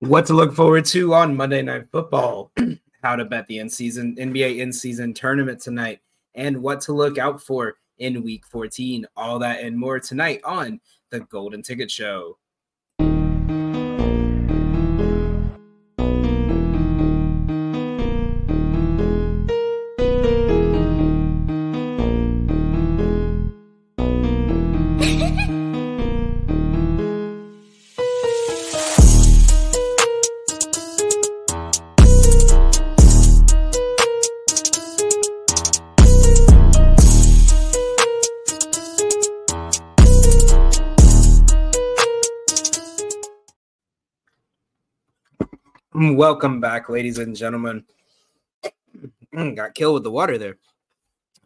what 0.00 0.26
to 0.26 0.34
look 0.34 0.54
forward 0.54 0.84
to 0.86 1.14
on 1.14 1.36
Monday 1.36 1.62
Night 1.62 1.84
Football, 1.92 2.52
how 3.02 3.16
to 3.16 3.24
bet 3.24 3.46
the 3.46 3.58
in 3.58 3.68
season 3.68 4.16
NBA 4.16 4.58
in 4.58 4.72
season 4.72 5.14
tournament 5.14 5.60
tonight, 5.60 6.00
and 6.34 6.62
what 6.62 6.80
to 6.82 6.92
look 6.92 7.18
out 7.18 7.40
for 7.42 7.76
in 7.98 8.22
week 8.22 8.44
14. 8.46 9.06
All 9.16 9.38
that 9.38 9.60
and 9.60 9.78
more 9.78 10.00
tonight 10.00 10.40
on 10.44 10.80
the 11.10 11.20
Golden 11.20 11.62
Ticket 11.62 11.90
Show. 11.90 12.38
Welcome 46.20 46.60
back, 46.60 46.90
ladies 46.90 47.16
and 47.16 47.34
gentlemen. 47.34 47.82
Got 49.34 49.74
killed 49.74 49.94
with 49.94 50.02
the 50.02 50.10
water 50.10 50.36
there. 50.36 50.58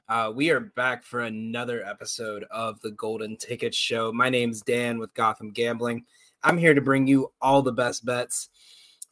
Uh, 0.08 0.32
we 0.34 0.50
are 0.50 0.58
back 0.58 1.04
for 1.04 1.20
another 1.20 1.86
episode 1.86 2.44
of 2.50 2.80
the 2.80 2.90
Golden 2.90 3.36
Ticket 3.36 3.72
Show. 3.72 4.10
My 4.10 4.28
name's 4.28 4.62
Dan 4.62 4.98
with 4.98 5.14
Gotham 5.14 5.52
Gambling. 5.52 6.04
I'm 6.42 6.58
here 6.58 6.74
to 6.74 6.80
bring 6.80 7.06
you 7.06 7.30
all 7.40 7.62
the 7.62 7.70
best 7.70 8.04
bets 8.04 8.48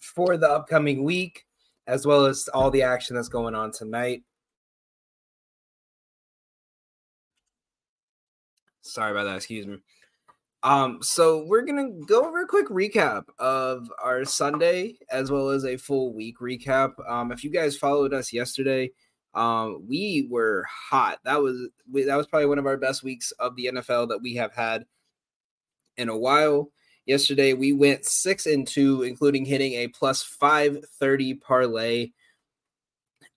for 0.01 0.37
the 0.37 0.51
upcoming 0.51 1.04
week, 1.04 1.46
as 1.87 2.04
well 2.04 2.26
as 2.26 2.49
all 2.49 2.73
the 2.73 2.82
action 2.82 3.15
that's 3.15 3.29
going 3.29 3.54
on 3.54 3.71
tonight. 3.71 4.24
Sorry 8.80 9.13
about 9.13 9.26
that. 9.26 9.37
Excuse 9.37 9.69
me. 9.69 9.79
Um, 10.65 10.99
so 11.02 11.45
we're 11.45 11.63
gonna 11.63 11.91
go 12.07 12.24
over 12.27 12.43
a 12.43 12.46
quick 12.46 12.68
recap 12.68 13.24
of 13.38 13.91
our 14.02 14.24
Sunday 14.24 14.95
as 15.10 15.30
well 15.30 15.49
as 15.49 15.65
a 15.65 15.77
full 15.77 16.15
week 16.15 16.38
recap. 16.38 16.93
Um, 17.10 17.32
if 17.32 17.43
you 17.43 17.51
guys 17.51 17.77
followed 17.77 18.15
us 18.15 18.32
yesterday, 18.32 18.93
um, 19.35 19.85
we 19.88 20.29
were 20.30 20.65
hot. 20.71 21.19
That 21.24 21.43
was 21.43 21.69
we, 21.91 22.04
that 22.04 22.16
was 22.16 22.29
probably 22.29 22.46
one 22.46 22.59
of 22.59 22.66
our 22.66 22.77
best 22.77 23.02
weeks 23.02 23.32
of 23.32 23.57
the 23.57 23.71
NFL 23.73 24.09
that 24.10 24.23
we 24.23 24.35
have 24.37 24.52
had 24.54 24.85
in 25.96 26.09
a 26.09 26.16
while. 26.16 26.71
Yesterday 27.07 27.54
we 27.54 27.73
went 27.73 28.04
six 28.04 28.47
and 28.47 28.66
two, 28.66 29.02
including 29.02 29.45
hitting 29.45 29.73
a 29.74 29.88
plus 29.88 30.23
five 30.23 30.85
thirty 31.01 31.35
parlay. 31.35 32.10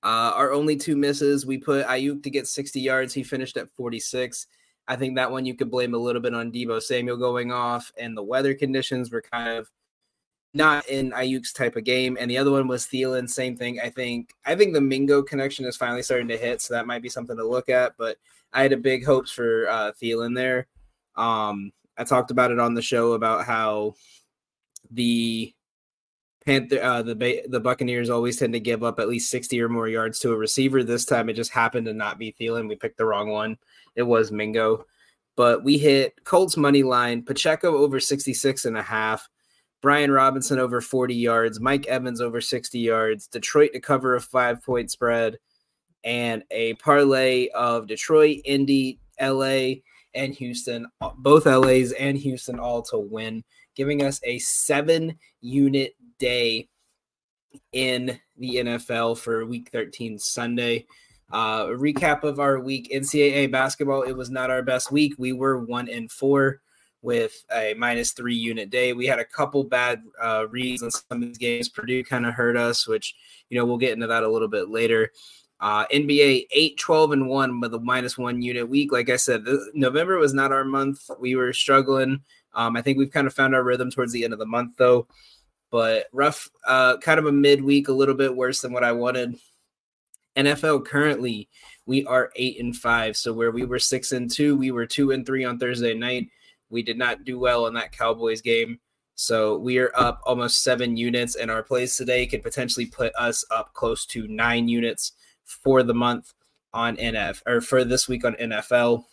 Uh, 0.03 0.31
our 0.35 0.51
only 0.51 0.75
two 0.75 0.95
misses, 0.95 1.47
we 1.47 1.57
put 1.57 1.87
Aiyuk 1.87 2.21
to 2.21 2.29
get 2.29 2.45
60 2.45 2.79
yards. 2.79 3.11
He 3.11 3.23
finished 3.23 3.57
at 3.57 3.71
46. 3.71 4.45
I 4.87 4.95
think 4.95 5.15
that 5.15 5.31
one 5.31 5.45
you 5.45 5.55
could 5.55 5.71
blame 5.71 5.93
a 5.93 5.97
little 5.97 6.21
bit 6.21 6.33
on 6.33 6.51
Deebo 6.51 6.81
Samuel 6.81 7.17
going 7.17 7.51
off, 7.51 7.91
and 7.97 8.15
the 8.15 8.23
weather 8.23 8.53
conditions 8.53 9.11
were 9.11 9.21
kind 9.21 9.49
of 9.49 9.69
not 10.53 10.87
in 10.87 11.11
Aiyuk's 11.11 11.51
type 11.51 11.75
of 11.75 11.83
game. 11.83 12.17
And 12.19 12.31
the 12.31 12.37
other 12.37 12.51
one 12.51 12.67
was 12.67 12.85
Thielen, 12.85 13.29
same 13.29 13.57
thing. 13.57 13.79
I 13.81 13.89
think 13.89 14.33
I 14.45 14.55
think 14.55 14.73
the 14.73 14.81
Mingo 14.81 15.21
connection 15.21 15.65
is 15.65 15.75
finally 15.75 16.03
starting 16.03 16.29
to 16.29 16.37
hit, 16.37 16.61
so 16.61 16.73
that 16.73 16.87
might 16.87 17.01
be 17.01 17.09
something 17.09 17.35
to 17.35 17.47
look 17.47 17.69
at. 17.69 17.95
But 17.97 18.17
I 18.53 18.61
had 18.61 18.73
a 18.73 18.77
big 18.77 19.05
hopes 19.05 19.31
for 19.31 19.67
uh, 19.67 19.91
Thielen 20.01 20.35
there. 20.35 20.67
Um, 21.15 21.71
I 21.97 22.03
talked 22.03 22.31
about 22.31 22.51
it 22.51 22.59
on 22.59 22.73
the 22.73 22.81
show 22.81 23.13
about 23.13 23.45
how 23.45 23.95
the 24.91 25.53
Panther, 26.45 26.79
uh, 26.81 27.01
the 27.01 27.43
the 27.47 27.59
Buccaneers 27.59 28.09
always 28.09 28.37
tend 28.37 28.53
to 28.53 28.59
give 28.59 28.83
up 28.83 28.99
at 28.99 29.09
least 29.09 29.31
sixty 29.31 29.59
or 29.59 29.67
more 29.67 29.87
yards 29.87 30.19
to 30.19 30.31
a 30.31 30.37
receiver. 30.37 30.83
This 30.83 31.03
time, 31.03 31.27
it 31.27 31.33
just 31.33 31.51
happened 31.51 31.87
to 31.87 31.93
not 31.93 32.19
be 32.19 32.35
Thielen. 32.39 32.69
We 32.69 32.75
picked 32.75 32.97
the 32.97 33.05
wrong 33.05 33.29
one. 33.29 33.57
It 33.95 34.03
was 34.03 34.31
Mingo. 34.31 34.85
But 35.35 35.63
we 35.63 35.77
hit 35.77 36.23
Colts 36.23 36.55
money 36.55 36.83
line, 36.83 37.23
Pacheco 37.23 37.77
over 37.77 37.99
66 37.99 38.65
and 38.65 38.77
a 38.77 38.81
half, 38.81 39.27
Brian 39.81 40.11
Robinson 40.11 40.59
over 40.59 40.81
40 40.81 41.13
yards, 41.13 41.59
Mike 41.59 41.85
Evans 41.87 42.21
over 42.21 42.39
60 42.39 42.79
yards, 42.79 43.27
Detroit 43.27 43.71
to 43.73 43.79
cover 43.79 44.15
a 44.15 44.21
five 44.21 44.63
point 44.63 44.91
spread, 44.91 45.37
and 46.03 46.43
a 46.51 46.73
parlay 46.75 47.49
of 47.49 47.87
Detroit, 47.87 48.39
Indy, 48.45 48.99
LA, 49.21 49.81
and 50.13 50.33
Houston, 50.35 50.87
both 51.17 51.45
LAs 51.45 51.91
and 51.91 52.17
Houston 52.17 52.59
all 52.59 52.81
to 52.83 52.97
win, 52.97 53.43
giving 53.75 54.03
us 54.03 54.21
a 54.23 54.39
seven 54.39 55.19
unit 55.41 55.93
day 56.17 56.69
in 57.73 58.19
the 58.37 58.55
NFL 58.55 59.17
for 59.17 59.45
week 59.45 59.69
13 59.71 60.17
Sunday. 60.17 60.85
Uh, 61.31 61.65
recap 61.67 62.23
of 62.23 62.39
our 62.39 62.59
week 62.59 62.91
NCAA 62.93 63.51
basketball. 63.51 64.03
It 64.03 64.13
was 64.13 64.29
not 64.29 64.49
our 64.49 64.61
best 64.61 64.91
week. 64.91 65.13
We 65.17 65.33
were 65.33 65.59
one 65.59 65.89
and 65.89 66.11
four 66.11 66.61
with 67.01 67.45
a 67.53 67.75
minus 67.77 68.11
three 68.11 68.35
unit 68.35 68.69
day. 68.69 68.93
We 68.93 69.05
had 69.05 69.19
a 69.19 69.25
couple 69.25 69.63
bad 69.63 70.03
uh, 70.21 70.47
reads 70.49 70.81
on 70.81 70.91
some 70.91 71.03
of 71.11 71.21
these 71.21 71.37
games. 71.37 71.69
Purdue 71.69 72.03
kind 72.03 72.25
of 72.25 72.33
hurt 72.33 72.57
us, 72.57 72.87
which, 72.87 73.15
you 73.49 73.57
know, 73.57 73.65
we'll 73.65 73.77
get 73.77 73.93
into 73.93 74.07
that 74.07 74.23
a 74.23 74.29
little 74.29 74.47
bit 74.47 74.69
later. 74.69 75.11
Uh, 75.59 75.85
NBA 75.87 76.47
8, 76.51 76.77
12, 76.77 77.11
and 77.11 77.29
1 77.29 77.59
with 77.59 77.73
a 77.73 77.79
minus 77.79 78.17
one 78.17 78.41
unit 78.41 78.67
week. 78.67 78.91
Like 78.91 79.09
I 79.09 79.15
said, 79.15 79.45
November 79.73 80.17
was 80.17 80.33
not 80.33 80.51
our 80.51 80.65
month. 80.65 81.09
We 81.19 81.35
were 81.35 81.53
struggling. 81.53 82.21
Um, 82.53 82.75
I 82.75 82.81
think 82.81 82.97
we've 82.97 83.11
kind 83.11 83.27
of 83.27 83.33
found 83.33 83.55
our 83.55 83.63
rhythm 83.63 83.89
towards 83.89 84.11
the 84.11 84.23
end 84.23 84.33
of 84.33 84.39
the 84.39 84.45
month, 84.45 84.75
though. 84.77 85.07
But 85.71 86.07
rough, 86.11 86.49
uh, 86.67 86.97
kind 86.97 87.19
of 87.19 87.25
a 87.25 87.31
midweek, 87.31 87.87
a 87.87 87.93
little 87.93 88.15
bit 88.15 88.35
worse 88.35 88.61
than 88.61 88.73
what 88.73 88.83
I 88.83 88.91
wanted. 88.91 89.35
NFL 90.35 90.85
currently 90.85 91.49
we 91.85 92.05
are 92.05 92.31
eight 92.35 92.59
and 92.59 92.75
five. 92.75 93.15
So 93.15 93.33
where 93.33 93.51
we 93.51 93.65
were 93.65 93.79
six 93.79 94.11
and 94.11 94.29
two, 94.29 94.55
we 94.55 94.71
were 94.71 94.85
two 94.85 95.11
and 95.11 95.25
three 95.25 95.45
on 95.45 95.59
Thursday 95.59 95.93
night. 95.93 96.29
We 96.69 96.81
did 96.81 96.97
not 96.97 97.23
do 97.23 97.39
well 97.39 97.67
in 97.67 97.73
that 97.75 97.91
Cowboys 97.91 98.41
game. 98.41 98.79
So 99.15 99.57
we 99.57 99.77
are 99.77 99.91
up 99.95 100.21
almost 100.25 100.61
seven 100.63 100.97
units, 100.97 101.35
and 101.35 101.49
our 101.49 101.63
plays 101.63 101.95
today 101.95 102.25
could 102.25 102.43
potentially 102.43 102.85
put 102.85 103.15
us 103.15 103.45
up 103.49 103.73
close 103.73 104.05
to 104.07 104.27
nine 104.27 104.67
units 104.67 105.13
for 105.45 105.83
the 105.83 105.93
month 105.93 106.33
on 106.73 106.97
NF 106.97 107.41
or 107.45 107.61
for 107.61 107.85
this 107.85 108.09
week 108.09 108.25
on 108.25 108.33
NFL. 108.33 109.05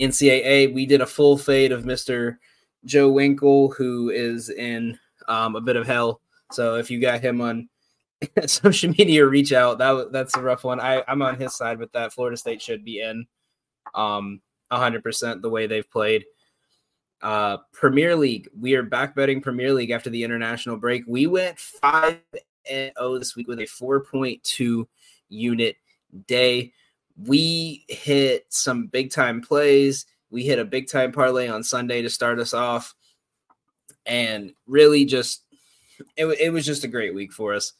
NCAA, 0.00 0.72
we 0.72 0.86
did 0.86 1.02
a 1.02 1.06
full 1.06 1.36
fade 1.36 1.72
of 1.72 1.84
Mr. 1.84 2.38
Joe 2.84 3.10
Winkle, 3.10 3.72
who 3.72 4.08
is 4.08 4.48
in 4.48 4.98
um, 5.28 5.54
a 5.56 5.60
bit 5.60 5.76
of 5.76 5.86
hell. 5.86 6.22
So 6.52 6.76
if 6.76 6.90
you 6.90 7.00
got 7.00 7.20
him 7.20 7.40
on 7.42 7.68
social 8.46 8.90
media 8.90 9.26
reach 9.26 9.52
out. 9.52 9.78
That 9.78 10.12
that's 10.12 10.36
a 10.36 10.42
rough 10.42 10.64
one. 10.64 10.80
I 10.80 11.02
I'm 11.08 11.22
on 11.22 11.38
his 11.38 11.56
side 11.56 11.78
with 11.78 11.92
that. 11.92 12.12
Florida 12.12 12.36
State 12.36 12.62
should 12.62 12.84
be 12.84 13.00
in, 13.00 13.26
um, 13.94 14.40
hundred 14.70 15.02
percent 15.02 15.42
the 15.42 15.50
way 15.50 15.66
they've 15.66 15.90
played. 15.90 16.24
Uh, 17.22 17.58
Premier 17.72 18.16
League. 18.16 18.48
We 18.58 18.74
are 18.74 18.82
back 18.82 19.14
betting 19.14 19.40
Premier 19.40 19.72
League 19.72 19.90
after 19.90 20.10
the 20.10 20.24
international 20.24 20.76
break. 20.76 21.04
We 21.06 21.26
went 21.26 21.58
five 21.58 22.20
and 22.70 22.92
zero 22.98 23.18
this 23.18 23.36
week 23.36 23.48
with 23.48 23.60
a 23.60 23.66
four 23.66 24.00
point 24.00 24.42
two 24.42 24.88
unit 25.28 25.76
day. 26.26 26.72
We 27.26 27.84
hit 27.88 28.46
some 28.48 28.86
big 28.86 29.10
time 29.10 29.40
plays. 29.40 30.06
We 30.30 30.44
hit 30.44 30.58
a 30.58 30.64
big 30.64 30.88
time 30.88 31.12
parlay 31.12 31.48
on 31.48 31.62
Sunday 31.62 32.02
to 32.02 32.10
start 32.10 32.38
us 32.38 32.54
off, 32.54 32.94
and 34.06 34.52
really 34.66 35.04
just 35.04 35.42
it, 36.16 36.26
it 36.26 36.52
was 36.52 36.64
just 36.64 36.84
a 36.84 36.88
great 36.88 37.14
week 37.14 37.32
for 37.32 37.54
us. 37.54 37.72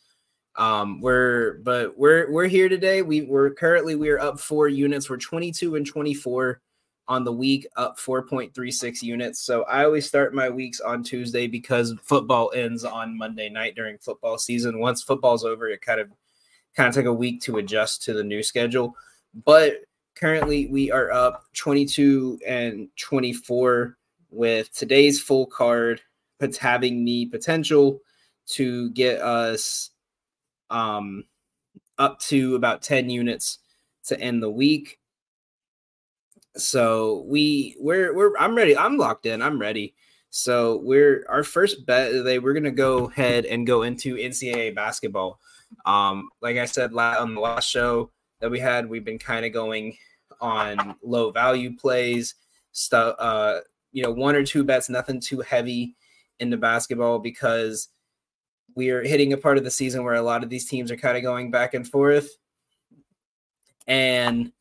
Um, 0.56 1.00
we're 1.00 1.54
but 1.62 1.96
we're 1.98 2.30
we're 2.30 2.48
here 2.48 2.68
today. 2.68 3.02
We 3.02 3.22
we're 3.22 3.50
currently 3.50 3.94
we 3.94 4.10
are 4.10 4.20
up 4.20 4.40
four 4.40 4.68
units. 4.68 5.08
We're 5.08 5.16
22 5.16 5.76
and 5.76 5.86
24 5.86 6.60
on 7.10 7.24
the 7.24 7.32
week, 7.32 7.66
up 7.76 7.98
4.36 7.98 9.02
units. 9.02 9.40
So 9.40 9.64
I 9.64 9.84
always 9.84 10.06
start 10.06 10.32
my 10.32 10.48
weeks 10.48 10.78
on 10.78 11.02
Tuesday 11.02 11.48
because 11.48 11.92
football 12.04 12.52
ends 12.54 12.84
on 12.84 13.18
Monday 13.18 13.48
night 13.48 13.74
during 13.74 13.98
football 13.98 14.38
season. 14.38 14.78
Once 14.78 15.02
football's 15.02 15.44
over, 15.44 15.68
it 15.68 15.82
kind 15.82 16.00
of 16.00 16.08
kind 16.76 16.88
of 16.88 16.94
take 16.94 17.06
a 17.06 17.12
week 17.12 17.42
to 17.42 17.58
adjust 17.58 18.04
to 18.04 18.12
the 18.12 18.22
new 18.22 18.44
schedule. 18.44 18.94
But 19.44 19.78
currently 20.14 20.68
we 20.68 20.92
are 20.92 21.10
up 21.10 21.44
22 21.54 22.38
and 22.46 22.88
24 22.96 23.96
with 24.30 24.72
today's 24.72 25.20
full 25.20 25.46
card 25.46 26.00
having 26.58 27.04
the 27.04 27.26
potential 27.26 28.00
to 28.46 28.90
get 28.90 29.20
us 29.20 29.89
um, 30.70 31.24
up 31.98 32.18
to 32.20 32.54
about 32.54 32.82
10 32.82 33.10
units 33.10 33.58
to 34.04 34.18
end 34.20 34.42
the 34.42 34.50
week. 34.50 34.98
So 36.56 37.24
we 37.28 37.76
we're 37.78 38.14
we're 38.14 38.36
I'm 38.36 38.56
ready. 38.56 38.76
I'm 38.76 38.96
locked 38.96 39.26
in. 39.26 39.40
I'm 39.40 39.60
ready. 39.60 39.94
So 40.30 40.80
we're 40.82 41.24
our 41.28 41.44
first 41.44 41.86
bet 41.86 42.10
today. 42.10 42.38
We're 42.38 42.54
gonna 42.54 42.72
go 42.72 43.08
ahead 43.08 43.44
and 43.46 43.66
go 43.66 43.82
into 43.82 44.16
NCAA 44.16 44.74
basketball. 44.74 45.38
Um, 45.86 46.28
like 46.40 46.56
I 46.56 46.64
said 46.64 46.92
on 46.92 47.34
the 47.34 47.40
last 47.40 47.68
show 47.68 48.10
that 48.40 48.50
we 48.50 48.58
had, 48.58 48.88
we've 48.88 49.04
been 49.04 49.18
kind 49.18 49.46
of 49.46 49.52
going 49.52 49.96
on 50.40 50.96
low 51.02 51.30
value 51.30 51.76
plays, 51.76 52.34
stuff. 52.72 53.14
Uh, 53.18 53.60
you 53.92 54.02
know, 54.02 54.10
one 54.10 54.34
or 54.34 54.44
two 54.44 54.64
bets, 54.64 54.88
nothing 54.88 55.20
too 55.20 55.40
heavy 55.40 55.96
into 56.40 56.56
basketball 56.56 57.18
because 57.18 57.88
we 58.74 58.90
are 58.90 59.02
hitting 59.02 59.32
a 59.32 59.36
part 59.36 59.58
of 59.58 59.64
the 59.64 59.70
season 59.70 60.04
where 60.04 60.14
a 60.14 60.22
lot 60.22 60.42
of 60.42 60.50
these 60.50 60.66
teams 60.66 60.90
are 60.90 60.96
kind 60.96 61.16
of 61.16 61.22
going 61.22 61.50
back 61.50 61.74
and 61.74 61.86
forth. 61.86 62.30
And 63.86 64.52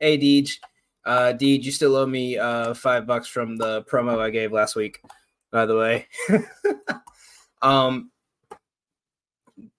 hey, 0.00 0.18
Deej, 0.18 0.58
uh, 1.04 1.32
Deej, 1.34 1.62
you 1.62 1.72
still 1.72 1.96
owe 1.96 2.06
me 2.06 2.38
uh, 2.38 2.74
five 2.74 3.06
bucks 3.06 3.28
from 3.28 3.56
the 3.56 3.82
promo 3.84 4.18
I 4.18 4.30
gave 4.30 4.52
last 4.52 4.76
week, 4.76 5.02
by 5.52 5.66
the 5.66 5.76
way. 5.76 6.06
um, 7.62 8.10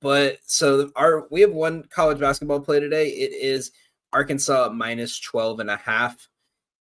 but 0.02 0.40
so 0.46 0.90
our 0.96 1.28
we 1.30 1.42
have 1.42 1.52
one 1.52 1.84
college 1.90 2.20
basketball 2.20 2.60
play 2.60 2.80
today. 2.80 3.10
It 3.10 3.34
is 3.34 3.72
Arkansas 4.14 4.70
minus 4.74 5.20
12 5.20 5.60
and 5.60 5.70
a 5.70 5.78
half. 5.78 6.28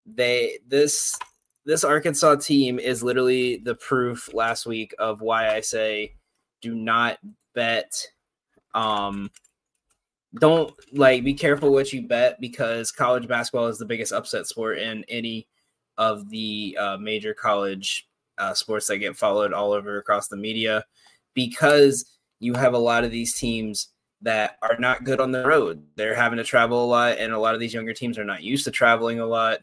They 0.06 0.59
this 0.68 1.18
this 1.66 1.84
Arkansas 1.84 2.36
team 2.36 2.80
is 2.80 3.04
literally 3.04 3.58
the 3.58 3.75
proof 3.75 4.34
last 4.34 4.66
week 4.66 4.94
of 5.00 5.22
why 5.22 5.54
I 5.54 5.62
say 5.62 6.16
do 6.62 6.75
not 6.75 7.18
bet 7.54 8.08
um 8.74 9.30
don't 10.40 10.74
like 10.94 11.24
be 11.24 11.34
careful 11.34 11.74
what 11.74 11.92
you 11.92 12.08
bet 12.08 12.40
because 12.40 12.92
college 12.92 13.28
basketball 13.28 13.68
is 13.68 13.78
the 13.78 13.86
biggest 13.86 14.13
upset 14.13 14.48
sport 14.48 14.80
in 14.80 15.04
any 15.10 15.48
of 15.98 16.30
the 16.30 16.78
uh, 16.80 16.98
major 16.98 17.34
college 17.34 18.08
uh, 18.38 18.54
sports 18.54 18.88
that 18.88 18.98
get 18.98 19.18
followed 19.18 19.52
all 19.54 19.74
over 19.74 19.98
across 19.98 20.30
the 20.30 20.38
media 20.38 20.84
because 21.34 22.18
you 22.40 22.54
have 22.54 22.74
a 22.74 22.78
lot 22.78 23.04
of 23.04 23.12
these 23.12 23.36
teams 23.38 23.90
that 24.22 24.58
are 24.62 24.78
not 24.80 25.04
good 25.04 25.19
on 25.19 25.31
the 25.31 25.46
road. 25.46 25.84
They're 25.96 26.16
having 26.16 26.38
to 26.38 26.44
travel 26.44 26.84
a 26.84 26.88
lot, 26.88 27.18
and 27.18 27.34
a 27.34 27.40
lot 27.40 27.54
of 27.54 27.60
these 27.60 27.74
younger 27.74 27.94
teams 27.94 28.18
are 28.18 28.25
not 28.25 28.44
used 28.44 28.66
to 28.66 28.72
traveling 28.72 29.19
a 29.19 29.25
lot. 29.25 29.60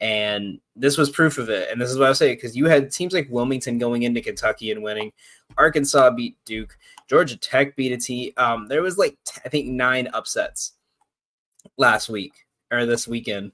And 0.00 0.60
this 0.74 0.96
was 0.96 1.10
proof 1.10 1.36
of 1.36 1.50
it. 1.50 1.68
And 1.70 1.80
this 1.80 1.90
is 1.90 1.98
what 1.98 2.06
I 2.06 2.08
was 2.08 2.18
saying 2.18 2.36
because 2.36 2.56
you 2.56 2.66
had 2.66 2.90
teams 2.90 3.12
like 3.12 3.28
Wilmington 3.30 3.78
going 3.78 4.04
into 4.04 4.22
Kentucky 4.22 4.70
and 4.70 4.82
winning. 4.82 5.12
Arkansas 5.58 6.10
beat 6.10 6.36
Duke. 6.46 6.76
Georgia 7.08 7.36
Tech 7.36 7.76
beat 7.76 7.92
a 7.92 7.98
team. 7.98 8.32
Um, 8.36 8.66
there 8.66 8.82
was 8.82 8.96
like 8.96 9.18
I 9.44 9.48
think 9.48 9.68
nine 9.68 10.08
upsets 10.14 10.72
last 11.76 12.08
week 12.08 12.32
or 12.70 12.86
this 12.86 13.06
weekend, 13.06 13.52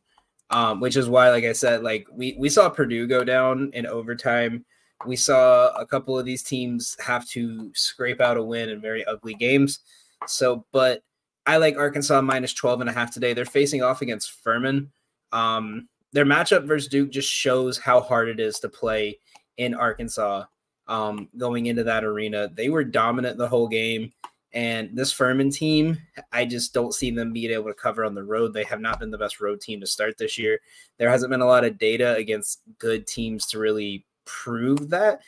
um, 0.51 0.81
which 0.81 0.97
is 0.97 1.09
why, 1.09 1.31
like 1.31 1.45
I 1.45 1.53
said, 1.53 1.83
like 1.83 2.07
we 2.13 2.37
we 2.39 2.49
saw 2.49 2.69
Purdue 2.69 3.07
go 3.07 3.25
down 3.25 3.71
in 3.73 3.87
overtime. 3.87 4.65
We 5.05 5.17
saw 5.17 5.75
a 5.75 5.85
couple 5.85 6.19
of 6.19 6.25
these 6.25 6.43
teams 6.43 6.97
have 7.05 7.29
to 7.31 7.71
scrape 7.75 8.21
out 8.21 8.37
a 8.37 8.43
win 8.43 8.71
in 8.71 8.81
very 8.81 9.05
ugly 9.05 9.35
games. 9.35 9.81
So, 10.27 10.65
but 10.73 11.03
I 11.47 11.59
like 11.59 11.77
Arkansas 11.77 12.21
minus 12.23 12.55
12 12.55 12.81
and 12.81 12.91
a 12.91 12.93
half 12.93 13.13
today. 13.13 13.35
They're 13.35 13.45
facing 13.45 13.83
off 13.83 14.01
against 14.01 14.43
Furman. 14.43 14.91
Um, 15.33 15.89
their 16.17 16.25
matchup 16.25 16.65
versus 16.65 16.89
Duke 16.89 17.11
just 17.11 17.31
shows 17.31 17.77
how 17.77 18.01
hard 18.01 18.31
it 18.31 18.41
is 18.41 18.59
to 18.61 18.71
play 18.71 19.19
in 19.59 19.75
Arkansas 19.75 20.45
um, 20.89 21.29
going 21.37 21.67
into 21.67 21.85
that 21.85 22.05
arena. 22.05 22.49
They 22.55 22.71
were 22.71 22.85
dominant 22.85 23.37
the 23.37 23.47
whole 23.47 23.69
game. 23.69 24.15
And 24.55 24.97
this 24.97 25.13
Furman 25.13 25.51
team, 25.51 25.99
I 26.33 26.47
just 26.47 26.73
don't 26.73 26.95
see 26.95 27.11
them 27.11 27.35
being 27.35 27.51
able 27.51 27.67
to 27.67 27.75
cover 27.75 28.03
on 28.03 28.15
the 28.15 28.25
road. 28.25 28.55
They 28.55 28.65
have 28.65 28.81
not 28.81 28.99
been 28.99 29.11
the 29.11 29.19
best 29.19 29.43
road 29.43 29.61
team 29.61 29.79
to 29.81 29.87
start 29.87 30.17
this 30.17 30.39
year. 30.39 30.59
There 30.97 31.11
hasn't 31.11 31.31
been 31.31 31.43
a 31.43 31.47
lot 31.47 31.67
of 31.67 31.77
data 31.77 32.15
against 32.15 32.63
good 32.79 33.07
teams 33.07 33.45
to 33.49 33.59
really 33.59 34.07
prove 34.25 34.89
that. 34.89 35.21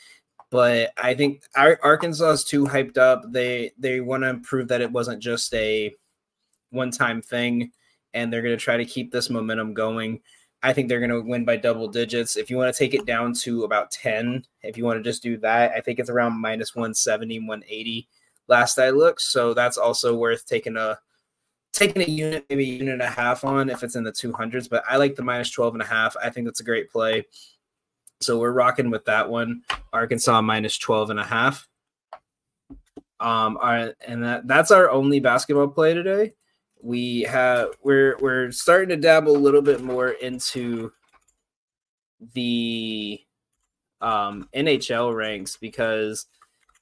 But 0.50 0.93
I 0.96 1.12
think 1.12 1.43
Arkansas 1.55 2.31
is 2.31 2.44
too 2.44 2.64
hyped 2.64 2.96
up. 2.96 3.25
They 3.31 3.73
they 3.79 4.00
want 4.00 4.23
to 4.23 4.41
prove 4.43 4.69
that 4.69 4.81
it 4.81 4.91
wasn't 4.91 5.23
just 5.23 5.52
a 5.52 5.94
one 6.70 6.93
time 6.93 7.20
thing, 7.20 7.73
and 8.14 8.32
they're 8.32 8.41
going 8.41 8.56
to 8.56 8.64
try 8.64 8.79
to 8.79 8.87
keep 8.87 9.12
this 9.12 9.29
momentum 9.29 9.75
going. 9.75 10.23
I 10.62 10.72
think 10.72 10.88
they're 10.88 11.00
going 11.00 11.10
to 11.10 11.20
win 11.20 11.44
by 11.44 11.56
double 11.56 11.87
digits. 11.88 12.37
If 12.37 12.50
you 12.50 12.56
want 12.56 12.75
to 12.75 12.78
take 12.78 12.94
it 12.94 13.06
down 13.06 13.32
to 13.34 13.64
about 13.64 13.90
10, 13.93 14.44
if 14.62 14.76
you 14.76 14.84
want 14.84 14.99
to 14.99 15.08
just 15.08 15.22
do 15.22 15.37
that, 15.38 15.72
I 15.72 15.81
think 15.81 15.99
it's 15.99 16.10
around 16.10 16.40
minus 16.40 16.75
170, 16.75 17.38
180 17.40 18.08
last 18.49 18.78
I 18.78 18.90
looked. 18.90 19.20
So 19.20 19.55
that's 19.55 19.78
also 19.78 20.16
worth 20.16 20.46
taking 20.46 20.76
a 20.76 20.99
taking 21.72 22.02
a 22.02 22.06
unit, 22.06 22.44
maybe 22.49 22.64
a 22.64 22.75
unit 22.75 22.94
and 22.94 23.02
a 23.02 23.08
half 23.08 23.44
on 23.44 23.70
if 23.70 23.84
it's 23.84 23.94
in 23.94 24.02
the 24.02 24.10
200s. 24.10 24.69
But 24.69 24.82
I 24.88 24.96
like 24.96 25.14
the 25.14 25.22
minus 25.22 25.50
12 25.50 25.75
and 25.75 25.82
a 25.82 25.87
half. 25.87 26.16
I 26.20 26.31
think 26.31 26.46
that's 26.46 26.60
a 26.60 26.64
great 26.64 26.90
play. 26.90 27.26
So 28.20 28.38
we're 28.38 28.50
rocking 28.50 28.90
with 28.90 29.05
that 29.05 29.28
one. 29.28 29.62
Arkansas 29.93 30.40
minus 30.40 30.76
12 30.78 31.10
and 31.10 31.20
a 31.20 31.25
half. 31.25 31.69
Um, 33.20 33.58
our, 33.60 33.94
and 34.06 34.25
that, 34.25 34.49
that's 34.49 34.70
our 34.70 34.90
only 34.90 35.20
basketball 35.20 35.69
play 35.69 35.94
today 35.94 36.34
we 36.83 37.23
have 37.23 37.71
we're 37.83 38.17
we're 38.21 38.51
starting 38.51 38.89
to 38.91 38.97
dabble 38.97 39.37
a 39.37 39.39
little 39.39 39.63
bit 39.63 39.83
more 39.83 40.11
into 40.11 40.93
the 42.35 43.21
um, 44.01 44.49
NHL 44.55 45.15
ranks 45.15 45.57
because 45.57 46.27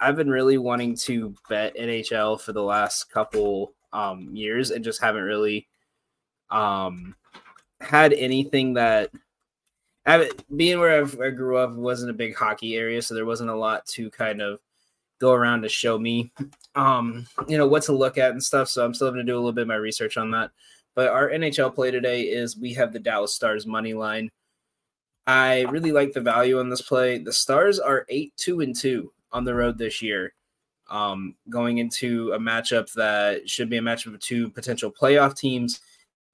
I've 0.00 0.16
been 0.16 0.30
really 0.30 0.58
wanting 0.58 0.96
to 0.96 1.34
bet 1.48 1.76
NHL 1.76 2.40
for 2.40 2.52
the 2.52 2.62
last 2.62 3.10
couple 3.10 3.72
um, 3.92 4.34
years 4.34 4.70
and 4.70 4.84
just 4.84 5.00
haven't 5.00 5.22
really 5.22 5.68
um, 6.50 7.14
had 7.80 8.12
anything 8.12 8.74
that 8.74 9.10
I, 10.06 10.30
being 10.54 10.78
where 10.78 11.00
I've, 11.00 11.20
i 11.20 11.30
grew 11.30 11.56
up 11.56 11.72
wasn't 11.72 12.10
a 12.10 12.14
big 12.14 12.36
hockey 12.36 12.76
area, 12.76 13.02
so 13.02 13.14
there 13.14 13.26
wasn't 13.26 13.50
a 13.50 13.56
lot 13.56 13.86
to 13.86 14.10
kind 14.10 14.40
of 14.40 14.60
go 15.18 15.32
around 15.32 15.62
to 15.62 15.68
show 15.68 15.98
me 15.98 16.30
um 16.74 17.26
you 17.48 17.56
know 17.56 17.66
what 17.66 17.82
to 17.84 17.92
look 17.92 18.18
at 18.18 18.32
and 18.32 18.42
stuff. 18.42 18.68
So 18.68 18.84
i'm 18.84 18.94
still 18.94 19.08
going 19.10 19.24
to 19.24 19.30
do 19.30 19.34
a 19.34 19.38
little 19.38 19.52
bit 19.52 19.62
of 19.62 19.68
my 19.68 19.76
research 19.76 20.16
on 20.16 20.30
that. 20.32 20.50
But 20.94 21.08
our 21.08 21.30
nhl 21.30 21.74
play 21.74 21.90
today 21.90 22.22
is 22.22 22.56
we 22.56 22.72
have 22.74 22.92
the 22.92 22.98
dallas 22.98 23.34
stars 23.34 23.66
money 23.66 23.94
line. 23.94 24.30
I 25.26 25.62
really 25.62 25.92
like 25.92 26.12
the 26.12 26.20
value 26.20 26.60
on 26.60 26.70
this 26.70 26.82
play. 26.82 27.18
The 27.18 27.32
stars 27.32 27.78
are 27.80 28.06
8 28.08 28.32
2 28.36 28.60
and 28.60 28.76
2 28.76 29.12
on 29.32 29.44
the 29.44 29.54
road 29.54 29.78
this 29.78 30.02
year 30.02 30.32
um 30.88 31.34
going 31.50 31.78
into 31.78 32.32
a 32.32 32.38
matchup 32.38 32.92
that 32.92 33.50
should 33.50 33.68
be 33.68 33.76
a 33.76 33.82
matchup 33.82 34.14
of 34.14 34.20
two 34.20 34.50
potential 34.50 34.92
playoff 34.92 35.36
teams. 35.36 35.80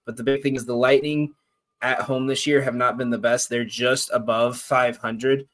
But 0.05 0.17
the 0.17 0.25
big 0.25 0.43
thing 0.43 0.57
is 0.57 0.67
the 0.67 0.77
lightning 0.77 1.35
at 1.81 2.01
home 2.01 2.27
this 2.27 2.47
year 2.47 2.63
have 2.63 2.75
not 2.75 2.97
been 2.97 3.11
the 3.11 3.19
best. 3.19 3.49
They're 3.49 3.65
just 3.65 4.11
above 4.13 4.59
500 4.59 5.47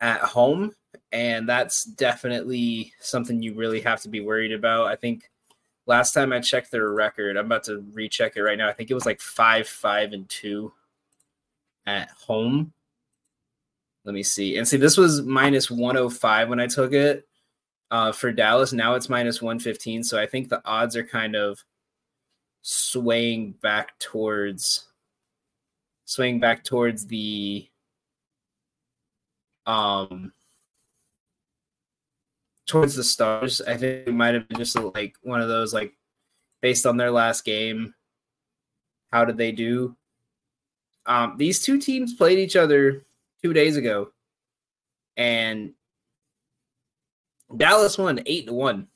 at 0.00 0.20
home 0.20 0.72
and 1.12 1.48
that's 1.48 1.84
definitely 1.84 2.92
something 3.00 3.42
you 3.42 3.54
really 3.54 3.80
have 3.80 4.00
to 4.02 4.08
be 4.08 4.20
worried 4.20 4.52
about. 4.52 4.86
I 4.86 4.96
think 4.96 5.30
last 5.86 6.12
time 6.12 6.32
I 6.32 6.40
checked 6.40 6.70
their 6.70 6.90
record, 6.90 7.36
I'm 7.36 7.46
about 7.46 7.64
to 7.64 7.84
recheck 7.92 8.36
it 8.36 8.42
right 8.42 8.58
now. 8.58 8.68
I 8.68 8.72
think 8.72 8.90
it 8.90 8.94
was 8.94 9.06
like 9.06 9.20
five, 9.20 9.68
five, 9.68 10.12
and 10.12 10.28
two 10.28 10.72
at 11.86 12.10
home. 12.10 12.72
Let 14.04 14.14
me 14.14 14.22
see. 14.22 14.58
And 14.58 14.68
see, 14.68 14.76
this 14.76 14.96
was 14.96 15.22
minus 15.22 15.70
105 15.70 16.48
when 16.48 16.60
I 16.60 16.66
took 16.66 16.92
it 16.92 17.26
uh, 17.90 18.12
for 18.12 18.32
Dallas. 18.32 18.72
Now 18.72 18.94
it's 18.94 19.08
minus 19.08 19.40
115. 19.40 20.04
So 20.04 20.18
I 20.18 20.26
think 20.26 20.48
the 20.48 20.62
odds 20.66 20.96
are 20.96 21.04
kind 21.04 21.36
of 21.36 21.64
swaying 22.62 23.52
back 23.62 23.98
towards 23.98 24.86
swaying 26.06 26.40
back 26.40 26.64
towards 26.64 27.06
the 27.06 27.66
um 29.66 30.32
towards 32.66 32.94
the 32.94 33.04
stars. 33.04 33.60
I 33.60 33.76
think 33.76 34.08
it 34.08 34.14
might 34.14 34.34
have 34.34 34.48
been 34.48 34.58
just 34.58 34.76
like 34.76 35.14
one 35.22 35.40
of 35.40 35.48
those 35.48 35.74
like 35.74 35.94
based 36.62 36.86
on 36.86 36.96
their 36.96 37.10
last 37.10 37.44
game. 37.44 37.94
How 39.12 39.24
did 39.24 39.36
they 39.36 39.52
do? 39.52 39.96
Um, 41.06 41.34
these 41.36 41.60
two 41.60 41.78
teams 41.78 42.14
played 42.14 42.38
each 42.38 42.56
other 42.56 43.04
two 43.42 43.52
days 43.52 43.76
ago, 43.76 44.10
and 45.16 45.72
Dallas 47.54 47.98
won 47.98 48.20
eight 48.26 48.46
to 48.46 48.54
one. 48.54 48.88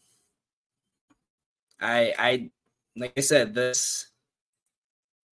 I 1.80 2.14
I 2.18 2.50
like 2.96 3.12
I 3.16 3.20
said 3.20 3.54
this 3.54 4.08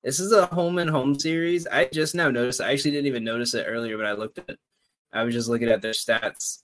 this 0.04 0.20
is 0.20 0.34
a 0.34 0.48
home 0.48 0.80
and 0.80 0.90
home 0.90 1.18
series. 1.18 1.66
I 1.68 1.86
just 1.86 2.13
now 2.13 2.30
noticed. 2.30 2.60
I 2.60 2.74
actually 2.74 2.92
didn't 2.92 3.08
even 3.08 3.24
notice 3.24 3.54
it 3.54 3.66
earlier, 3.68 3.96
but 3.98 4.06
I 4.06 4.12
looked 4.12 4.38
at 4.38 4.50
it. 4.50 4.60
I 5.13 5.24
was 5.24 5.34
just 5.34 5.48
looking 5.48 5.70
at 5.70 5.82
their 5.82 5.94
stats. 5.94 6.63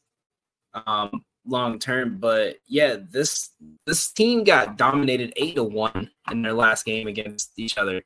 Um, 0.74 1.24
long 1.50 1.80
term. 1.80 2.18
But 2.20 2.58
yeah, 2.68 2.98
this 3.10 3.50
this 3.86 4.12
team 4.12 4.44
got 4.44 4.78
dominated 4.78 5.34
eight 5.36 5.56
to 5.56 5.64
one 5.64 6.10
in 6.32 6.42
their 6.42 6.54
last 6.54 6.86
game 6.86 7.08
against 7.08 7.58
each 7.58 7.78
other. 7.78 8.02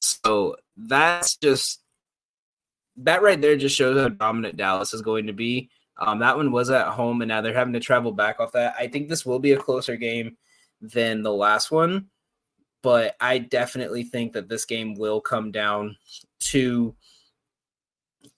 So 0.00 0.56
that's 0.76 1.36
just 1.36 1.80
that 2.98 3.22
right 3.22 3.40
there 3.40 3.56
just 3.56 3.76
shows 3.76 4.00
how 4.00 4.08
dominant 4.08 4.56
Dallas 4.56 4.94
is 4.94 5.02
going 5.02 5.26
to 5.26 5.32
be. 5.32 5.70
Um, 5.98 6.18
that 6.18 6.36
one 6.36 6.52
was 6.52 6.70
at 6.70 6.88
home, 6.88 7.22
and 7.22 7.28
now 7.28 7.40
they're 7.40 7.54
having 7.54 7.72
to 7.72 7.80
travel 7.80 8.12
back 8.12 8.38
off 8.40 8.52
that. 8.52 8.74
I 8.78 8.86
think 8.86 9.08
this 9.08 9.24
will 9.24 9.38
be 9.38 9.52
a 9.52 9.58
closer 9.58 9.96
game 9.96 10.36
than 10.80 11.22
the 11.22 11.32
last 11.32 11.70
one, 11.70 12.06
but 12.82 13.16
I 13.20 13.38
definitely 13.38 14.04
think 14.04 14.34
that 14.34 14.48
this 14.48 14.66
game 14.66 14.94
will 14.94 15.20
come 15.20 15.52
down 15.52 15.96
to 16.40 16.94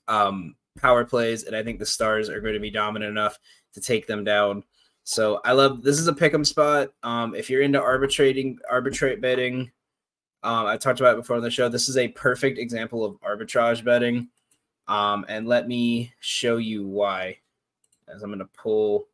um, 0.07 0.55
power 0.79 1.05
plays, 1.05 1.45
and 1.45 1.57
I 1.57 1.63
think 1.65 1.79
the 1.79 1.87
Stars 1.87 2.29
are 2.29 2.41
going 2.41 2.55
to 2.55 2.61
be 2.61 2.71
dominant 2.71 3.11
enough 3.11 3.39
to 3.79 3.87
take 3.87 4.07
them 4.07 4.25
down. 4.25 4.65
So 5.05 5.41
I 5.45 5.53
love 5.53 5.83
this 5.83 5.99
is 5.99 6.09
a 6.09 6.13
pick'em 6.13 6.47
spot. 6.47 6.91
Um, 7.03 7.35
if 7.35 7.49
you're 7.49 7.63
into 7.63 7.81
arbitrating, 7.81 8.59
arbitrate 8.71 9.21
betting, 9.21 9.71
um, 10.43 10.67
I 10.67 10.77
talked 10.77 11.01
about 11.01 11.15
it 11.15 11.21
before 11.21 11.37
on 11.37 11.43
the 11.43 11.51
show. 11.51 11.69
This 11.69 11.89
is 11.89 11.97
a 11.97 12.09
perfect 12.09 12.59
example 12.59 13.05
of 13.05 13.21
arbitrage 13.21 13.85
betting. 13.85 14.29
Um, 14.87 15.25
and 15.29 15.47
let 15.47 15.69
me 15.69 16.13
show 16.21 16.57
you 16.57 16.87
why. 16.87 17.39
as 18.13 18.23
I'm 18.23 18.31
going 18.31 18.39
to 18.39 18.47
pull 18.47 19.09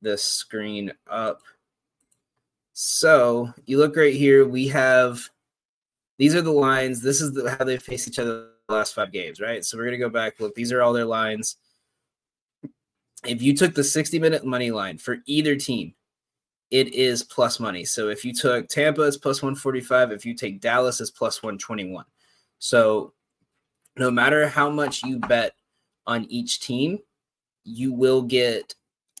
this 0.00 0.22
screen 0.22 0.92
up. 1.10 1.42
So 2.72 3.52
you 3.66 3.78
look 3.78 3.96
right 3.96 4.14
here. 4.14 4.46
We 4.46 4.68
have 4.68 5.28
these 6.18 6.34
are 6.34 6.42
the 6.42 6.52
lines. 6.52 7.00
This 7.00 7.20
is 7.20 7.32
the, 7.32 7.50
how 7.50 7.64
they 7.64 7.76
face 7.76 8.06
each 8.06 8.18
other 8.18 8.50
the 8.68 8.74
last 8.74 8.94
five 8.94 9.12
games, 9.12 9.40
right? 9.40 9.64
So 9.64 9.76
we're 9.76 9.84
gonna 9.84 9.98
go 9.98 10.08
back. 10.08 10.38
Look, 10.38 10.54
these 10.54 10.72
are 10.72 10.82
all 10.82 10.92
their 10.92 11.04
lines. 11.04 11.56
If 13.28 13.42
you 13.42 13.54
took 13.54 13.74
the 13.74 13.84
60 13.84 14.18
minute 14.18 14.44
money 14.44 14.70
line 14.70 14.98
for 14.98 15.18
either 15.26 15.56
team, 15.56 15.94
it 16.70 16.92
is 16.94 17.22
plus 17.22 17.60
money. 17.60 17.84
So 17.84 18.08
if 18.08 18.24
you 18.24 18.32
took 18.32 18.68
Tampa, 18.68 19.02
it's 19.02 19.16
plus 19.16 19.42
145. 19.42 20.12
If 20.12 20.26
you 20.26 20.34
take 20.34 20.60
Dallas, 20.60 21.00
it's 21.00 21.10
plus 21.10 21.42
121. 21.42 22.04
So 22.58 23.12
no 23.96 24.10
matter 24.10 24.48
how 24.48 24.68
much 24.68 25.02
you 25.02 25.18
bet 25.18 25.54
on 26.06 26.24
each 26.28 26.60
team, 26.60 26.98
you 27.64 27.92
will 27.92 28.22
get 28.22 28.74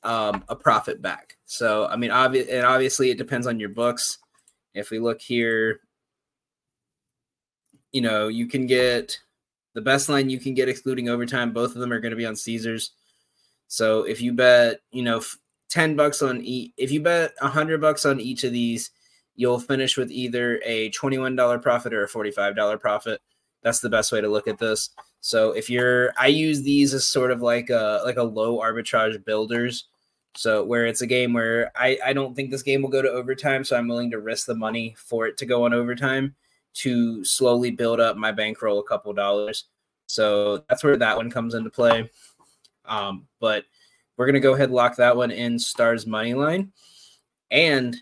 um, 0.04 0.44
a 0.48 0.56
profit 0.56 1.02
back. 1.02 1.36
So 1.46 1.86
I 1.86 1.96
mean, 1.96 2.10
obvi- 2.10 2.52
and 2.52 2.64
obviously 2.64 3.10
it 3.10 3.18
depends 3.18 3.46
on 3.46 3.58
your 3.58 3.70
books. 3.70 4.18
If 4.74 4.90
we 4.90 4.98
look 4.98 5.20
here, 5.20 5.80
you 7.92 8.00
know, 8.00 8.28
you 8.28 8.46
can 8.46 8.66
get 8.66 9.18
the 9.74 9.80
best 9.80 10.08
line 10.08 10.30
you 10.30 10.38
can 10.38 10.54
get 10.54 10.68
excluding 10.68 11.08
overtime. 11.08 11.52
Both 11.52 11.74
of 11.74 11.80
them 11.80 11.92
are 11.92 12.00
going 12.00 12.10
to 12.10 12.16
be 12.16 12.26
on 12.26 12.36
Caesars. 12.36 12.92
So 13.68 14.02
if 14.02 14.20
you 14.20 14.32
bet, 14.32 14.80
you 14.90 15.02
know, 15.02 15.22
10 15.70 15.96
bucks 15.96 16.22
on 16.22 16.40
each, 16.42 16.72
if 16.76 16.90
you 16.90 17.00
bet 17.00 17.32
100 17.40 17.80
bucks 17.80 18.04
on 18.04 18.20
each 18.20 18.44
of 18.44 18.52
these, 18.52 18.90
you'll 19.36 19.60
finish 19.60 19.96
with 19.96 20.10
either 20.10 20.60
a 20.64 20.90
$21 20.90 21.62
profit 21.62 21.94
or 21.94 22.04
a 22.04 22.08
$45 22.08 22.80
profit. 22.80 23.20
That's 23.62 23.80
the 23.80 23.90
best 23.90 24.10
way 24.10 24.20
to 24.20 24.28
look 24.28 24.48
at 24.48 24.58
this. 24.58 24.90
So 25.20 25.52
if 25.52 25.68
you're 25.68 26.12
I 26.16 26.28
use 26.28 26.62
these 26.62 26.94
as 26.94 27.06
sort 27.06 27.30
of 27.30 27.42
like 27.42 27.70
a 27.70 28.02
like 28.04 28.16
a 28.16 28.22
low 28.22 28.58
arbitrage 28.58 29.24
builders. 29.24 29.84
So 30.36 30.64
where 30.64 30.86
it's 30.86 31.00
a 31.00 31.06
game 31.06 31.32
where 31.32 31.72
I, 31.74 31.98
I 32.04 32.12
don't 32.12 32.34
think 32.34 32.50
this 32.50 32.62
game 32.62 32.82
will 32.82 32.90
go 32.90 33.02
to 33.02 33.10
overtime, 33.10 33.64
so 33.64 33.76
I'm 33.76 33.88
willing 33.88 34.10
to 34.12 34.20
risk 34.20 34.46
the 34.46 34.54
money 34.54 34.94
for 34.96 35.26
it 35.26 35.36
to 35.38 35.46
go 35.46 35.64
on 35.64 35.74
overtime 35.74 36.36
to 36.74 37.24
slowly 37.24 37.72
build 37.72 37.98
up 37.98 38.16
my 38.16 38.30
bankroll 38.30 38.78
a 38.78 38.84
couple 38.84 39.12
dollars. 39.12 39.64
So 40.06 40.58
that's 40.68 40.84
where 40.84 40.96
that 40.96 41.16
one 41.16 41.30
comes 41.30 41.54
into 41.54 41.70
play. 41.70 42.08
Um, 42.88 43.26
but 43.40 43.64
we're 44.16 44.26
gonna 44.26 44.40
go 44.40 44.54
ahead 44.54 44.68
and 44.68 44.74
lock 44.74 44.96
that 44.96 45.16
one 45.16 45.30
in 45.30 45.58
stars 45.58 46.06
money 46.06 46.34
line. 46.34 46.72
And 47.50 47.96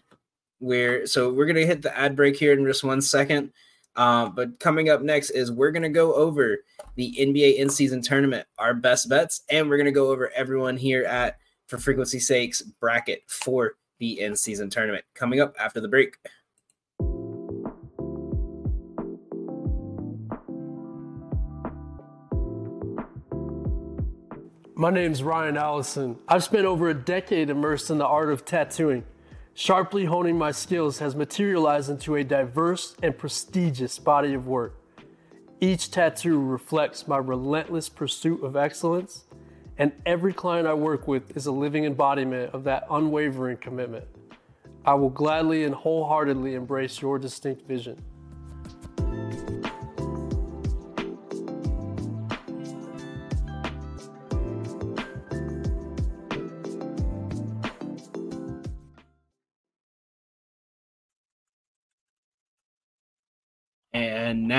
we're 0.61 1.07
so 1.07 1.33
we're 1.33 1.47
gonna 1.47 1.67
hit 1.67 1.83
the 1.83 1.97
ad 1.97 2.17
break 2.17 2.37
here 2.37 2.53
in 2.53 2.65
just 2.65 2.85
one 2.85 3.03
second. 3.03 3.53
Uh, 3.95 4.29
but 4.29 4.59
coming 4.61 4.89
up 4.91 5.03
next 5.03 5.31
is 5.31 5.51
we're 5.51 5.71
gonna 5.71 5.89
go 5.89 6.15
over 6.15 6.59
the 6.97 7.15
NBA 7.19 7.57
in 7.57 7.69
season 7.69 8.03
tournament, 8.03 8.47
our 8.59 8.75
best 8.75 9.09
bets, 9.09 9.43
and 9.51 9.69
we're 9.69 9.79
gonna 9.79 9.93
go 9.93 10.11
over 10.11 10.31
everyone 10.35 10.77
here 10.77 11.05
at 11.05 11.39
For 11.67 11.79
Fantasy 11.79 12.21
Sakes 12.21 12.63
bracket 12.63 13.23
for 13.27 13.75
the 13.99 14.21
in 14.21 14.37
season 14.37 14.71
tournament 14.71 15.05
coming 15.15 15.41
up 15.41 15.55
after 15.59 15.81
the 15.81 15.89
break. 15.89 16.17
My 24.79 24.91
name's 24.91 25.23
Ryan 25.23 25.57
Allison. 25.57 26.19
I've 26.29 26.45
spent 26.45 26.67
over 26.67 26.91
a 26.91 26.95
decade 26.95 27.49
immersed 27.49 27.89
in 27.89 27.97
the 27.97 28.05
art 28.05 28.31
of 28.31 28.45
tattooing. 28.45 29.05
Sharply 29.55 30.05
honing 30.05 30.37
my 30.37 30.51
skills 30.51 30.99
has 30.99 31.17
materialized 31.17 31.89
into 31.89 32.15
a 32.17 32.23
diverse 32.23 32.95
and 33.03 33.17
prestigious 33.17 33.99
body 33.99 34.35
of 34.35 34.47
work. 34.47 34.75
Each 35.63 35.91
tattoo 35.91 36.39
reflects 36.39 37.09
my 37.09 37.17
relentless 37.17 37.89
pursuit 37.89 38.45
of 38.45 38.55
excellence, 38.55 39.25
and 39.79 39.93
every 40.05 40.35
client 40.35 40.69
I 40.69 40.75
work 40.75 41.09
with 41.09 41.35
is 41.35 41.47
a 41.47 41.53
living 41.53 41.87
embodiment 41.87 42.53
of 42.53 42.65
that 42.65 42.87
unwavering 42.91 43.57
commitment. 43.57 44.05
I 44.85 44.93
will 44.93 45.09
gladly 45.09 45.65
and 45.65 45.75
wholeheartedly 45.75 46.53
embrace 46.53 47.01
your 47.01 47.19
distinct 47.19 47.67
vision. 47.67 48.03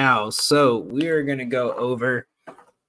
Now, 0.08 0.30
so 0.30 0.78
we 0.78 1.08
are 1.08 1.22
going 1.22 1.38
to 1.38 1.44
go 1.44 1.74
over 1.74 2.28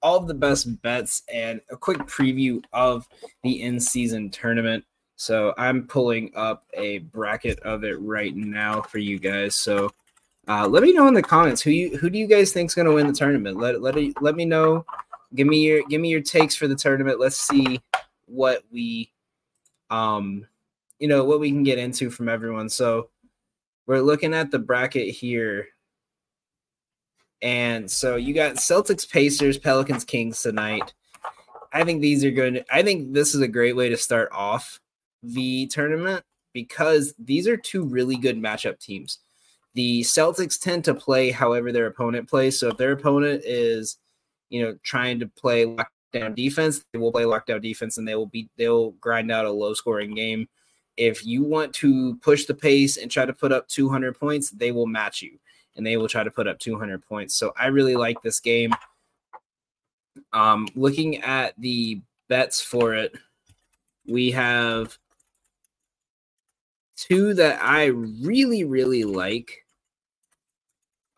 all 0.01 0.21
the 0.21 0.33
best 0.33 0.81
bets 0.81 1.23
and 1.33 1.59
a 1.69 1.75
quick 1.75 1.97
preview 1.99 2.63
of 2.71 3.09
the 3.43 3.61
in 3.61 3.77
season 3.77 4.29
tournament. 4.29 4.85
So 5.17 5.53
I'm 5.57 5.85
pulling 5.85 6.31
up 6.33 6.63
a 6.73 6.99
bracket 6.99 7.59
of 7.59 7.83
it 7.83 7.99
right 7.99 8.33
now 8.33 8.81
for 8.81 8.99
you 8.99 9.19
guys. 9.19 9.55
So 9.55 9.89
uh, 10.47 10.65
let 10.65 10.81
me 10.81 10.93
know 10.93 11.09
in 11.09 11.13
the 11.13 11.21
comments 11.21 11.61
who 11.61 11.71
you 11.71 11.97
who 11.97 12.09
do 12.09 12.17
you 12.17 12.25
guys 12.25 12.53
think 12.53 12.69
is 12.69 12.75
going 12.75 12.87
to 12.87 12.93
win 12.93 13.07
the 13.07 13.13
tournament. 13.13 13.57
Let 13.57 13.81
let 13.81 13.97
let 14.21 14.35
me 14.37 14.45
know. 14.45 14.85
Give 15.35 15.45
me 15.45 15.57
your 15.67 15.83
give 15.89 15.99
me 15.99 16.07
your 16.07 16.21
takes 16.21 16.55
for 16.55 16.69
the 16.69 16.75
tournament. 16.75 17.19
Let's 17.19 17.35
see 17.35 17.81
what 18.27 18.63
we 18.71 19.11
um 19.89 20.47
you 20.99 21.09
know 21.09 21.25
what 21.25 21.41
we 21.41 21.49
can 21.49 21.63
get 21.63 21.79
into 21.79 22.09
from 22.09 22.29
everyone. 22.29 22.69
So 22.69 23.09
we're 23.87 23.99
looking 23.99 24.33
at 24.33 24.51
the 24.51 24.59
bracket 24.59 25.13
here 25.13 25.67
and 27.41 27.89
so 27.89 28.15
you 28.15 28.33
got 28.33 28.55
Celtics, 28.55 29.09
Pacers, 29.09 29.57
Pelicans, 29.57 30.03
Kings 30.03 30.41
tonight. 30.41 30.93
I 31.71 31.83
think 31.83 32.01
these 32.01 32.23
are 32.25 32.31
good. 32.31 32.65
I 32.71 32.81
think 32.81 33.13
this 33.13 33.33
is 33.33 33.41
a 33.41 33.47
great 33.47 33.75
way 33.75 33.89
to 33.89 33.97
start 33.97 34.29
off 34.31 34.79
the 35.23 35.67
tournament 35.67 36.23
because 36.53 37.13
these 37.17 37.47
are 37.47 37.57
two 37.57 37.85
really 37.85 38.17
good 38.17 38.37
matchup 38.37 38.79
teams. 38.79 39.19
The 39.75 40.01
Celtics 40.01 40.59
tend 40.59 40.83
to 40.85 40.95
play 40.95 41.31
however 41.31 41.71
their 41.71 41.85
opponent 41.85 42.27
plays. 42.27 42.59
So 42.59 42.69
if 42.69 42.77
their 42.77 42.91
opponent 42.91 43.43
is, 43.45 43.97
you 44.49 44.63
know, 44.63 44.77
trying 44.83 45.19
to 45.19 45.27
play 45.27 45.65
lockdown 45.65 46.35
defense, 46.35 46.83
they 46.91 46.99
will 46.99 47.11
play 47.11 47.23
lockdown 47.23 47.61
defense 47.61 47.97
and 47.97 48.07
they 48.07 48.15
will 48.15 48.25
be 48.25 48.49
they'll 48.57 48.91
grind 48.91 49.31
out 49.31 49.45
a 49.45 49.51
low 49.51 49.73
scoring 49.73 50.15
game. 50.15 50.49
If 50.97 51.25
you 51.25 51.43
want 51.43 51.73
to 51.75 52.17
push 52.17 52.45
the 52.45 52.55
pace 52.55 52.97
and 52.97 53.09
try 53.09 53.25
to 53.25 53.31
put 53.31 53.53
up 53.53 53.67
200 53.69 54.19
points, 54.19 54.49
they 54.49 54.71
will 54.71 54.87
match 54.87 55.21
you 55.21 55.39
and 55.79 55.87
they 55.87 55.95
will 55.95 56.09
try 56.09 56.25
to 56.25 56.29
put 56.29 56.45
up 56.45 56.59
200 56.59 57.05
points. 57.07 57.35
So 57.35 57.53
I 57.57 57.67
really 57.67 57.95
like 57.95 58.21
this 58.21 58.41
game. 58.41 58.73
Um, 60.33 60.67
looking 60.75 61.21
at 61.23 61.53
the 61.57 62.01
bets 62.27 62.61
for 62.61 62.93
it, 62.93 63.15
we 64.05 64.31
have 64.31 64.97
two 66.97 67.33
that 67.35 67.63
I 67.63 67.85
really, 67.85 68.65
really 68.65 69.05
like 69.05 69.65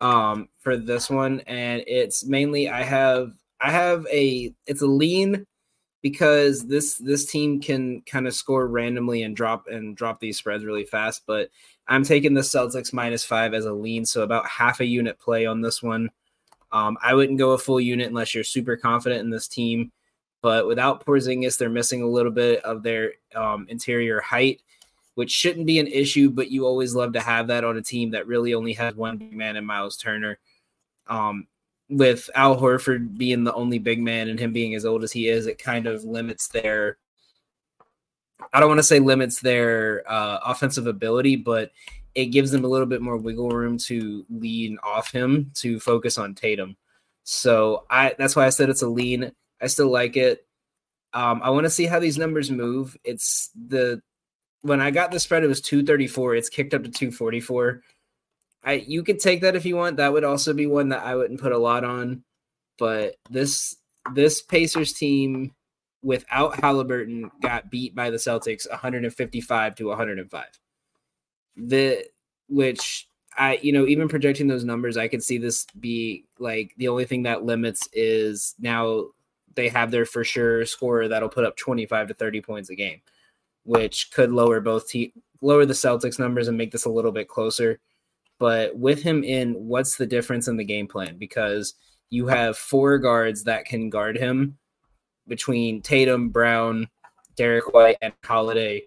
um, 0.00 0.48
for 0.60 0.76
this 0.76 1.10
one, 1.10 1.40
and 1.40 1.82
it's 1.88 2.24
mainly 2.24 2.68
I 2.68 2.84
have 2.84 3.32
I 3.60 3.72
have 3.72 4.06
a 4.12 4.54
it's 4.68 4.82
a 4.82 4.86
lean 4.86 5.44
because 6.02 6.68
this 6.68 6.94
this 6.98 7.26
team 7.26 7.60
can 7.60 8.02
kind 8.02 8.28
of 8.28 8.34
score 8.34 8.68
randomly 8.68 9.24
and 9.24 9.34
drop 9.34 9.66
and 9.66 9.96
drop 9.96 10.20
these 10.20 10.38
spreads 10.38 10.64
really 10.64 10.84
fast, 10.84 11.22
but 11.26 11.50
I'm 11.92 12.04
taking 12.04 12.32
the 12.32 12.40
Celtics 12.40 12.94
minus 12.94 13.22
five 13.22 13.52
as 13.52 13.66
a 13.66 13.72
lean, 13.72 14.06
so 14.06 14.22
about 14.22 14.48
half 14.48 14.80
a 14.80 14.86
unit 14.86 15.18
play 15.18 15.44
on 15.44 15.60
this 15.60 15.82
one. 15.82 16.10
Um, 16.72 16.96
I 17.02 17.12
wouldn't 17.12 17.38
go 17.38 17.50
a 17.50 17.58
full 17.58 17.82
unit 17.82 18.08
unless 18.08 18.34
you're 18.34 18.44
super 18.44 18.78
confident 18.78 19.20
in 19.20 19.28
this 19.28 19.46
team. 19.46 19.92
But 20.40 20.66
without 20.66 21.04
Porzingis, 21.04 21.58
they're 21.58 21.68
missing 21.68 22.00
a 22.00 22.08
little 22.08 22.32
bit 22.32 22.64
of 22.64 22.82
their 22.82 23.12
um, 23.34 23.66
interior 23.68 24.22
height, 24.22 24.62
which 25.16 25.30
shouldn't 25.30 25.66
be 25.66 25.80
an 25.80 25.86
issue. 25.86 26.30
But 26.30 26.50
you 26.50 26.64
always 26.64 26.94
love 26.94 27.12
to 27.12 27.20
have 27.20 27.48
that 27.48 27.62
on 27.62 27.76
a 27.76 27.82
team 27.82 28.12
that 28.12 28.26
really 28.26 28.54
only 28.54 28.72
has 28.72 28.94
one 28.94 29.18
big 29.18 29.34
man 29.34 29.56
in 29.56 29.66
Miles 29.66 29.98
Turner. 29.98 30.38
Um, 31.08 31.46
with 31.90 32.30
Al 32.34 32.58
Horford 32.58 33.18
being 33.18 33.44
the 33.44 33.52
only 33.52 33.78
big 33.78 34.00
man 34.00 34.30
and 34.30 34.40
him 34.40 34.54
being 34.54 34.74
as 34.74 34.86
old 34.86 35.04
as 35.04 35.12
he 35.12 35.28
is, 35.28 35.46
it 35.46 35.58
kind 35.58 35.86
of 35.86 36.04
limits 36.04 36.48
their 36.48 36.96
I 38.52 38.60
don't 38.60 38.68
want 38.68 38.78
to 38.78 38.84
say 38.84 38.98
limits 38.98 39.40
their 39.40 40.04
uh, 40.06 40.38
offensive 40.44 40.86
ability, 40.86 41.36
but 41.36 41.72
it 42.14 42.26
gives 42.26 42.50
them 42.50 42.64
a 42.64 42.68
little 42.68 42.86
bit 42.86 43.02
more 43.02 43.16
wiggle 43.16 43.50
room 43.50 43.78
to 43.78 44.24
lean 44.30 44.78
off 44.82 45.10
him 45.10 45.50
to 45.54 45.80
focus 45.80 46.18
on 46.18 46.34
Tatum. 46.34 46.76
So 47.24 47.84
I 47.90 48.14
that's 48.18 48.36
why 48.36 48.46
I 48.46 48.50
said 48.50 48.68
it's 48.68 48.82
a 48.82 48.88
lean. 48.88 49.32
I 49.60 49.66
still 49.66 49.90
like 49.90 50.16
it. 50.16 50.46
Um, 51.14 51.40
I 51.42 51.50
want 51.50 51.64
to 51.64 51.70
see 51.70 51.86
how 51.86 51.98
these 51.98 52.18
numbers 52.18 52.50
move. 52.50 52.96
It's 53.04 53.50
the 53.68 54.02
when 54.62 54.80
I 54.80 54.90
got 54.90 55.10
the 55.10 55.20
spread, 55.20 55.44
it 55.44 55.48
was 55.48 55.60
234. 55.60 56.36
It's 56.36 56.48
kicked 56.48 56.74
up 56.74 56.84
to 56.84 56.90
244. 56.90 57.82
I 58.64 58.72
you 58.74 59.02
could 59.02 59.18
take 59.18 59.40
that 59.42 59.56
if 59.56 59.64
you 59.64 59.76
want. 59.76 59.96
That 59.96 60.12
would 60.12 60.24
also 60.24 60.52
be 60.52 60.66
one 60.66 60.90
that 60.90 61.04
I 61.04 61.16
wouldn't 61.16 61.40
put 61.40 61.52
a 61.52 61.58
lot 61.58 61.84
on. 61.84 62.24
But 62.78 63.16
this 63.30 63.76
this 64.14 64.42
Pacers 64.42 64.92
team 64.92 65.54
without 66.02 66.60
Halliburton 66.60 67.30
got 67.40 67.70
beat 67.70 67.94
by 67.94 68.10
the 68.10 68.16
Celtics 68.16 68.68
155 68.68 69.74
to 69.76 69.88
105. 69.88 70.46
The 71.56 72.04
which 72.48 73.08
I 73.36 73.58
you 73.62 73.72
know 73.72 73.86
even 73.86 74.08
projecting 74.08 74.46
those 74.46 74.64
numbers 74.64 74.96
I 74.96 75.08
could 75.08 75.22
see 75.22 75.38
this 75.38 75.66
be 75.78 76.24
like 76.38 76.74
the 76.76 76.88
only 76.88 77.04
thing 77.04 77.22
that 77.24 77.44
limits 77.44 77.88
is 77.92 78.54
now 78.58 79.06
they 79.54 79.68
have 79.68 79.90
their 79.90 80.06
for 80.06 80.24
sure 80.24 80.64
scorer 80.64 81.08
that'll 81.08 81.28
put 81.28 81.44
up 81.44 81.56
25 81.56 82.08
to 82.08 82.14
30 82.14 82.40
points 82.40 82.70
a 82.70 82.74
game, 82.74 83.00
which 83.64 84.10
could 84.12 84.32
lower 84.32 84.60
both 84.60 84.88
te- 84.88 85.12
lower 85.40 85.66
the 85.66 85.72
Celtics 85.72 86.18
numbers 86.18 86.48
and 86.48 86.56
make 86.56 86.72
this 86.72 86.84
a 86.84 86.90
little 86.90 87.12
bit 87.12 87.28
closer. 87.28 87.80
But 88.38 88.76
with 88.76 89.02
him 89.02 89.22
in, 89.22 89.52
what's 89.54 89.96
the 89.96 90.06
difference 90.06 90.48
in 90.48 90.56
the 90.56 90.64
game 90.64 90.88
plan? 90.88 91.18
Because 91.18 91.74
you 92.10 92.26
have 92.26 92.56
four 92.56 92.98
guards 92.98 93.44
that 93.44 93.64
can 93.64 93.88
guard 93.90 94.16
him 94.16 94.58
between 95.28 95.82
Tatum, 95.82 96.30
Brown, 96.30 96.88
Derrick 97.36 97.72
White, 97.72 97.96
and 98.02 98.12
Holiday. 98.24 98.84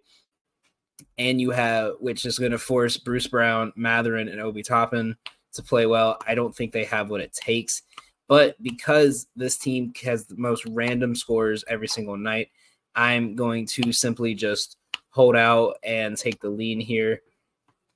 And 1.17 1.39
you 1.39 1.51
have, 1.51 1.93
which 1.99 2.25
is 2.25 2.39
going 2.39 2.51
to 2.51 2.57
force 2.57 2.97
Bruce 2.97 3.27
Brown, 3.27 3.73
Mathurin, 3.75 4.27
and 4.27 4.41
Obi 4.41 4.63
Toppin 4.63 5.15
to 5.53 5.63
play 5.63 5.85
well. 5.85 6.17
I 6.27 6.35
don't 6.35 6.55
think 6.55 6.71
they 6.71 6.83
have 6.85 7.09
what 7.09 7.21
it 7.21 7.33
takes. 7.33 7.81
But 8.27 8.61
because 8.61 9.27
this 9.35 9.57
team 9.57 9.93
has 10.03 10.25
the 10.25 10.35
most 10.35 10.65
random 10.65 11.15
scores 11.15 11.63
every 11.67 11.87
single 11.87 12.17
night, 12.17 12.49
I'm 12.95 13.35
going 13.35 13.65
to 13.67 13.91
simply 13.91 14.33
just 14.33 14.77
hold 15.09 15.35
out 15.35 15.77
and 15.83 16.17
take 16.17 16.41
the 16.41 16.49
lean 16.49 16.79
here. 16.79 17.21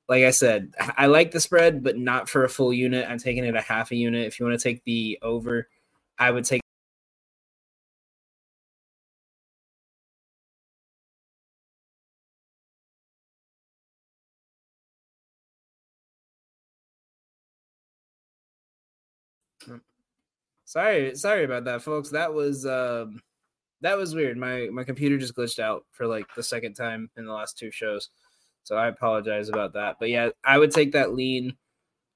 Like 0.08 0.24
I 0.24 0.32
said, 0.32 0.74
I 0.98 1.08
like 1.08 1.32
the 1.32 1.40
spread, 1.40 1.84
but 1.84 1.98
not 1.98 2.30
for 2.30 2.44
a 2.44 2.50
full 2.50 2.74
unit. 2.74 3.08
I'm 3.10 3.20
taking 3.20 3.46
it 3.46 3.56
a 3.56 3.62
half 3.62 3.92
a 3.92 3.96
unit. 3.96 4.26
If 4.26 4.40
you 4.40 4.46
want 4.46 4.60
to 4.60 4.64
take 4.64 4.84
the 4.84 5.20
over, 5.22 5.68
I 6.18 6.32
would 6.32 6.46
take 6.46 6.62
Sorry, 20.70 21.16
sorry 21.16 21.46
about 21.46 21.66
that, 21.66 21.82
folks. 21.82 22.10
That 22.10 22.32
was 22.32 22.64
um 22.64 23.24
that 23.82 23.98
was 23.98 24.14
weird. 24.14 24.38
My 24.38 24.68
my 24.72 24.84
computer 24.84 25.18
just 25.18 25.36
glitched 25.36 25.58
out 25.58 25.84
for 25.90 26.06
like 26.06 26.28
the 26.36 26.44
second 26.44 26.76
time 26.76 27.10
in 27.18 27.26
the 27.26 27.34
last 27.34 27.58
two 27.58 27.72
shows. 27.72 28.10
So 28.62 28.76
I 28.78 28.88
apologize 28.88 29.50
about 29.50 29.74
that. 29.74 29.96
But 30.00 30.10
yeah, 30.10 30.30
I 30.46 30.60
would 30.60 30.70
take 30.70 30.92
that 30.92 31.16
lean. 31.16 31.58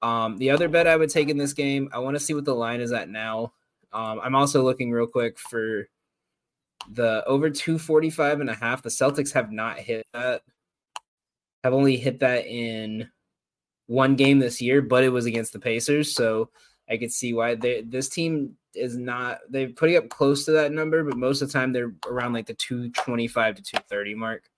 Um, 0.02 0.36
the 0.36 0.50
other 0.50 0.68
bet 0.68 0.86
I 0.86 0.94
would 0.94 1.10
take 1.10 1.30
in 1.30 1.36
this 1.36 1.52
game, 1.52 1.88
I 1.92 1.98
want 1.98 2.14
to 2.14 2.20
see 2.20 2.32
what 2.32 2.44
the 2.44 2.54
line 2.54 2.80
is 2.80 2.92
at 2.92 3.08
now. 3.08 3.54
Um, 3.92 4.20
I'm 4.22 4.36
also 4.36 4.62
looking 4.62 4.92
real 4.92 5.08
quick 5.08 5.36
for 5.36 5.88
the 6.92 7.24
over 7.26 7.50
245 7.50 8.40
and 8.40 8.50
a 8.50 8.54
half. 8.54 8.82
The 8.82 8.88
Celtics 8.88 9.32
have 9.32 9.50
not 9.50 9.80
hit 9.80 10.06
that. 10.12 10.42
Have 11.64 11.74
only 11.74 11.96
hit 11.96 12.20
that 12.20 12.46
in 12.46 13.10
one 13.88 14.14
game 14.14 14.38
this 14.38 14.62
year, 14.62 14.80
but 14.80 15.02
it 15.02 15.08
was 15.08 15.26
against 15.26 15.52
the 15.52 15.58
Pacers. 15.58 16.14
So 16.14 16.50
I 16.88 16.96
could 16.96 17.12
see 17.12 17.32
why 17.32 17.54
they 17.54 17.82
this 17.82 18.08
team 18.08 18.56
is 18.74 18.96
not 18.96 19.38
they're 19.48 19.68
putting 19.68 19.96
up 19.96 20.08
close 20.08 20.44
to 20.44 20.52
that 20.52 20.72
number, 20.72 21.02
but 21.04 21.16
most 21.16 21.40
of 21.40 21.48
the 21.48 21.52
time 21.52 21.72
they're 21.72 21.94
around 22.06 22.32
like 22.32 22.46
the 22.46 22.54
225 22.54 23.56
to 23.56 23.62
230 23.62 24.14
mark. 24.14 24.50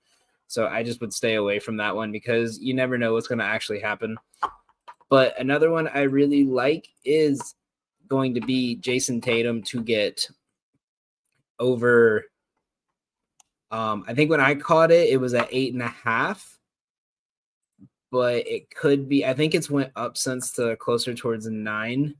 So 0.48 0.66
I 0.66 0.82
just 0.82 1.00
would 1.00 1.12
stay 1.12 1.34
away 1.34 1.58
from 1.58 1.76
that 1.78 1.94
one 1.94 2.12
because 2.12 2.58
you 2.60 2.74
never 2.74 2.98
know 2.98 3.12
what's 3.12 3.26
going 3.26 3.40
to 3.40 3.44
actually 3.44 3.80
happen. 3.80 4.16
But 5.08 5.38
another 5.40 5.70
one 5.70 5.88
I 5.88 6.02
really 6.02 6.44
like 6.44 6.88
is 7.04 7.54
going 8.08 8.34
to 8.34 8.40
be 8.40 8.76
Jayson 8.76 9.20
Tatum 9.20 9.62
to 9.64 9.82
get 9.82 10.28
over. 11.58 12.24
Um, 13.70 14.04
I 14.06 14.14
think 14.14 14.30
when 14.30 14.40
I 14.40 14.54
caught 14.54 14.92
it, 14.92 15.08
it 15.08 15.20
was 15.20 15.34
at 15.34 15.48
eight 15.50 15.72
and 15.72 15.82
a 15.82 15.88
half 15.88 16.55
but 18.16 18.46
it 18.48 18.74
could 18.74 19.10
be. 19.10 19.26
I 19.26 19.34
think 19.34 19.54
it's 19.54 19.68
went 19.68 19.92
up 19.94 20.16
since 20.16 20.52
to 20.52 20.74
closer 20.76 21.12
towards 21.12 21.46
nine. 21.46 22.14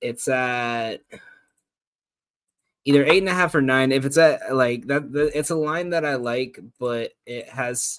It's 0.00 0.26
at 0.26 0.96
either 2.84 3.04
eight 3.04 3.18
and 3.18 3.28
a 3.28 3.34
half 3.34 3.54
or 3.54 3.62
nine. 3.62 3.92
If 3.92 4.04
it's 4.04 4.18
at 4.18 4.52
like 4.52 4.88
that, 4.88 5.04
it's 5.32 5.50
a 5.50 5.54
line 5.54 5.90
that 5.90 6.04
I 6.04 6.16
like, 6.16 6.58
but 6.80 7.12
it 7.24 7.48
has 7.48 7.96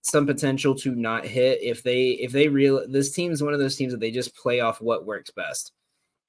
some 0.00 0.26
potential 0.26 0.74
to 0.76 0.94
not 0.94 1.26
hit 1.26 1.62
if 1.62 1.82
they 1.82 2.12
if 2.12 2.32
they 2.32 2.48
real 2.48 2.88
this 2.88 3.12
team 3.12 3.30
is 3.30 3.42
one 3.42 3.52
of 3.52 3.60
those 3.60 3.76
teams 3.76 3.92
that 3.92 4.00
they 4.00 4.10
just 4.10 4.34
play 4.34 4.60
off 4.60 4.80
what 4.80 5.04
works 5.04 5.30
best. 5.30 5.72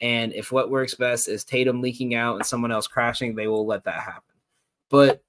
And 0.01 0.33
if 0.33 0.51
what 0.51 0.71
works 0.71 0.93
best 0.93 1.29
is 1.29 1.45
Tatum 1.45 1.79
leaking 1.81 2.15
out 2.15 2.35
and 2.35 2.45
someone 2.45 2.73
else 2.73 2.87
crashing, 2.87 3.33
they 3.33 3.47
will 3.47 3.65
let 3.65 3.85
that 3.85 4.01
happen. 4.01 4.35
But 4.89 5.23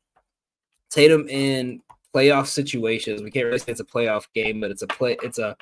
Tatum 0.90 1.28
in 1.28 1.82
playoff 2.14 2.46
situations. 2.46 3.22
We 3.22 3.30
can't 3.30 3.46
really 3.46 3.58
say 3.58 3.72
it's 3.72 3.80
a 3.80 3.84
playoff 3.84 4.26
game, 4.34 4.60
but 4.60 4.70
it's 4.70 4.82
a 4.82 4.86
play. 4.86 5.16
It's 5.22 5.38
a 5.38 5.56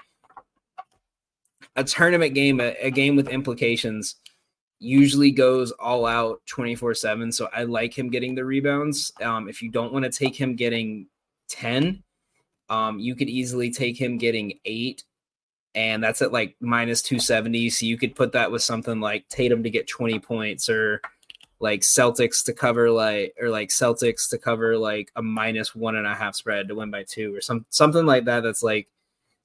a 1.77 1.85
tournament 1.85 2.35
game, 2.35 2.61
a, 2.61 2.75
a 2.81 2.91
game 2.91 3.17
with 3.17 3.29
implications. 3.29 4.17
Usually 4.79 5.31
goes 5.31 5.71
all 5.73 6.07
out 6.07 6.43
24 6.47 6.95
7. 6.95 7.33
So 7.33 7.49
I 7.55 7.65
like 7.65 7.97
him 7.97 8.11
getting 8.11 8.35
the 8.35 8.45
rebounds. 8.45 9.13
Um, 9.23 9.49
if 9.49 9.63
you 9.63 9.71
don't 9.71 9.93
want 9.93 10.05
to 10.05 10.11
take 10.11 10.39
him 10.39 10.57
getting 10.57 11.07
10, 11.49 12.03
um, 12.69 12.99
you 12.99 13.15
could 13.15 13.29
easily 13.29 13.71
take 13.71 14.01
him 14.01 14.19
getting 14.19 14.59
eight, 14.65 15.05
and 15.75 16.03
that's 16.03 16.23
at 16.23 16.33
like 16.33 16.57
minus 16.61 17.03
270. 17.03 17.71
So 17.71 17.87
you 17.87 17.97
could 17.97 18.15
put 18.15 18.33
that 18.33 18.51
with 18.51 18.63
something 18.63 19.01
like 19.01 19.29
Tatum 19.29 19.63
to 19.63 19.71
get 19.71 19.89
20 19.89 20.19
points 20.19 20.69
or 20.69 21.01
like 21.63 21.83
Celtics 21.83 22.45
to 22.45 22.53
cover 22.53 22.91
like 22.91 23.35
or 23.41 23.49
like 23.49 23.69
Celtics 23.69 24.29
to 24.31 24.37
cover 24.37 24.77
like 24.77 25.13
a 25.15 25.23
minus 25.23 25.77
one 25.77 25.95
and 25.95 26.09
a 26.09 26.15
half 26.15 26.35
spread 26.35 26.67
to 26.69 26.75
win 26.75 26.91
by 26.91 27.05
two 27.05 27.35
or 27.35 27.41
some 27.41 27.65
something 27.71 28.05
like 28.05 28.25
that 28.25 28.43
that's 28.43 28.65
like 28.65 28.89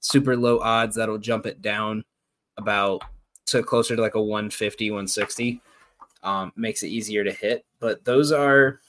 super 0.00 0.36
low 0.36 0.58
odds 0.58 0.96
that'll 0.96 1.18
jump 1.18 1.46
it 1.46 1.62
down 1.62 2.04
about 2.58 3.02
to 3.46 3.62
closer 3.62 3.94
to 3.94 4.02
like 4.02 4.16
a 4.16 4.20
150 4.20 4.90
160 4.90 5.62
um, 6.24 6.52
makes 6.56 6.82
it 6.82 6.88
easier 6.88 7.22
to 7.22 7.30
hit. 7.30 7.64
But 7.78 8.04
those 8.04 8.32
are 8.32 8.80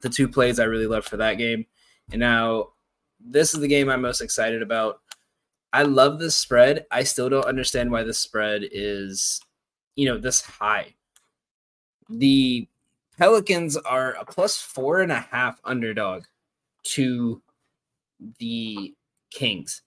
the 0.00 0.10
two 0.10 0.28
plays 0.28 0.58
i 0.58 0.64
really 0.64 0.86
love 0.88 1.06
for 1.06 1.16
that 1.16 1.38
game. 1.38 1.64
And 2.10 2.20
now 2.20 2.70
this 3.20 3.54
is 3.54 3.60
the 3.60 3.68
game 3.68 3.88
i'm 3.88 4.02
most 4.02 4.20
excited 4.20 4.62
about. 4.62 5.00
I 5.72 5.82
love 5.82 6.18
this 6.18 6.34
spread. 6.34 6.86
I 6.90 7.04
still 7.04 7.28
don't 7.28 7.44
understand 7.44 7.92
why 7.92 8.02
this 8.02 8.18
spread 8.18 8.62
is 8.72 9.40
you 9.94 10.06
know 10.06 10.18
this 10.18 10.40
high 10.40 10.96
the 12.08 12.68
Pelicans 13.18 13.76
are 13.76 14.12
a 14.12 14.24
plus 14.24 14.60
four 14.60 15.00
and 15.00 15.12
a 15.12 15.20
half 15.20 15.60
underdog 15.64 16.24
to 16.84 17.40
the 18.38 18.94
Kings. 19.30 19.82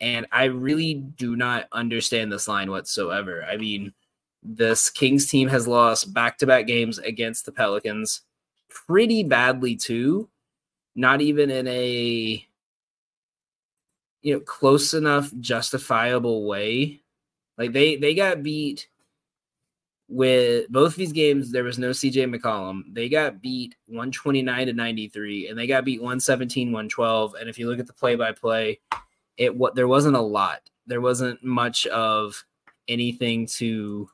And 0.00 0.26
I 0.32 0.44
really 0.44 0.94
do 0.94 1.36
not 1.36 1.66
understand 1.72 2.30
this 2.30 2.48
line 2.48 2.70
whatsoever. 2.70 3.44
I 3.44 3.56
mean, 3.56 3.92
this 4.42 4.90
Kings 4.90 5.26
team 5.30 5.48
has 5.48 5.66
lost 5.66 6.12
back 6.12 6.38
to 6.38 6.46
back 6.46 6.66
games 6.66 6.98
against 6.98 7.46
the 7.46 7.52
Pelicans 7.52 8.22
pretty 8.68 9.22
badly, 9.22 9.76
too. 9.76 10.28
Not 10.96 11.20
even 11.20 11.50
in 11.50 11.66
a 11.66 12.46
you 14.24 14.32
know 14.32 14.40
close 14.40 14.94
enough 14.94 15.30
justifiable 15.38 16.46
way 16.46 17.00
like 17.58 17.72
they 17.72 17.96
they 17.96 18.14
got 18.14 18.42
beat 18.42 18.88
with 20.08 20.68
both 20.70 20.96
these 20.96 21.12
games, 21.12 21.50
there 21.50 21.64
was 21.64 21.78
no 21.78 21.90
CJ 21.90 22.34
McCollum. 22.34 22.82
They 22.92 23.08
got 23.08 23.40
beat 23.40 23.74
129 23.86 24.66
to 24.66 24.72
93, 24.72 25.48
and 25.48 25.58
they 25.58 25.66
got 25.66 25.84
beat 25.84 26.00
117, 26.00 26.68
112. 26.68 27.34
And 27.34 27.48
if 27.48 27.58
you 27.58 27.68
look 27.68 27.78
at 27.78 27.86
the 27.86 27.92
play 27.92 28.14
by 28.14 28.32
play, 28.32 28.80
it 29.36 29.54
what 29.54 29.74
there 29.74 29.88
wasn't 29.88 30.16
a 30.16 30.20
lot. 30.20 30.60
There 30.86 31.00
wasn't 31.00 31.42
much 31.42 31.86
of 31.86 32.44
anything 32.86 33.46
to 33.46 34.08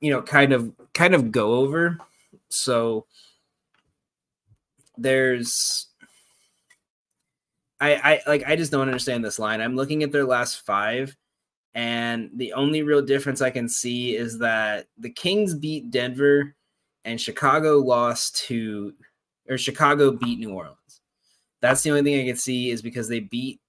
you 0.00 0.10
know 0.10 0.22
kind 0.22 0.52
of 0.52 0.72
kind 0.94 1.14
of 1.14 1.32
go 1.32 1.54
over. 1.54 1.98
So 2.48 3.06
there's 4.96 5.88
I 7.80 7.94
I 7.94 8.20
like 8.26 8.44
I 8.46 8.56
just 8.56 8.72
don't 8.72 8.88
understand 8.88 9.24
this 9.24 9.38
line. 9.38 9.60
I'm 9.60 9.76
looking 9.76 10.02
at 10.02 10.12
their 10.12 10.24
last 10.24 10.64
five 10.64 11.16
and 11.76 12.30
the 12.34 12.54
only 12.54 12.82
real 12.82 13.02
difference 13.02 13.42
I 13.42 13.50
can 13.50 13.68
see 13.68 14.16
is 14.16 14.38
that 14.38 14.86
the 14.96 15.10
Kings 15.10 15.54
beat 15.54 15.90
Denver 15.90 16.56
and 17.04 17.20
Chicago 17.20 17.76
lost 17.76 18.36
to, 18.46 18.94
or 19.46 19.58
Chicago 19.58 20.10
beat 20.10 20.38
New 20.38 20.54
Orleans. 20.54 21.02
That's 21.60 21.82
the 21.82 21.90
only 21.90 22.02
thing 22.02 22.18
I 22.18 22.26
can 22.26 22.38
see 22.38 22.70
is 22.70 22.80
because 22.80 23.10
they 23.10 23.20
beat 23.20 23.60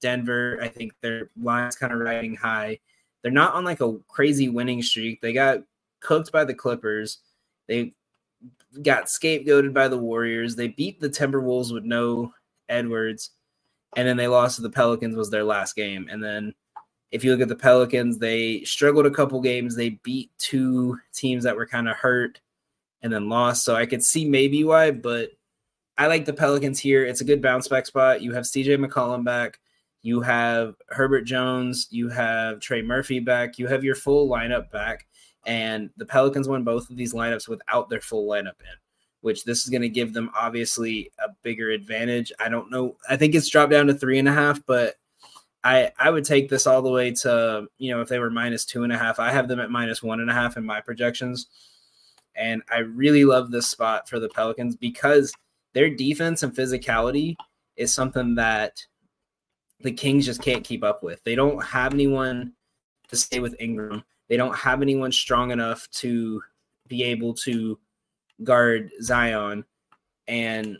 Denver. 0.00 0.58
I 0.62 0.68
think 0.68 0.94
their 1.02 1.28
line's 1.38 1.76
kind 1.76 1.92
of 1.92 1.98
riding 1.98 2.34
high. 2.34 2.80
They're 3.20 3.30
not 3.30 3.52
on 3.52 3.64
like 3.64 3.82
a 3.82 3.98
crazy 4.08 4.48
winning 4.48 4.80
streak. 4.82 5.20
They 5.20 5.34
got 5.34 5.58
cooked 6.00 6.32
by 6.32 6.44
the 6.46 6.54
Clippers. 6.54 7.18
They 7.68 7.92
got 8.80 9.04
scapegoated 9.04 9.74
by 9.74 9.88
the 9.88 9.98
Warriors. 9.98 10.56
They 10.56 10.68
beat 10.68 10.98
the 10.98 11.10
Timberwolves 11.10 11.74
with 11.74 11.84
no 11.84 12.32
Edwards. 12.70 13.32
And 13.96 14.08
then 14.08 14.16
they 14.16 14.28
lost 14.28 14.56
to 14.56 14.62
the 14.62 14.70
Pelicans 14.70 15.14
was 15.14 15.28
their 15.28 15.44
last 15.44 15.76
game. 15.76 16.08
And 16.10 16.24
then 16.24 16.54
if 17.10 17.24
you 17.24 17.32
look 17.32 17.40
at 17.40 17.48
the 17.48 17.56
Pelicans, 17.56 18.18
they 18.18 18.62
struggled 18.62 19.06
a 19.06 19.10
couple 19.10 19.40
games. 19.40 19.74
They 19.74 19.90
beat 19.90 20.30
two 20.38 20.98
teams 21.12 21.44
that 21.44 21.56
were 21.56 21.66
kind 21.66 21.88
of 21.88 21.96
hurt 21.96 22.40
and 23.02 23.12
then 23.12 23.28
lost. 23.28 23.64
So 23.64 23.74
I 23.74 23.86
could 23.86 24.02
see 24.02 24.28
maybe 24.28 24.62
why, 24.62 24.90
but 24.92 25.30
I 25.98 26.06
like 26.06 26.24
the 26.24 26.32
Pelicans 26.32 26.78
here. 26.78 27.04
It's 27.04 27.20
a 27.20 27.24
good 27.24 27.42
bounce 27.42 27.68
back 27.68 27.86
spot. 27.86 28.22
You 28.22 28.32
have 28.32 28.44
CJ 28.44 28.84
McCollum 28.84 29.24
back. 29.24 29.58
You 30.02 30.20
have 30.22 30.76
Herbert 30.88 31.22
Jones. 31.22 31.88
You 31.90 32.08
have 32.08 32.60
Trey 32.60 32.80
Murphy 32.80 33.18
back. 33.18 33.58
You 33.58 33.66
have 33.66 33.84
your 33.84 33.94
full 33.94 34.28
lineup 34.28 34.70
back. 34.70 35.06
And 35.46 35.90
the 35.96 36.06
Pelicans 36.06 36.48
won 36.48 36.64
both 36.64 36.90
of 36.90 36.96
these 36.96 37.12
lineups 37.12 37.48
without 37.48 37.90
their 37.90 38.00
full 38.00 38.28
lineup 38.28 38.60
in, 38.60 38.76
which 39.20 39.44
this 39.44 39.64
is 39.64 39.70
going 39.70 39.82
to 39.82 39.88
give 39.88 40.12
them 40.12 40.30
obviously 40.34 41.10
a 41.18 41.28
bigger 41.42 41.70
advantage. 41.70 42.32
I 42.38 42.48
don't 42.48 42.70
know. 42.70 42.96
I 43.08 43.16
think 43.16 43.34
it's 43.34 43.48
dropped 43.48 43.72
down 43.72 43.86
to 43.88 43.94
three 43.94 44.18
and 44.18 44.28
a 44.28 44.32
half, 44.32 44.64
but 44.64 44.94
I 45.62 45.90
I 45.98 46.10
would 46.10 46.24
take 46.24 46.48
this 46.48 46.66
all 46.66 46.82
the 46.82 46.90
way 46.90 47.12
to 47.12 47.66
you 47.78 47.90
know 47.90 48.00
if 48.00 48.08
they 48.08 48.18
were 48.18 48.30
minus 48.30 48.64
two 48.64 48.82
and 48.82 48.92
a 48.92 48.98
half. 48.98 49.18
I 49.18 49.30
have 49.30 49.48
them 49.48 49.60
at 49.60 49.70
minus 49.70 50.02
one 50.02 50.20
and 50.20 50.30
a 50.30 50.34
half 50.34 50.56
in 50.56 50.64
my 50.64 50.80
projections, 50.80 51.46
and 52.34 52.62
I 52.70 52.78
really 52.78 53.24
love 53.24 53.50
this 53.50 53.68
spot 53.68 54.08
for 54.08 54.18
the 54.18 54.28
Pelicans 54.28 54.76
because 54.76 55.32
their 55.74 55.90
defense 55.90 56.42
and 56.42 56.54
physicality 56.54 57.36
is 57.76 57.92
something 57.92 58.34
that 58.36 58.80
the 59.80 59.92
Kings 59.92 60.26
just 60.26 60.42
can't 60.42 60.64
keep 60.64 60.84
up 60.84 61.02
with. 61.02 61.22
They 61.24 61.34
don't 61.34 61.62
have 61.64 61.94
anyone 61.94 62.52
to 63.08 63.16
stay 63.16 63.40
with 63.40 63.56
Ingram. 63.60 64.04
They 64.28 64.36
don't 64.36 64.56
have 64.56 64.82
anyone 64.82 65.12
strong 65.12 65.50
enough 65.50 65.88
to 65.92 66.40
be 66.88 67.02
able 67.02 67.34
to 67.34 67.78
guard 68.44 68.90
Zion. 69.02 69.64
And 70.28 70.78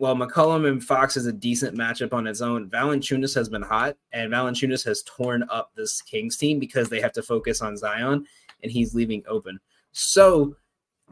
while 0.00 0.16
McCollum 0.16 0.66
and 0.66 0.82
Fox 0.82 1.18
is 1.18 1.26
a 1.26 1.32
decent 1.32 1.76
matchup 1.76 2.14
on 2.14 2.26
its 2.26 2.40
own, 2.40 2.70
Valanciunas 2.70 3.34
has 3.34 3.50
been 3.50 3.60
hot, 3.60 3.98
and 4.14 4.32
Valanciunas 4.32 4.82
has 4.82 5.02
torn 5.02 5.44
up 5.50 5.72
this 5.76 6.00
Kings 6.00 6.38
team 6.38 6.58
because 6.58 6.88
they 6.88 7.02
have 7.02 7.12
to 7.12 7.22
focus 7.22 7.60
on 7.60 7.76
Zion, 7.76 8.24
and 8.62 8.72
he's 8.72 8.94
leaving 8.94 9.22
open. 9.28 9.60
So 9.92 10.56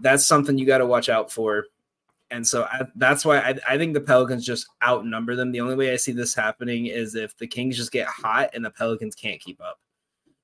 that's 0.00 0.24
something 0.24 0.56
you 0.56 0.64
got 0.64 0.78
to 0.78 0.86
watch 0.86 1.10
out 1.10 1.30
for. 1.30 1.66
And 2.30 2.46
so 2.46 2.62
I, 2.64 2.86
that's 2.94 3.26
why 3.26 3.40
I, 3.40 3.58
I 3.68 3.76
think 3.76 3.92
the 3.92 4.00
Pelicans 4.00 4.46
just 4.46 4.66
outnumber 4.82 5.36
them. 5.36 5.52
The 5.52 5.60
only 5.60 5.76
way 5.76 5.92
I 5.92 5.96
see 5.96 6.12
this 6.12 6.34
happening 6.34 6.86
is 6.86 7.14
if 7.14 7.36
the 7.36 7.46
Kings 7.46 7.76
just 7.76 7.92
get 7.92 8.06
hot 8.06 8.48
and 8.54 8.64
the 8.64 8.70
Pelicans 8.70 9.14
can't 9.14 9.38
keep 9.38 9.60
up, 9.60 9.78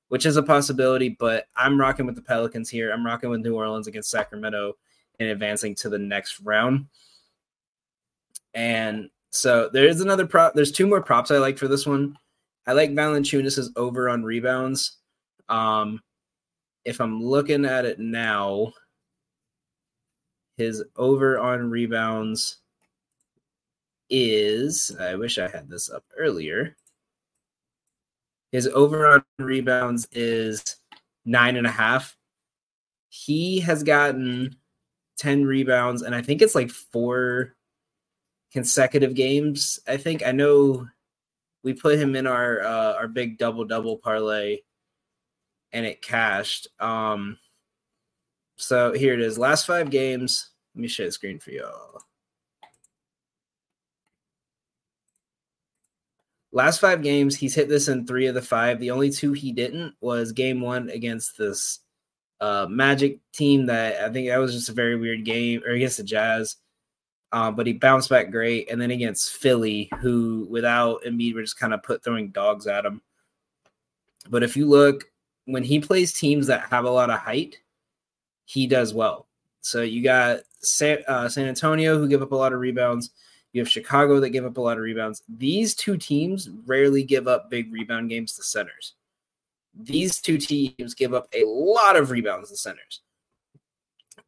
which 0.09 0.27
is 0.27 0.37
a 0.37 0.43
possibility. 0.43 1.09
But 1.09 1.45
I'm 1.57 1.81
rocking 1.81 2.05
with 2.05 2.15
the 2.15 2.21
Pelicans 2.21 2.69
here. 2.69 2.91
I'm 2.93 3.05
rocking 3.07 3.31
with 3.31 3.41
New 3.41 3.55
Orleans 3.55 3.87
against 3.87 4.11
Sacramento 4.11 4.73
and 5.19 5.29
advancing 5.29 5.73
to 5.77 5.89
the 5.89 5.97
next 5.97 6.41
round. 6.41 6.85
And 8.55 9.09
so 9.31 9.69
there 9.71 9.85
is 9.85 10.01
another 10.01 10.25
prop. 10.25 10.53
There's 10.53 10.71
two 10.71 10.87
more 10.87 11.03
props 11.03 11.29
I 11.29 11.37
like 11.37 11.57
for 11.57 11.67
this 11.67 11.85
one. 11.85 12.17
I 12.65 12.73
like 12.73 12.91
Valanciunas' 12.91 13.69
over 13.75 14.09
on 14.09 14.23
rebounds. 14.23 14.97
Um, 15.49 16.01
if 16.85 16.99
I'm 17.01 17.21
looking 17.21 17.65
at 17.65 17.85
it 17.85 17.99
now, 17.99 18.73
his 20.57 20.83
over 20.95 21.37
on 21.37 21.69
rebounds 21.69 22.57
is 24.09 24.95
I 24.99 25.15
wish 25.15 25.37
I 25.37 25.49
had 25.49 25.69
this 25.69 25.89
up 25.89 26.05
earlier. 26.17 26.75
His 28.51 28.67
over 28.67 29.05
on 29.05 29.23
rebounds 29.37 30.07
is 30.13 30.63
nine 31.25 31.57
and 31.57 31.67
a 31.67 31.71
half. 31.71 32.15
He 33.09 33.59
has 33.59 33.83
gotten 33.83 34.55
10 35.17 35.45
rebounds, 35.45 36.03
and 36.03 36.15
I 36.15 36.21
think 36.21 36.41
it's 36.41 36.55
like 36.55 36.69
four 36.69 37.55
consecutive 38.55 39.13
games. 39.13 39.81
I 39.85 39.97
think 39.97 40.25
I 40.25 40.31
know 40.31 40.87
we 41.61 41.73
put 41.73 41.99
him 41.99 42.15
in 42.15 42.25
our 42.25 42.61
uh, 42.61 42.93
our 42.93 43.09
big 43.09 43.37
double 43.37 43.65
double 43.65 43.97
parlay, 43.97 44.59
and 45.73 45.85
it 45.85 46.01
cashed. 46.01 46.69
Um, 46.79 47.37
so 48.55 48.93
here 48.93 49.13
it 49.13 49.19
is. 49.19 49.37
Last 49.37 49.67
five 49.67 49.89
games. 49.89 50.51
Let 50.73 50.81
me 50.83 50.87
share 50.87 51.07
the 51.07 51.11
screen 51.11 51.37
for 51.37 51.51
y'all. 51.51 51.99
Last 56.53 56.79
five 56.79 57.03
games, 57.03 57.35
he's 57.35 57.55
hit 57.55 57.67
this 57.67 57.89
in 57.89 58.07
three 58.07 58.27
of 58.27 58.35
the 58.35 58.41
five. 58.41 58.79
The 58.79 58.91
only 58.91 59.09
two 59.09 59.33
he 59.33 59.51
didn't 59.51 59.95
was 59.99 60.31
game 60.31 60.61
one 60.61 60.89
against 60.89 61.37
this 61.37 61.79
uh, 62.39 62.67
Magic 62.69 63.19
team 63.33 63.65
that 63.65 64.01
I 64.01 64.09
think 64.13 64.29
that 64.29 64.37
was 64.37 64.53
just 64.53 64.69
a 64.69 64.73
very 64.73 64.95
weird 64.95 65.25
game, 65.25 65.61
or 65.65 65.71
against 65.71 65.97
the 65.97 66.03
Jazz. 66.03 66.55
Uh, 67.35 67.51
but 67.51 67.67
he 67.67 67.73
bounced 67.73 68.09
back 68.09 68.31
great. 68.31 68.71
And 68.71 68.79
then 68.79 68.91
against 68.91 69.35
Philly, 69.35 69.89
who 69.99 70.47
without 70.49 71.03
Embiid 71.03 71.35
were 71.35 71.41
just 71.41 71.59
kind 71.59 71.73
of 71.73 71.83
put 71.83 72.01
throwing 72.01 72.29
dogs 72.29 72.65
at 72.65 72.85
him. 72.85 73.01
But 74.29 74.41
if 74.41 74.55
you 74.55 74.69
look, 74.69 75.03
when 75.43 75.61
he 75.61 75.81
plays 75.81 76.13
teams 76.13 76.47
that 76.47 76.69
have 76.69 76.85
a 76.85 76.89
lot 76.89 77.09
of 77.09 77.19
height, 77.19 77.59
he 78.45 78.67
does 78.67 78.93
well. 78.93 79.27
So 79.59 79.81
you 79.81 80.01
got 80.01 80.43
San, 80.59 80.99
uh, 81.09 81.27
San 81.27 81.45
Antonio, 81.45 81.97
who 81.97 82.07
give 82.07 82.21
up 82.21 82.31
a 82.31 82.37
lot 82.37 82.53
of 82.53 82.61
rebounds. 82.61 83.09
You 83.51 83.59
have 83.59 83.69
Chicago 83.69 84.21
that 84.21 84.29
give 84.29 84.45
up 84.45 84.55
a 84.55 84.61
lot 84.61 84.77
of 84.77 84.83
rebounds. 84.83 85.21
These 85.27 85.75
two 85.75 85.97
teams 85.97 86.49
rarely 86.65 87.03
give 87.03 87.27
up 87.27 87.49
big 87.49 87.69
rebound 87.73 88.09
games 88.09 88.37
to 88.37 88.43
centers. 88.43 88.93
These 89.77 90.21
two 90.21 90.37
teams 90.37 90.93
give 90.93 91.13
up 91.13 91.27
a 91.33 91.43
lot 91.43 91.97
of 91.97 92.11
rebounds 92.11 92.49
to 92.49 92.55
centers. 92.55 93.01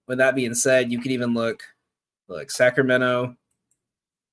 With 0.07 0.17
that 0.17 0.35
being 0.35 0.55
said, 0.55 0.91
you 0.91 0.99
could 0.99 1.11
even 1.11 1.33
look 1.33 1.63
like 2.27 2.51
Sacramento. 2.51 3.35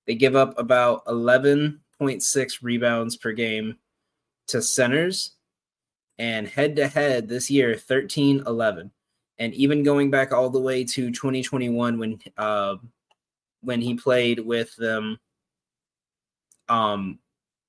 They 0.07 0.15
give 0.15 0.37
up 0.37 0.59
about 0.59 1.05
11.6 1.07 2.63
rebounds 2.63 3.17
per 3.17 3.33
game 3.33 3.77
to 4.49 4.61
centers. 4.61 5.33
And 6.19 6.47
head 6.47 6.77
to 6.77 6.87
head 6.87 7.29
this 7.29 7.51
year, 7.51 7.75
13 7.77 8.45
11. 8.47 8.91
And 9.39 9.55
even 9.55 9.83
going 9.83 10.11
back 10.11 10.33
all 10.33 10.49
the 10.49 10.61
way 10.61 10.85
to 10.85 11.11
2021 11.11 11.99
when 11.99 12.21
uh, 12.37 12.77
when 13.63 13.81
he 13.81 13.95
played 13.95 14.39
with 14.39 14.77
them 14.77 15.19
um 16.69 17.19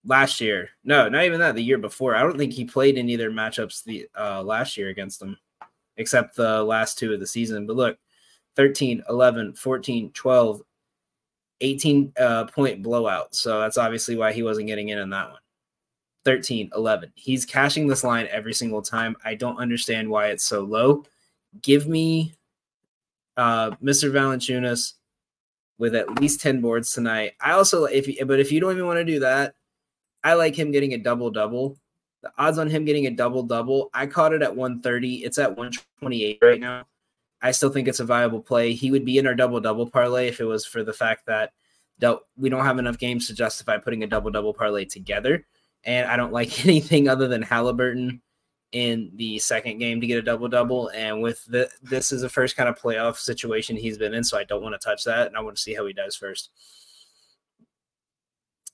last 0.06 0.40
year. 0.40 0.70
No, 0.84 1.10
not 1.10 1.26
even 1.26 1.40
that. 1.40 1.56
The 1.56 1.64
year 1.64 1.78
before. 1.78 2.16
I 2.16 2.22
don't 2.22 2.38
think 2.38 2.54
he 2.54 2.66
played 2.66 2.98
in 2.98 3.10
either 3.10 3.32
matchups 3.32 3.84
the 3.84 4.08
uh, 4.18 4.44
last 4.44 4.78
year 4.78 4.90
against 4.90 5.20
them, 5.20 5.38
except 5.98 6.36
the 6.36 6.64
last 6.64 7.00
two 7.00 7.14
of 7.14 7.20
the 7.20 7.28
season. 7.28 7.66
But 7.66 7.76
look, 7.76 7.98
13, 8.56 9.04
11, 9.10 9.54
14, 9.54 10.12
12, 10.12 10.62
18 11.62 12.14
uh, 12.18 12.46
point 12.46 12.84
blowout. 12.84 13.34
So 13.36 13.60
that's 13.60 13.78
obviously 13.78 14.16
why 14.16 14.34
he 14.34 14.44
wasn't 14.44 14.68
getting 14.68 14.90
in 14.90 15.00
on 15.00 15.10
that 15.12 15.32
one. 15.32 15.40
13, 16.26 16.72
11. 16.76 17.12
He's 17.16 17.46
cashing 17.46 17.88
this 17.88 18.04
line 18.04 18.28
every 18.32 18.54
single 18.54 18.82
time. 18.82 19.16
I 19.24 19.36
don't 19.36 19.58
understand 19.58 20.10
why 20.10 20.28
it's 20.28 20.44
so 20.44 20.62
low. 20.62 21.04
Give 21.62 21.88
me 21.88 22.34
uh, 23.38 23.72
Mr. 23.84 24.12
Valanciunas 24.12 24.94
with 25.78 25.96
at 25.96 26.20
least 26.20 26.42
10 26.42 26.62
boards 26.62 26.94
tonight. 26.94 27.34
I 27.40 27.52
also, 27.52 27.86
if 27.86 28.08
but 28.28 28.40
if 28.40 28.52
you 28.52 28.60
don't 28.60 28.72
even 28.72 28.88
want 28.88 28.98
to 28.98 29.06
do 29.06 29.20
that, 29.20 29.54
I 30.24 30.34
like 30.34 30.56
him 30.56 30.72
getting 30.72 30.94
a 30.94 30.98
double 30.98 31.30
double. 31.30 31.78
The 32.24 32.32
odds 32.40 32.58
on 32.58 32.70
him 32.70 32.86
getting 32.86 33.06
a 33.06 33.12
double 33.12 33.44
double, 33.44 33.92
I 33.94 34.08
caught 34.08 34.34
it 34.34 34.42
at 34.42 34.56
130. 34.56 35.24
It's 35.24 35.38
at 35.38 35.56
128 35.56 36.40
right 36.42 36.60
now. 36.60 36.86
I 37.42 37.52
still 37.52 37.70
think 37.70 37.88
it's 37.88 38.00
a 38.00 38.06
viable 38.06 38.42
play. 38.42 38.74
He 38.74 38.92
would 38.92 39.06
be 39.06 39.18
in 39.18 39.28
our 39.28 39.36
double 39.36 39.60
double 39.60 39.90
parlay 39.90 40.28
if 40.28 40.40
it 40.40 40.46
was 40.46 40.66
for 40.66 40.84
the 40.84 40.94
fact 40.94 41.26
that 41.28 41.52
we 42.38 42.50
don't 42.50 42.66
have 42.66 42.80
enough 42.80 42.98
games 42.98 43.28
to 43.28 43.34
justify 43.34 43.78
putting 43.78 44.04
a 44.04 44.08
double 44.08 44.32
double 44.32 44.54
parlay 44.54 44.86
together. 44.86 45.46
And 45.84 46.10
I 46.10 46.16
don't 46.18 46.34
like 46.34 46.66
anything 46.66 47.08
other 47.08 47.28
than 47.28 47.42
Halliburton 47.42 48.22
in 48.72 49.12
the 49.16 49.40
second 49.40 49.78
game 49.78 50.02
to 50.02 50.08
get 50.08 50.18
a 50.18 50.22
double 50.22 50.50
double. 50.50 50.90
And 50.90 51.22
with 51.22 51.46
the, 51.46 51.70
this 51.82 52.12
is 52.12 52.22
the 52.22 52.30
first 52.30 52.58
kind 52.58 52.68
of 52.68 52.80
playoff 52.80 53.18
situation 53.18 53.78
he's 53.78 53.98
been 53.98 54.14
in, 54.14 54.24
so 54.24 54.38
I 54.38 54.44
don't 54.44 54.62
want 54.62 54.80
to 54.80 54.86
touch 54.86 55.04
that, 55.06 55.28
and 55.28 55.38
I 55.38 55.42
want 55.42 55.56
to 55.56 55.62
see 55.62 55.74
how 55.74 55.86
he 55.86 55.94
does 55.94 56.16
first. 56.16 56.50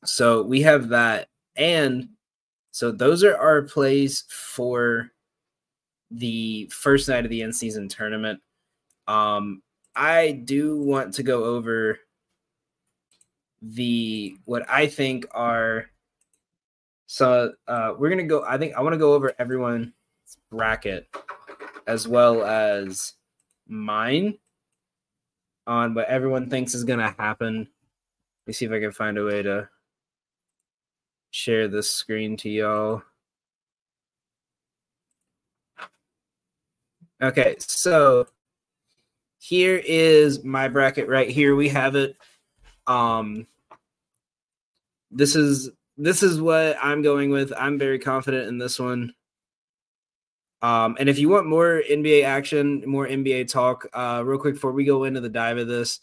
So 0.03 0.41
we 0.41 0.61
have 0.63 0.89
that, 0.89 1.27
and 1.55 2.09
so 2.71 2.91
those 2.91 3.23
are 3.23 3.37
our 3.37 3.61
plays 3.61 4.23
for 4.29 5.11
the 6.09 6.67
first 6.73 7.07
night 7.07 7.23
of 7.23 7.29
the 7.29 7.43
end 7.43 7.55
season 7.55 7.87
tournament. 7.87 8.39
Um, 9.11 9.61
I 9.93 10.31
do 10.31 10.77
want 10.77 11.15
to 11.15 11.23
go 11.23 11.43
over 11.43 11.99
the 13.61 14.35
what 14.45 14.67
I 14.69 14.87
think 14.87 15.27
are 15.31 15.87
so 17.07 17.51
uh, 17.67 17.93
we're 17.99 18.09
gonna 18.09 18.23
go. 18.23 18.45
I 18.45 18.57
think 18.57 18.73
I 18.73 18.81
want 18.81 18.93
to 18.93 18.97
go 18.97 19.13
over 19.13 19.33
everyone's 19.37 19.91
bracket 20.49 21.13
as 21.87 22.07
well 22.07 22.45
as 22.45 23.15
mine 23.67 24.37
on 25.67 25.93
what 25.93 26.07
everyone 26.07 26.49
thinks 26.49 26.73
is 26.73 26.85
gonna 26.85 27.13
happen. 27.19 27.57
Let 27.57 28.47
me 28.47 28.53
see 28.53 28.65
if 28.65 28.71
I 28.71 28.79
can 28.79 28.93
find 28.93 29.17
a 29.17 29.25
way 29.25 29.41
to 29.43 29.67
share 31.31 31.67
this 31.67 31.91
screen 31.91 32.37
to 32.37 32.49
y'all. 32.49 33.03
Okay, 37.21 37.57
so 37.59 38.25
here 39.41 39.81
is 39.83 40.43
my 40.43 40.67
bracket 40.67 41.07
right 41.07 41.27
here. 41.27 41.55
We 41.55 41.69
have 41.69 41.95
it. 41.95 42.15
Um, 42.85 43.47
this 45.09 45.35
is 45.35 45.71
this 45.97 46.21
is 46.21 46.39
what 46.39 46.77
I'm 46.79 47.01
going 47.01 47.31
with. 47.31 47.51
I'm 47.57 47.79
very 47.79 47.97
confident 47.97 48.47
in 48.47 48.59
this 48.59 48.79
one. 48.79 49.15
Um, 50.61 50.95
and 50.99 51.09
if 51.09 51.17
you 51.17 51.27
want 51.27 51.47
more 51.47 51.81
NBA 51.89 52.23
action, 52.23 52.83
more 52.85 53.07
NBA 53.07 53.51
talk, 53.51 53.87
uh, 53.93 54.21
real 54.23 54.37
quick 54.37 54.53
before 54.53 54.73
we 54.73 54.85
go 54.85 55.05
into 55.05 55.21
the 55.21 55.27
dive 55.27 55.57
of 55.57 55.67
this, 55.67 56.01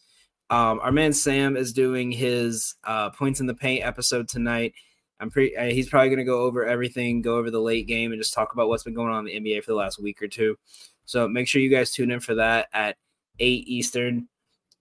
um, 0.51 0.81
our 0.81 0.90
man 0.90 1.12
Sam 1.12 1.57
is 1.57 1.72
doing 1.72 2.11
his 2.11 2.74
uh, 2.83 3.11
points 3.11 3.38
in 3.38 3.46
the 3.46 3.55
paint 3.55 3.85
episode 3.85 4.29
tonight, 4.29 4.74
I'm 5.20 5.31
pretty. 5.31 5.57
Uh, 5.57 5.66
he's 5.66 5.88
probably 5.88 6.09
going 6.09 6.18
to 6.18 6.24
go 6.24 6.42
over 6.42 6.66
everything, 6.66 7.22
go 7.22 7.37
over 7.37 7.53
the 7.53 7.61
late 7.61 7.87
game, 7.87 8.11
and 8.11 8.20
just 8.20 8.35
talk 8.35 8.53
about 8.53 8.68
what's 8.68 8.83
been 8.83 8.94
going 8.94 9.12
on 9.12 9.29
in 9.29 9.44
the 9.44 9.53
NBA 9.53 9.62
for 9.62 9.70
the 9.70 9.77
last 9.77 10.03
week 10.03 10.20
or 10.20 10.29
two. 10.29 10.57
So 11.05 11.29
make 11.29 11.46
sure 11.46 11.62
you 11.62 11.70
guys 11.70 11.92
tune 11.92 12.11
in 12.11 12.18
for 12.18 12.35
that 12.35 12.66
at 12.72 12.96
eight 13.38 13.66
Eastern. 13.68 14.29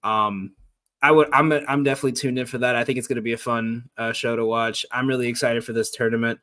Um, 0.04 0.54
I 1.02 1.12
would. 1.12 1.30
I'm. 1.32 1.52
I'm 1.52 1.84
definitely 1.84 2.14
tuned 2.14 2.40
in 2.40 2.46
for 2.46 2.58
that. 2.60 2.76
I 2.76 2.84
think 2.84 2.98
it's 2.98 3.08
going 3.08 3.18
to 3.18 3.22
be 3.22 3.34
a 3.34 3.38
fun 3.38 3.90
uh, 3.98 4.14
show 4.14 4.36
to 4.36 4.46
watch. 4.46 4.86
I'm 4.92 5.08
really 5.08 5.28
excited 5.28 5.64
for 5.64 5.74
this 5.74 5.92
tournament. 5.92 6.40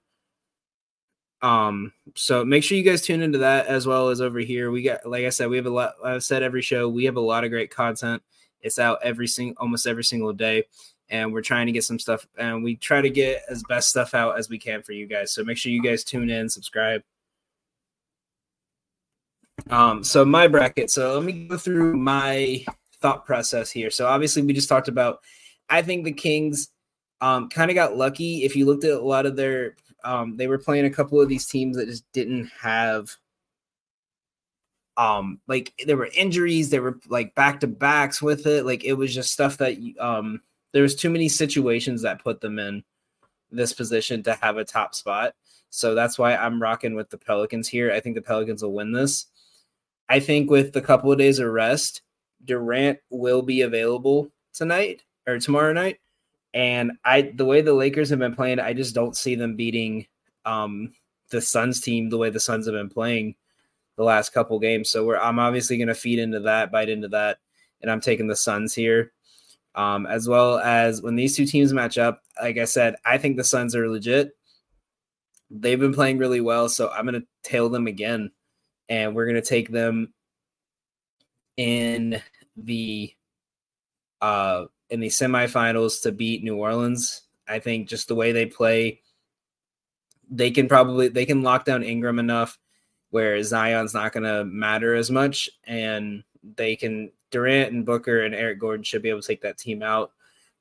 Um, 1.42 1.92
so 2.14 2.44
make 2.44 2.64
sure 2.64 2.78
you 2.78 2.84
guys 2.84 3.02
tune 3.02 3.20
into 3.20 3.38
that 3.38 3.66
as 3.66 3.86
well 3.86 4.08
as 4.08 4.20
over 4.20 4.38
here. 4.38 4.70
We 4.70 4.82
got, 4.82 5.04
like 5.04 5.24
I 5.24 5.28
said, 5.28 5.50
we 5.50 5.56
have 5.56 5.66
a 5.66 5.70
lot. 5.70 5.94
I've 6.02 6.24
said 6.24 6.42
every 6.42 6.62
show 6.62 6.88
we 6.88 7.04
have 7.04 7.16
a 7.16 7.20
lot 7.20 7.44
of 7.44 7.50
great 7.50 7.70
content. 7.70 8.22
It's 8.62 8.78
out 8.78 9.00
every 9.02 9.26
single, 9.26 9.60
almost 9.60 9.86
every 9.86 10.04
single 10.04 10.32
day 10.32 10.64
and 11.10 11.32
we're 11.32 11.42
trying 11.42 11.66
to 11.66 11.72
get 11.72 11.84
some 11.84 11.98
stuff 11.98 12.26
and 12.38 12.64
we 12.64 12.76
try 12.76 13.00
to 13.00 13.10
get 13.10 13.42
as 13.48 13.62
best 13.68 13.90
stuff 13.90 14.14
out 14.14 14.38
as 14.38 14.48
we 14.48 14.58
can 14.58 14.82
for 14.82 14.92
you 14.92 15.06
guys. 15.06 15.32
So 15.32 15.44
make 15.44 15.58
sure 15.58 15.70
you 15.70 15.82
guys 15.82 16.02
tune 16.02 16.30
in, 16.30 16.48
subscribe. 16.48 17.02
Um, 19.70 20.04
so 20.04 20.24
my 20.24 20.48
bracket. 20.48 20.90
So 20.90 21.14
let 21.14 21.24
me 21.24 21.46
go 21.46 21.56
through 21.56 21.96
my 21.96 22.64
thought 23.00 23.24
process 23.26 23.70
here. 23.70 23.90
So 23.90 24.06
obviously 24.06 24.42
we 24.42 24.52
just 24.52 24.68
talked 24.68 24.88
about 24.88 25.20
I 25.68 25.82
think 25.82 26.04
the 26.04 26.12
Kings 26.12 26.70
um 27.20 27.48
kind 27.48 27.70
of 27.70 27.74
got 27.74 27.96
lucky. 27.96 28.44
If 28.44 28.56
you 28.56 28.66
looked 28.66 28.84
at 28.84 28.92
a 28.92 29.00
lot 29.00 29.26
of 29.26 29.36
their 29.36 29.76
um 30.04 30.36
they 30.36 30.46
were 30.46 30.58
playing 30.58 30.86
a 30.86 30.90
couple 30.90 31.20
of 31.20 31.28
these 31.28 31.46
teams 31.46 31.76
that 31.76 31.86
just 31.86 32.10
didn't 32.12 32.50
have 32.60 33.14
um 34.96 35.40
like 35.48 35.72
there 35.86 35.96
were 35.96 36.10
injuries, 36.14 36.70
there 36.70 36.82
were 36.82 36.98
like 37.08 37.34
back 37.34 37.60
to 37.60 37.66
backs 37.66 38.22
with 38.22 38.46
it. 38.46 38.64
Like 38.64 38.84
it 38.84 38.94
was 38.94 39.14
just 39.14 39.32
stuff 39.32 39.58
that 39.58 39.76
um 39.98 40.40
there 40.72 40.82
was 40.82 40.94
too 40.94 41.10
many 41.10 41.28
situations 41.28 42.02
that 42.02 42.22
put 42.22 42.40
them 42.40 42.58
in 42.58 42.82
this 43.50 43.72
position 43.72 44.22
to 44.24 44.34
have 44.34 44.56
a 44.56 44.64
top 44.64 44.94
spot. 44.94 45.34
So 45.70 45.94
that's 45.94 46.18
why 46.18 46.36
I'm 46.36 46.60
rocking 46.62 46.94
with 46.94 47.10
the 47.10 47.18
Pelicans 47.18 47.68
here. 47.68 47.92
I 47.92 48.00
think 48.00 48.14
the 48.14 48.22
Pelicans 48.22 48.62
will 48.62 48.72
win 48.72 48.92
this. 48.92 49.26
I 50.08 50.20
think 50.20 50.50
with 50.50 50.76
a 50.76 50.80
couple 50.80 51.10
of 51.10 51.18
days 51.18 51.38
of 51.38 51.50
rest, 51.50 52.02
Durant 52.44 52.98
will 53.10 53.42
be 53.42 53.62
available 53.62 54.30
tonight 54.52 55.02
or 55.26 55.38
tomorrow 55.38 55.72
night. 55.72 55.98
And 56.52 56.92
I 57.04 57.32
the 57.34 57.44
way 57.44 57.62
the 57.62 57.74
Lakers 57.74 58.10
have 58.10 58.18
been 58.18 58.34
playing, 58.34 58.60
I 58.60 58.72
just 58.74 58.94
don't 58.94 59.16
see 59.16 59.34
them 59.34 59.56
beating 59.56 60.06
um 60.44 60.92
the 61.30 61.40
Suns 61.40 61.80
team 61.80 62.10
the 62.10 62.18
way 62.18 62.30
the 62.30 62.38
Suns 62.40 62.66
have 62.66 62.74
been 62.74 62.90
playing 62.90 63.34
the 63.96 64.04
last 64.04 64.32
couple 64.32 64.58
games. 64.58 64.90
So 64.90 65.16
I'm 65.16 65.38
obviously 65.38 65.78
gonna 65.78 65.94
feed 65.94 66.18
into 66.18 66.40
that, 66.40 66.70
bite 66.70 66.88
into 66.88 67.08
that, 67.08 67.38
and 67.80 67.90
I'm 67.90 68.00
taking 68.00 68.28
the 68.28 68.36
Suns 68.36 68.74
here 68.74 69.12
um, 69.74 70.06
as 70.06 70.28
well 70.28 70.58
as 70.58 71.02
when 71.02 71.16
these 71.16 71.36
two 71.36 71.46
teams 71.46 71.72
match 71.72 71.98
up. 71.98 72.22
Like 72.40 72.58
I 72.58 72.64
said, 72.64 72.96
I 73.04 73.18
think 73.18 73.36
the 73.36 73.44
Suns 73.44 73.74
are 73.74 73.88
legit. 73.88 74.36
They've 75.50 75.78
been 75.78 75.94
playing 75.94 76.18
really 76.18 76.40
well, 76.40 76.68
so 76.68 76.90
I'm 76.90 77.06
going 77.06 77.20
to 77.20 77.26
tail 77.42 77.68
them 77.68 77.86
again, 77.86 78.30
and 78.88 79.14
we're 79.14 79.26
going 79.26 79.34
to 79.34 79.42
take 79.42 79.70
them 79.70 80.12
in 81.56 82.20
the 82.56 83.12
uh 84.20 84.64
in 84.90 85.00
the 85.00 85.08
semifinals 85.08 86.02
to 86.02 86.12
beat 86.12 86.42
New 86.42 86.56
Orleans. 86.56 87.22
I 87.48 87.58
think 87.58 87.88
just 87.88 88.08
the 88.08 88.14
way 88.14 88.32
they 88.32 88.46
play, 88.46 89.00
they 90.30 90.50
can 90.50 90.68
probably 90.68 91.08
they 91.08 91.26
can 91.26 91.42
lock 91.42 91.64
down 91.64 91.82
Ingram 91.82 92.18
enough 92.18 92.58
where 93.10 93.40
Zion's 93.42 93.94
not 93.94 94.12
going 94.12 94.24
to 94.24 94.44
matter 94.44 94.94
as 94.94 95.08
much, 95.10 95.48
and 95.64 96.24
they 96.56 96.74
can 96.74 97.12
Durant 97.30 97.72
and 97.72 97.84
Booker 97.84 98.22
and 98.22 98.34
Eric 98.34 98.58
Gordon 98.58 98.84
should 98.84 99.02
be 99.02 99.08
able 99.10 99.20
to 99.20 99.26
take 99.26 99.42
that 99.42 99.58
team 99.58 99.82
out. 99.82 100.12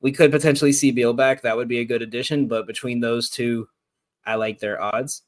We 0.02 0.12
could 0.12 0.32
potentially 0.32 0.74
see 0.74 0.92
Beal 0.92 1.14
back. 1.14 1.42
That 1.42 1.56
would 1.56 1.68
be 1.68 1.80
a 1.80 1.86
good 1.86 2.02
addition. 2.02 2.48
But 2.48 2.68
between 2.68 3.00
those 3.00 3.30
two, 3.30 3.68
I 4.26 4.36
like 4.36 4.60
their 4.60 4.82
odds. 4.82 5.22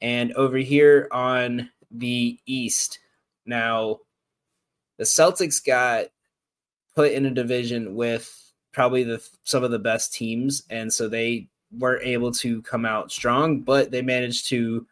And 0.00 0.32
over 0.34 0.58
here 0.58 1.08
on 1.10 1.70
the 1.92 2.38
East, 2.46 2.98
now 3.46 4.00
the 4.98 5.04
Celtics 5.04 5.64
got 5.64 6.06
put 6.94 7.12
in 7.12 7.26
a 7.26 7.30
division 7.30 7.94
with 7.94 8.52
probably 8.72 9.04
the 9.04 9.26
some 9.44 9.64
of 9.64 9.70
the 9.70 9.78
best 9.78 10.12
teams, 10.12 10.62
and 10.70 10.92
so 10.92 11.08
they 11.08 11.48
weren't 11.78 12.04
able 12.04 12.32
to 12.32 12.62
come 12.62 12.84
out 12.84 13.10
strong, 13.10 13.60
but 13.60 13.90
they 13.90 14.02
managed 14.02 14.48
to 14.48 14.86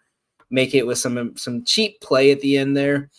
make 0.51 0.75
it 0.75 0.87
with 0.87 0.99
some 0.99 1.37
some 1.37 1.65
cheap 1.65 2.01
play 2.01 2.31
at 2.31 2.41
the 2.41 2.59
end 2.59 2.77
there. 2.77 3.11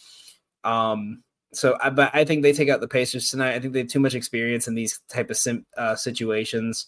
Um, 0.64 1.24
so 1.54 1.78
I, 1.82 1.90
but 1.90 2.12
I 2.14 2.24
think 2.24 2.44
they 2.44 2.54
take 2.54 2.70
out 2.70 2.82
the 2.82 2.88
Pacers 2.88 3.30
tonight. 3.30 3.56
I 3.56 3.60
think 3.60 3.74
they 3.74 3.80
have 3.80 3.88
too 3.88 4.00
much 4.00 4.16
experience 4.16 4.68
in 4.68 4.76
these 4.76 5.00
type 5.10 5.30
of 5.30 5.38
sim, 5.38 5.66
uh, 5.78 5.96
situations, 5.96 6.88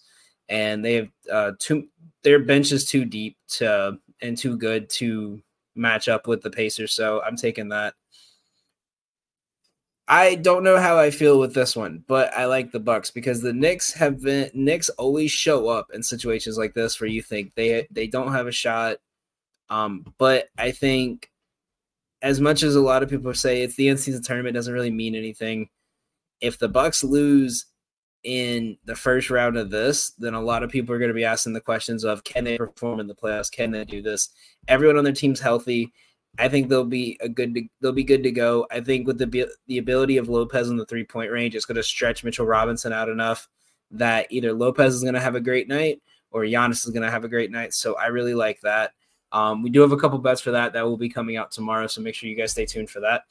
and 0.49 0.83
they 0.83 0.93
have 0.95 1.09
uh, 1.31 1.51
too 1.59 1.87
their 2.23 2.39
bench 2.39 2.71
is 2.71 2.85
too 2.85 3.05
deep 3.05 3.37
to 3.47 3.97
and 4.21 4.37
too 4.37 4.57
good 4.57 4.89
to 4.89 5.41
match 5.75 6.07
up 6.07 6.27
with 6.27 6.41
the 6.41 6.49
Pacers. 6.49 6.93
So 6.93 7.21
I'm 7.25 7.35
taking 7.35 7.69
that. 7.69 7.93
I 10.07 10.35
don't 10.35 10.63
know 10.63 10.77
how 10.77 10.99
I 10.99 11.11
feel 11.11 11.39
with 11.39 11.53
this 11.53 11.75
one, 11.75 12.03
but 12.07 12.33
I 12.33 12.45
like 12.45 12.71
the 12.71 12.79
Bucks 12.79 13.09
because 13.09 13.41
the 13.41 13.53
Knicks 13.53 13.93
have 13.93 14.21
been 14.21 14.49
Knicks 14.53 14.89
always 14.89 15.31
show 15.31 15.69
up 15.69 15.87
in 15.93 16.03
situations 16.03 16.57
like 16.57 16.73
this 16.73 16.99
where 16.99 17.09
you 17.09 17.21
think 17.21 17.53
they 17.55 17.87
they 17.89 18.07
don't 18.07 18.33
have 18.33 18.47
a 18.47 18.51
shot. 18.51 18.97
Um, 19.69 20.13
but 20.17 20.49
I 20.57 20.71
think 20.71 21.29
as 22.21 22.41
much 22.41 22.63
as 22.63 22.75
a 22.75 22.81
lot 22.81 23.01
of 23.03 23.09
people 23.09 23.33
say 23.33 23.61
it's 23.61 23.75
the 23.75 23.87
in-season 23.87 24.23
tournament 24.23 24.55
doesn't 24.55 24.73
really 24.73 24.91
mean 24.91 25.15
anything. 25.15 25.69
If 26.41 26.59
the 26.59 26.69
Bucks 26.69 27.03
lose 27.03 27.65
in 28.23 28.77
the 28.85 28.95
first 28.95 29.29
round 29.29 29.57
of 29.57 29.69
this, 29.69 30.11
then 30.11 30.33
a 30.33 30.41
lot 30.41 30.63
of 30.63 30.69
people 30.69 30.95
are 30.95 30.99
going 30.99 31.09
to 31.09 31.15
be 31.15 31.25
asking 31.25 31.53
the 31.53 31.61
questions 31.61 32.03
of 32.03 32.23
can 32.23 32.43
they 32.43 32.57
perform 32.57 32.99
in 32.99 33.07
the 33.07 33.15
playoffs? 33.15 33.51
Can 33.51 33.71
they 33.71 33.83
do 33.85 34.01
this? 34.01 34.29
Everyone 34.67 34.97
on 34.97 35.03
their 35.03 35.13
team's 35.13 35.39
healthy. 35.39 35.91
I 36.39 36.47
think 36.47 36.67
they'll 36.67 36.83
be 36.83 37.17
a 37.21 37.29
good. 37.29 37.53
To, 37.53 37.63
they'll 37.81 37.91
be 37.91 38.03
good 38.03 38.23
to 38.23 38.31
go. 38.31 38.65
I 38.71 38.81
think 38.81 39.05
with 39.05 39.19
the 39.19 39.47
the 39.67 39.77
ability 39.77 40.17
of 40.17 40.29
Lopez 40.29 40.69
in 40.69 40.77
the 40.77 40.85
three 40.85 41.03
point 41.03 41.31
range, 41.31 41.55
it's 41.55 41.65
going 41.65 41.75
to 41.75 41.83
stretch 41.83 42.23
Mitchell 42.23 42.45
Robinson 42.45 42.91
out 42.91 43.09
enough 43.09 43.47
that 43.91 44.27
either 44.31 44.53
Lopez 44.53 44.95
is 44.95 45.03
going 45.03 45.13
to 45.13 45.19
have 45.19 45.35
a 45.35 45.41
great 45.41 45.67
night 45.67 46.01
or 46.31 46.41
Giannis 46.41 46.85
is 46.85 46.91
going 46.91 47.03
to 47.03 47.11
have 47.11 47.23
a 47.23 47.29
great 47.29 47.51
night. 47.51 47.73
So 47.73 47.95
I 47.95 48.07
really 48.07 48.33
like 48.33 48.59
that. 48.61 48.93
Um, 49.31 49.63
we 49.63 49.69
do 49.69 49.81
have 49.81 49.91
a 49.91 49.97
couple 49.97 50.17
bets 50.19 50.41
for 50.41 50.51
that 50.51 50.73
that 50.73 50.83
will 50.83 50.97
be 50.97 51.09
coming 51.09 51.37
out 51.37 51.51
tomorrow, 51.51 51.87
so 51.87 52.01
make 52.01 52.15
sure 52.15 52.29
you 52.29 52.35
guys 52.35 52.51
stay 52.51 52.65
tuned 52.65 52.89
for 52.89 52.99
that. 52.99 53.23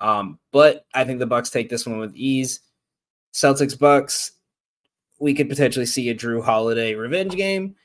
Um, 0.00 0.38
but 0.52 0.86
I 0.94 1.04
think 1.04 1.18
the 1.18 1.26
Bucks 1.26 1.50
take 1.50 1.68
this 1.68 1.86
one 1.86 1.98
with 1.98 2.14
ease. 2.14 2.60
Celtics 3.32 3.78
Bucks, 3.78 4.32
we 5.18 5.34
could 5.34 5.48
potentially 5.48 5.86
see 5.86 6.08
a 6.08 6.14
Jrue 6.14 6.42
Holiday 6.42 6.94
revenge 6.94 7.34
game. 7.36 7.76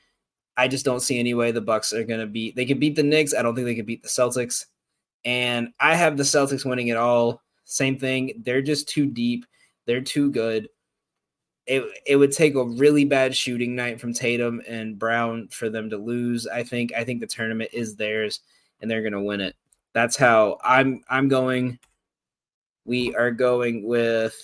I 0.56 0.68
just 0.68 0.84
don't 0.84 1.00
see 1.00 1.18
any 1.18 1.34
way 1.34 1.50
the 1.50 1.60
Bucks 1.60 1.92
are 1.92 2.04
going 2.04 2.20
to 2.20 2.26
beat. 2.26 2.56
They 2.56 2.64
could 2.64 2.80
beat 2.80 2.96
the 2.96 3.02
Knicks. 3.02 3.34
I 3.34 3.42
don't 3.42 3.54
think 3.54 3.66
they 3.66 3.74
could 3.74 3.86
beat 3.86 4.02
the 4.02 4.08
Celtics. 4.08 4.66
And 5.24 5.68
I 5.80 5.94
have 5.94 6.16
the 6.16 6.22
Celtics 6.22 6.64
winning 6.64 6.88
it 6.88 6.96
all. 6.96 7.42
Same 7.64 7.98
thing. 7.98 8.42
They're 8.44 8.62
just 8.62 8.88
too 8.88 9.06
deep. 9.06 9.44
They're 9.86 10.00
too 10.00 10.30
good 10.30 10.68
it 11.66 11.84
it 12.06 12.16
would 12.16 12.32
take 12.32 12.54
a 12.54 12.64
really 12.64 13.04
bad 13.04 13.34
shooting 13.34 13.74
night 13.74 14.00
from 14.00 14.12
Tatum 14.12 14.62
and 14.68 14.98
Brown 14.98 15.48
for 15.48 15.68
them 15.68 15.90
to 15.90 15.96
lose. 15.96 16.46
I 16.46 16.62
think 16.62 16.92
I 16.94 17.04
think 17.04 17.20
the 17.20 17.26
tournament 17.26 17.70
is 17.72 17.96
theirs 17.96 18.40
and 18.80 18.90
they're 18.90 19.02
going 19.02 19.12
to 19.12 19.22
win 19.22 19.40
it. 19.40 19.56
That's 19.92 20.16
how 20.16 20.58
I'm 20.62 21.02
I'm 21.10 21.28
going. 21.28 21.78
We 22.84 23.14
are 23.16 23.32
going 23.32 23.84
with 23.84 24.36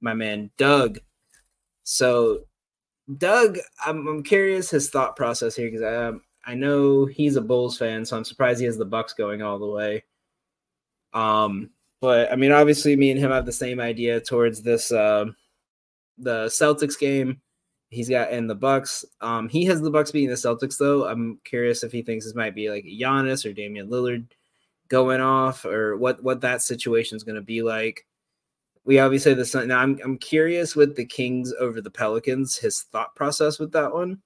my 0.00 0.14
man 0.14 0.50
Doug. 0.56 0.98
So 1.84 2.40
Doug, 3.16 3.58
I'm 3.84 4.06
I'm 4.06 4.22
curious 4.22 4.70
his 4.70 4.90
thought 4.90 5.16
process 5.16 5.56
here 5.56 5.70
because 5.70 5.82
I 5.82 6.06
um, 6.06 6.22
I 6.44 6.54
know 6.54 7.06
he's 7.06 7.36
a 7.36 7.40
Bulls 7.40 7.78
fan, 7.78 8.04
so 8.04 8.16
I'm 8.16 8.24
surprised 8.24 8.60
he 8.60 8.66
has 8.66 8.78
the 8.78 8.84
Bucks 8.84 9.12
going 9.12 9.42
all 9.42 9.58
the 9.58 9.66
way. 9.66 10.04
Um, 11.12 11.70
but 12.00 12.30
I 12.32 12.36
mean, 12.36 12.52
obviously, 12.52 12.96
me 12.96 13.10
and 13.10 13.18
him 13.18 13.30
have 13.30 13.46
the 13.46 13.52
same 13.52 13.80
idea 13.80 14.20
towards 14.20 14.62
this. 14.62 14.92
Uh, 14.92 15.26
the 16.18 16.46
Celtics 16.46 16.98
game. 16.98 17.40
He's 17.90 18.10
got 18.10 18.32
in 18.32 18.46
the 18.46 18.54
Bucks. 18.54 19.04
Um, 19.22 19.48
he 19.48 19.64
has 19.64 19.80
the 19.80 19.90
Bucks 19.90 20.10
beating 20.10 20.28
the 20.28 20.34
Celtics 20.34 20.76
though. 20.76 21.06
I'm 21.06 21.40
curious 21.44 21.82
if 21.82 21.92
he 21.92 22.02
thinks 22.02 22.26
this 22.26 22.34
might 22.34 22.54
be 22.54 22.68
like 22.68 22.84
Giannis 22.84 23.48
or 23.48 23.54
Damian 23.54 23.88
Lillard 23.88 24.26
going 24.88 25.22
off, 25.22 25.64
or 25.64 25.96
what 25.96 26.22
what 26.22 26.42
that 26.42 26.60
situation 26.60 27.16
is 27.16 27.24
going 27.24 27.36
to 27.36 27.40
be 27.42 27.62
like. 27.62 28.06
We 28.88 29.00
obviously 29.00 29.34
the 29.34 29.44
Sun. 29.44 29.68
Now 29.68 29.80
I'm 29.80 30.00
I'm 30.02 30.16
curious 30.16 30.74
with 30.74 30.96
the 30.96 31.04
Kings 31.04 31.52
over 31.60 31.82
the 31.82 31.90
Pelicans. 31.90 32.56
His 32.56 32.84
thought 32.84 33.14
process 33.14 33.58
with 33.58 33.70
that 33.72 33.92
one. 33.92 34.22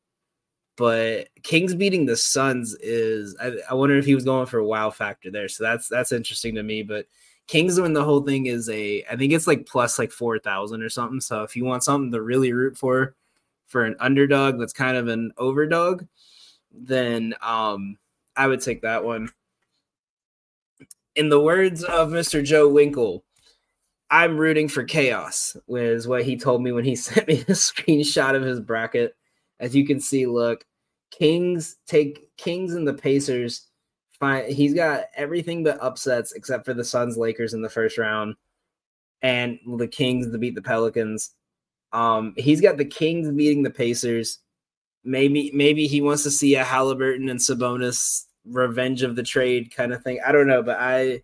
But 0.77 1.31
Kings 1.42 1.75
beating 1.75 2.07
the 2.07 2.16
Suns 2.16 2.77
is 2.81 3.37
I, 3.42 3.55
I 3.68 3.75
wonder 3.75 3.96
if 3.96 4.05
he 4.05 4.14
was 4.14 4.25
going 4.25 4.46
for 4.46 4.59
a 4.59 4.64
wow 4.64 4.90
factor 4.90 5.33
there. 5.33 5.48
So 5.48 5.64
that's 5.64 5.88
that's 5.88 6.12
interesting 6.12 6.55
to 6.55 6.62
me. 6.62 6.85
But 6.85 7.07
Kings 7.48 7.81
when 7.81 7.92
the 7.92 8.05
whole 8.05 8.20
thing 8.20 8.46
is 8.46 8.68
a 8.68 9.05
I 9.11 9.16
think 9.16 9.33
it's 9.33 9.48
like 9.48 9.66
plus 9.66 9.98
like 9.98 10.12
four 10.12 10.38
thousand 10.38 10.81
or 10.85 10.88
something. 10.88 11.20
So 11.20 11.42
if 11.42 11.57
you 11.57 11.64
want 11.64 11.83
something 11.83 12.12
to 12.12 12.22
really 12.22 12.53
root 12.53 12.79
for 12.79 13.16
for 13.66 13.85
an 13.85 13.96
underdog 13.98 14.61
that's 14.61 14.72
kind 14.72 14.96
of 14.96 15.09
an 15.09 15.33
overdog, 15.38 16.07
then 16.70 17.35
um 17.42 17.98
I 18.37 18.46
would 18.46 18.61
take 18.61 18.83
that 18.83 19.03
one. 19.03 19.29
In 21.16 21.31
the 21.31 21.40
words 21.40 21.83
of 21.83 22.11
Mr. 22.11 22.44
Joe 22.44 22.68
Winkle, 22.68 23.25
I'm 24.12 24.37
rooting 24.37 24.68
for 24.68 24.85
chaos, 24.85 25.57
was 25.66 26.07
what 26.07 26.22
he 26.22 26.37
told 26.37 26.62
me 26.62 26.70
when 26.70 26.85
he 26.85 26.94
sent 26.96 27.27
me 27.27 27.37
the 27.37 27.55
screenshot 27.55 28.37
of 28.37 28.42
his 28.42 28.61
bracket 28.61 29.16
as 29.62 29.77
you 29.77 29.87
can 29.87 30.01
see, 30.01 30.27
look, 30.27 30.64
Kings 31.12 31.77
take 31.87 32.37
Kings 32.37 32.75
and 32.75 32.87
the 32.87 32.92
Pacers. 32.92 33.68
Fine, 34.18 34.53
he's 34.53 34.75
got 34.75 35.05
everything 35.16 35.62
but 35.62 35.81
upsets 35.81 36.33
except 36.33 36.64
for 36.64 36.75
the 36.75 36.85
Suns, 36.85 37.16
Lakers 37.16 37.55
in 37.55 37.62
the 37.62 37.70
first 37.70 37.96
round, 37.96 38.35
and 39.22 39.59
the 39.79 39.87
Kings 39.87 40.31
to 40.31 40.38
beat 40.38 40.57
the 40.57 40.62
Pelicans. 40.62 41.31
Um, 41.92 42.35
he's 42.37 42.61
got 42.61 42.77
the 42.77 42.85
Kings 42.85 43.31
beating 43.31 43.62
the 43.62 43.70
Pacers. 43.70 44.38
Maybe 45.05 45.51
maybe 45.55 45.87
he 45.87 46.01
wants 46.01 46.25
to 46.25 46.31
see 46.31 46.57
a 46.57 46.64
Halliburton 46.64 47.29
and 47.29 47.38
Sabonis 47.38 48.25
revenge 48.44 49.03
of 49.03 49.14
the 49.14 49.22
trade 49.22 49.75
kind 49.75 49.92
of 49.92 50.03
thing. 50.03 50.20
I 50.27 50.33
don't 50.33 50.48
know, 50.48 50.62
but 50.62 50.79
I 50.81 51.22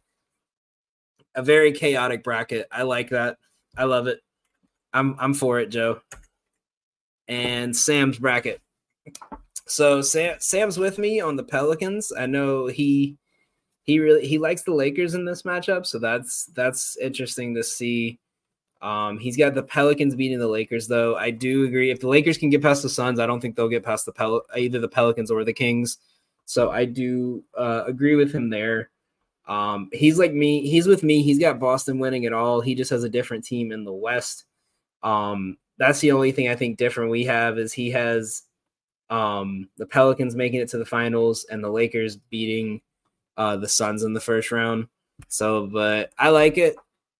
a 1.39 1.43
very 1.43 1.71
chaotic 1.71 2.25
bracket. 2.25 2.67
I 2.73 2.83
like 2.83 3.11
that. 3.11 3.39
I 3.77 3.85
love 3.85 4.09
it. 4.09 4.21
I'm 4.93 5.15
I'm 5.21 5.35
for 5.35 5.61
it, 5.61 5.69
Joe. 5.69 6.01
And 7.29 7.75
Sam's 7.77 8.19
bracket. 8.19 8.61
So 9.67 10.03
Sam 10.03 10.37
Sam's 10.41 10.79
with 10.79 10.99
me 10.99 11.21
on 11.21 11.37
the 11.37 11.45
Pelicans. 11.45 12.13
I 12.19 12.27
know 12.27 12.67
he 12.67 13.17
he 13.85 14.01
really 14.01 14.27
he 14.27 14.39
likes 14.39 14.63
the 14.63 14.75
Lakers 14.75 15.15
in 15.15 15.25
this 15.25 15.43
matchup, 15.43 15.87
so 15.87 16.01
that's 16.01 16.47
that's 16.47 16.97
interesting 16.97 17.55
to 17.55 17.63
see. 17.63 18.19
Um, 18.83 19.19
he's 19.19 19.37
got 19.37 19.55
the 19.55 19.63
Pelicans 19.63 20.17
beating 20.17 20.41
the 20.41 20.49
Lakers, 20.49 20.89
though. 20.89 21.15
I 21.17 21.31
do 21.31 21.65
agree. 21.65 21.91
If 21.91 22.01
the 22.01 22.09
Lakers 22.09 22.39
can 22.39 22.51
get 22.51 22.63
past 22.63 22.83
the 22.83 22.89
Suns, 22.89 23.21
I 23.21 23.27
don't 23.27 23.41
think 23.41 23.55
they'll 23.55 23.69
get 23.69 23.85
past 23.85 24.07
the 24.07 24.13
Pel- 24.13 24.45
either 24.57 24.79
the 24.81 24.89
Pelicans 24.89 25.31
or 25.31 25.45
the 25.45 25.53
Kings. 25.53 25.99
So 26.47 26.71
I 26.71 26.85
do 26.85 27.45
uh, 27.57 27.85
agree 27.87 28.17
with 28.17 28.33
him 28.33 28.51
there. 28.51 28.91
Um, 29.49 29.89
he's 29.93 30.19
like 30.19 30.33
me. 30.33 30.69
He's 30.69 30.87
with 30.87 31.03
me. 31.03 31.23
He's 31.23 31.39
got 31.39 31.59
Boston 31.59 31.99
winning 31.99 32.25
it 32.25 32.33
all. 32.33 32.61
He 32.61 32.75
just 32.75 32.91
has 32.91 33.03
a 33.03 33.09
different 33.09 33.45
team 33.45 33.73
in 33.73 33.85
the 33.85 33.93
West. 33.93 34.45
Um, 35.03 35.57
that's 35.79 36.01
the 36.01 36.13
only 36.13 36.33
thing 36.33 36.49
I 36.49 36.57
think 36.57 36.77
different 36.77 37.11
we 37.11 37.25
have 37.25 37.59
is 37.59 37.73
he 37.73 37.91
has 37.91 38.43
um, 39.11 39.69
the 39.79 39.87
Pelicans 39.87 40.37
making 40.37 40.61
it 40.61 40.69
to 40.71 40.79
the 40.79 40.85
finals 40.85 41.47
and 41.51 41.65
the 41.65 41.71
Lakers 41.71 42.17
beating 42.17 42.83
uh, 43.37 43.57
the 43.57 43.69
Suns 43.69 44.03
in 44.03 44.13
the 44.13 44.21
first 44.21 44.53
round. 44.53 44.89
So, 45.29 45.67
but 45.67 46.11
I 46.19 46.29
like 46.29 46.59
it. 46.59 46.77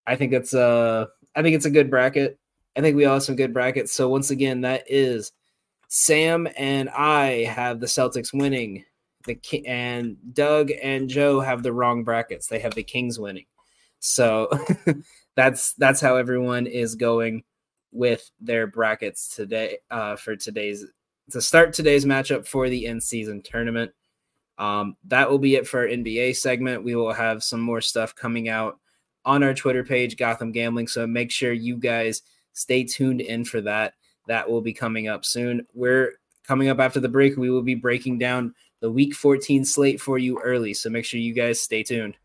I 0.07 0.17
think 0.17 0.33
it's 0.33 0.55
a. 0.55 1.09
I 1.35 1.43
think 1.43 1.55
it's 1.57 1.67
a 1.67 1.71
good 1.71 1.91
bracket. 1.91 2.39
I 2.77 2.81
think 2.81 2.97
we 2.97 3.05
all 3.05 3.15
have 3.15 3.23
some 3.23 3.37
good 3.37 3.55
brackets. 3.55 3.93
So 3.93 4.09
once 4.09 4.31
again, 4.31 4.61
that 4.63 4.85
is 4.89 5.33
Sam 5.89 6.47
and 6.57 6.89
I 6.91 7.45
have 7.45 7.81
the 7.81 7.87
Celtics 7.87 8.33
winning 8.33 8.85
the 9.29 9.67
and 9.67 10.17
Doug 10.33 10.71
and 10.83 11.09
Joe 11.09 11.41
have 11.41 11.63
the 11.63 11.73
wrong 11.73 12.03
brackets. 12.05 12.49
They 12.49 12.59
have 12.59 12.75
the 12.75 12.83
Kings 12.83 13.19
winning. 13.19 13.47
So 14.01 14.49
that's 15.37 15.75
that's 15.75 16.01
how 16.01 16.17
everyone 16.17 16.67
is 16.67 16.95
going 16.95 17.45
with 17.93 18.31
their 18.41 18.67
brackets 18.67 19.35
today 19.35 19.79
uh, 19.91 20.17
for 20.17 20.37
today's 20.37 20.85
to 21.31 21.41
start 21.41 21.73
today's 21.73 22.05
matchup 22.05 22.47
for 22.47 22.69
the 22.69 22.87
in 22.87 23.01
season 23.01 23.43
tournament. 23.43 23.93
Um, 24.59 24.97
that 25.07 25.31
will 25.31 25.39
be 25.39 25.55
it 25.55 25.69
for 25.69 25.81
our 25.81 25.87
NBA 25.87 26.37
segment. 26.37 26.83
We 26.83 26.97
will 26.97 27.13
have 27.13 27.45
some 27.45 27.61
more 27.61 27.81
stuff 27.81 28.15
coming 28.15 28.49
out 28.49 28.79
on 29.25 29.43
our 29.43 29.55
Twitter 29.55 29.85
page, 29.85 30.17
Gotham 30.17 30.53
Gambling. 30.53 30.89
So 30.89 31.07
make 31.07 31.31
sure 31.31 31.53
you 31.53 31.77
guys 31.77 32.23
stay 32.55 32.83
tuned 32.83 33.21
in 33.21 33.45
for 33.45 33.61
that. 33.61 33.95
That 34.27 34.51
will 34.51 34.61
be 34.61 34.73
coming 34.73 35.07
up 35.07 35.25
soon. 35.25 35.67
We're 35.75 36.15
coming 36.47 36.69
up 36.69 36.81
after 36.81 36.99
the 36.99 37.09
break. 37.09 37.37
We 37.37 37.51
will 37.51 37.63
be 37.63 37.75
breaking 37.75 38.19
down 38.19 38.55
the 38.81 38.91
week 38.91 39.15
14 39.15 39.65
slate 39.65 40.01
for 40.01 40.19
you 40.19 40.41
early. 40.41 40.75
So 40.75 40.91
make 40.91 41.05
sure 41.05 41.21
you 41.21 41.35
guys 41.35 41.61
stay 41.61 41.83
tuned. 41.83 42.17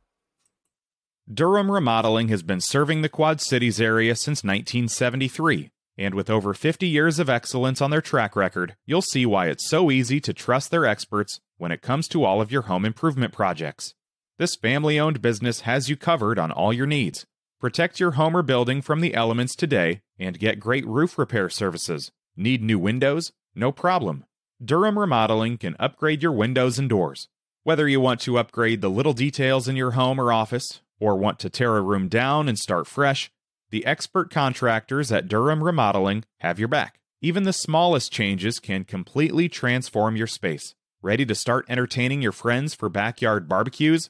Durham 1.31 1.71
Remodeling 1.71 2.27
has 2.27 2.43
been 2.43 2.59
serving 2.59 3.01
the 3.01 3.09
Quad 3.09 3.39
Cities 3.39 3.79
area 3.79 4.15
since 4.15 4.43
1973. 4.43 5.69
And 5.97 6.15
with 6.15 6.29
over 6.29 6.53
50 6.53 6.87
years 6.87 7.19
of 7.19 7.29
excellence 7.29 7.79
on 7.79 7.91
their 7.91 8.01
track 8.01 8.35
record, 8.35 8.75
you'll 8.85 9.03
see 9.03 9.25
why 9.25 9.47
it's 9.47 9.69
so 9.69 9.91
easy 9.91 10.19
to 10.21 10.33
trust 10.33 10.71
their 10.71 10.85
experts 10.85 11.39
when 11.57 11.71
it 11.71 11.81
comes 11.81 12.07
to 12.09 12.23
all 12.23 12.41
of 12.41 12.51
your 12.51 12.63
home 12.63 12.83
improvement 12.83 13.31
projects. 13.31 13.93
This 14.39 14.55
family 14.55 14.99
owned 14.99 15.21
business 15.21 15.61
has 15.61 15.89
you 15.89 15.95
covered 15.95 16.39
on 16.39 16.51
all 16.51 16.73
your 16.73 16.87
needs. 16.87 17.25
Protect 17.61 17.99
your 17.99 18.11
home 18.11 18.35
or 18.35 18.41
building 18.41 18.81
from 18.81 18.99
the 18.99 19.13
elements 19.13 19.55
today 19.55 20.01
and 20.19 20.39
get 20.39 20.59
great 20.59 20.85
roof 20.87 21.17
repair 21.17 21.47
services. 21.47 22.11
Need 22.35 22.63
new 22.63 22.79
windows? 22.79 23.31
No 23.55 23.71
problem. 23.71 24.25
Durham 24.63 24.97
Remodeling 24.97 25.58
can 25.58 25.76
upgrade 25.78 26.23
your 26.23 26.32
windows 26.32 26.80
and 26.80 26.88
doors. 26.88 27.28
Whether 27.63 27.88
you 27.88 27.99
want 27.99 28.21
to 28.21 28.38
upgrade 28.38 28.80
the 28.80 28.89
little 28.89 29.12
details 29.12 29.67
in 29.67 29.76
your 29.76 29.91
home 29.91 30.21
or 30.21 30.32
office, 30.32 30.82
or 31.02 31.17
want 31.17 31.39
to 31.39 31.49
tear 31.49 31.76
a 31.76 31.82
room 31.82 32.08
down 32.08 32.47
and 32.47 32.58
start 32.58 32.88
fresh, 32.88 33.30
the 33.71 33.86
expert 33.86 34.30
contractors 34.30 35.12
at 35.12 35.28
Durham 35.28 35.63
Remodeling 35.63 36.23
have 36.39 36.60
your 36.60 36.69
back. 36.69 36.99
Even 37.21 37.43
the 37.43 37.52
smallest 37.52 38.13
changes 38.13 38.60
can 38.60 38.86
completely 38.86 39.49
transform 39.49 40.15
your 40.15 40.28
space. 40.28 40.76
Ready 41.02 41.26
to 41.26 41.36
start 41.36 41.65
entertaining 41.67 42.21
your 42.21 42.32
friends 42.32 42.73
for 42.73 42.88
backyard 42.88 43.49
barbecues? 43.49 44.10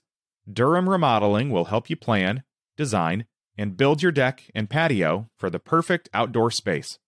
Durham 0.51 0.87
Remodeling 0.87 1.49
will 1.49 1.65
help 1.65 1.89
you 1.89 1.95
plan, 1.95 2.43
design, 2.77 3.25
and 3.57 3.77
build 3.77 4.03
your 4.03 4.11
deck 4.11 4.43
and 4.53 4.69
patio 4.69 5.29
for 5.35 5.49
the 5.49 5.59
perfect 5.59 6.09
outdoor 6.13 6.51
space. 6.51 6.99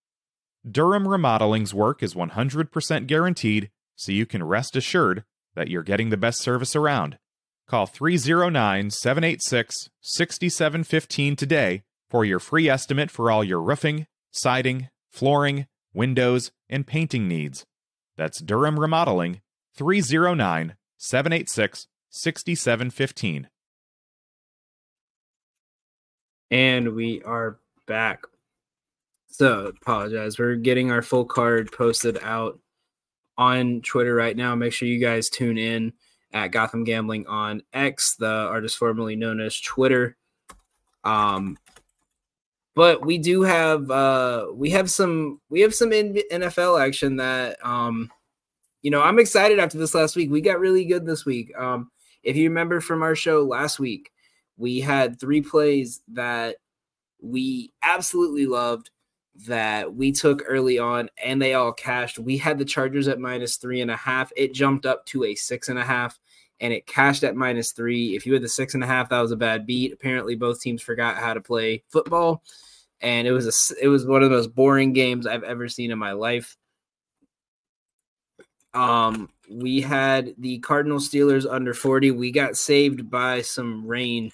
Durham 0.70 1.08
Remodeling's 1.08 1.76
work 1.76 2.02
is 2.02 2.16
100% 2.16 3.06
guaranteed, 3.06 3.70
so 3.96 4.12
you 4.12 4.26
can 4.26 4.44
rest 4.44 4.76
assured 4.76 5.24
that 5.54 5.70
you're 5.70 5.84
getting 5.84 6.10
the 6.10 6.18
best 6.18 6.42
service 6.42 6.76
around. 6.76 7.20
Call 7.68 7.86
309 7.86 8.90
786 8.90 9.90
6715 10.02 11.36
today 11.36 11.84
for 12.10 12.26
your 12.26 12.40
free 12.40 12.68
estimate 12.68 13.12
for 13.12 13.30
all 13.30 13.44
your 13.44 13.62
roofing, 13.62 14.08
siding, 14.32 14.90
flooring, 15.12 15.68
windows, 15.94 16.52
and 16.68 16.88
painting 16.88 17.28
needs. 17.28 17.66
That's 18.18 18.42
Durham 18.42 18.80
Remodeling, 18.80 19.42
309 19.76 20.76
786 20.98 21.88
6715. 22.10 23.50
And 26.50 26.96
we 26.96 27.22
are 27.24 27.60
back. 27.88 28.22
So 29.38 29.66
apologize. 29.66 30.40
We're 30.40 30.56
getting 30.56 30.92
our 30.92 31.02
full 31.02 31.26
card 31.26 31.70
posted 31.74 32.18
out 32.22 32.58
on 33.38 33.82
Twitter 33.82 34.16
right 34.16 34.36
now. 34.38 34.56
Make 34.56 34.72
sure 34.72 34.88
you 34.88 34.98
guys 34.98 35.30
tune 35.30 35.58
in 35.58 35.92
at 36.32 36.54
Gotham 36.54 36.86
Gambling 36.86 37.28
on 37.28 37.62
X, 37.74 38.16
the 38.16 38.30
artist 38.30 38.78
formerly 38.78 39.18
known 39.18 39.42
as 39.42 39.60
Twitter. 39.60 40.16
Um, 41.04 41.58
but 42.76 43.06
we 43.06 43.18
do 43.18 43.42
have 43.42 43.92
uh 43.92 44.48
we 44.54 44.70
have 44.70 44.90
some 44.90 45.42
we 45.50 45.60
have 45.62 45.76
some 45.76 45.90
NFL 45.90 46.82
action 46.82 47.18
that 47.18 47.58
um 47.62 48.10
you 48.84 48.92
know 48.92 49.02
I'm 49.02 49.20
excited 49.20 49.60
after 49.60 49.78
this 49.78 49.94
last 49.94 50.16
week. 50.16 50.32
We 50.32 50.40
got 50.40 50.62
really 50.62 50.86
good 50.86 51.06
this 51.06 51.26
week. 51.26 51.52
Um, 51.58 51.92
if 52.24 52.38
you 52.38 52.48
remember 52.48 52.80
from 52.80 53.04
our 53.04 53.16
show 53.16 53.44
last 53.44 53.80
week, 53.80 54.12
we 54.56 54.80
had 54.80 55.20
three 55.20 55.42
plays 55.42 56.02
that 56.14 56.56
we 57.22 57.74
absolutely 57.84 58.46
loved 58.46 58.92
that 59.48 59.94
we 59.94 60.12
took 60.12 60.44
early 60.48 60.80
on 60.80 61.10
and 61.24 61.42
they 61.42 61.54
all 61.54 61.74
cashed. 61.74 62.20
We 62.20 62.38
had 62.38 62.58
the 62.58 62.66
Chargers 62.66 63.08
at 63.08 63.20
minus 63.20 63.58
three 63.58 63.82
and 63.82 63.92
a 63.92 63.96
half. 63.96 64.32
It 64.36 64.54
jumped 64.54 64.86
up 64.86 65.06
to 65.08 65.26
a 65.26 65.36
six 65.36 65.70
and 65.70 65.78
a 65.78 65.84
half 65.84 66.18
and 66.60 66.72
it 66.72 66.88
cashed 66.88 67.24
at 67.24 67.36
minus 67.36 67.72
three. 67.72 68.16
If 68.16 68.26
you 68.26 68.34
had 68.34 68.42
the 68.42 68.50
six 68.50 68.74
and 68.74 68.84
a 68.84 68.88
half, 68.88 69.10
that 69.10 69.20
was 69.20 69.32
a 69.32 69.38
bad 69.38 69.66
beat. 69.66 69.94
Apparently, 69.94 70.36
both 70.36 70.62
teams 70.62 70.82
forgot 70.82 71.18
how 71.18 71.34
to 71.34 71.42
play 71.42 71.84
football, 71.90 72.44
and 73.02 73.28
it 73.28 73.32
was 73.32 73.46
a 73.46 73.84
it 73.84 73.88
was 73.88 74.06
one 74.06 74.24
of 74.24 74.30
the 74.30 74.38
most 74.38 74.56
boring 74.56 74.94
games 74.94 75.28
I've 75.28 75.44
ever 75.44 75.68
seen 75.68 75.92
in 75.92 76.00
my 76.00 76.14
life. 76.14 76.56
Um, 78.74 79.30
we 79.50 79.82
had 79.82 80.34
the 80.38 80.60
Cardinal 80.60 81.00
Steelers 81.00 81.46
under 81.50 81.74
40. 81.74 82.12
We 82.12 82.32
got 82.32 82.58
saved 82.58 83.10
by 83.10 83.42
some 83.42 83.86
rain 83.86 84.32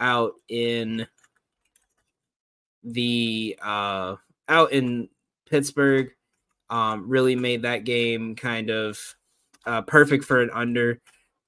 out 0.00 0.32
in 0.48 1.06
the 2.84 3.58
uh, 3.62 4.16
out 4.48 4.72
in 4.72 5.08
Pittsburgh 5.48 6.10
um, 6.70 7.08
really 7.08 7.36
made 7.36 7.62
that 7.62 7.84
game 7.84 8.34
kind 8.34 8.70
of 8.70 8.98
uh, 9.66 9.82
perfect 9.82 10.24
for 10.24 10.40
an 10.40 10.50
under. 10.52 11.00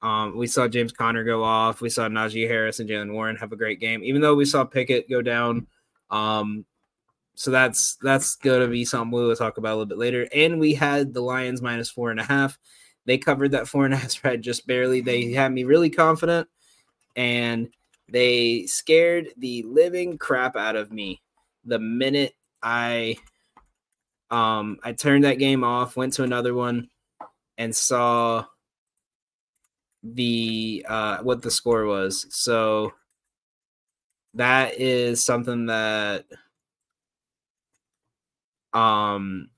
Um, 0.02 0.36
we 0.36 0.46
saw 0.46 0.68
James 0.68 0.92
Conner 0.92 1.24
go 1.24 1.42
off. 1.42 1.80
We 1.80 1.88
saw 1.88 2.08
Najee 2.08 2.46
Harris 2.46 2.78
and 2.78 2.88
Jaylen 2.88 3.12
Warren 3.12 3.36
have 3.36 3.52
a 3.52 3.56
great 3.56 3.80
game, 3.80 4.04
even 4.04 4.20
though 4.20 4.34
we 4.34 4.44
saw 4.44 4.64
Pickett 4.64 5.08
go 5.08 5.22
down. 5.22 5.66
Um, 6.10 6.66
so 7.34 7.50
that's 7.50 7.96
that's 8.02 8.36
gonna 8.36 8.68
be 8.68 8.84
something 8.84 9.10
we'll 9.10 9.34
talk 9.34 9.56
about 9.56 9.70
a 9.70 9.76
little 9.76 9.86
bit 9.86 9.98
later. 9.98 10.28
And 10.32 10.60
we 10.60 10.74
had 10.74 11.14
the 11.14 11.22
Lions 11.22 11.62
minus 11.62 11.90
four 11.90 12.10
and 12.10 12.20
a 12.20 12.24
half. 12.24 12.58
They 13.06 13.18
covered 13.18 13.52
that 13.52 13.66
four 13.66 13.86
and 13.86 13.94
a 13.94 13.96
half 13.96 14.10
spread 14.12 14.42
just 14.42 14.66
barely. 14.66 15.00
They 15.00 15.32
had 15.32 15.52
me 15.52 15.64
really 15.64 15.90
confident, 15.90 16.48
and 17.16 17.70
they 18.10 18.66
scared 18.66 19.30
the 19.38 19.62
living 19.62 20.18
crap 20.18 20.54
out 20.54 20.76
of 20.76 20.92
me 20.92 21.22
the 21.64 21.78
minute 21.78 22.34
I 22.62 23.16
um 24.30 24.78
I 24.82 24.92
turned 24.92 25.24
that 25.24 25.38
game 25.38 25.64
off, 25.64 25.96
went 25.96 26.14
to 26.14 26.24
another 26.24 26.54
one, 26.54 26.88
and 27.58 27.74
saw 27.74 28.46
the 30.02 30.84
uh 30.88 31.18
what 31.18 31.42
the 31.42 31.50
score 31.50 31.84
was. 31.86 32.26
So 32.30 32.92
that 34.34 34.80
is 34.80 35.24
something 35.24 35.66
that 35.66 36.26
um 38.72 39.50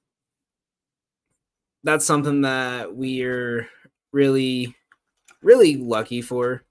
that's 1.86 2.04
something 2.04 2.40
that 2.42 2.96
we're 2.96 3.68
really, 4.12 4.74
really 5.40 5.76
lucky 5.76 6.20
for. 6.20 6.65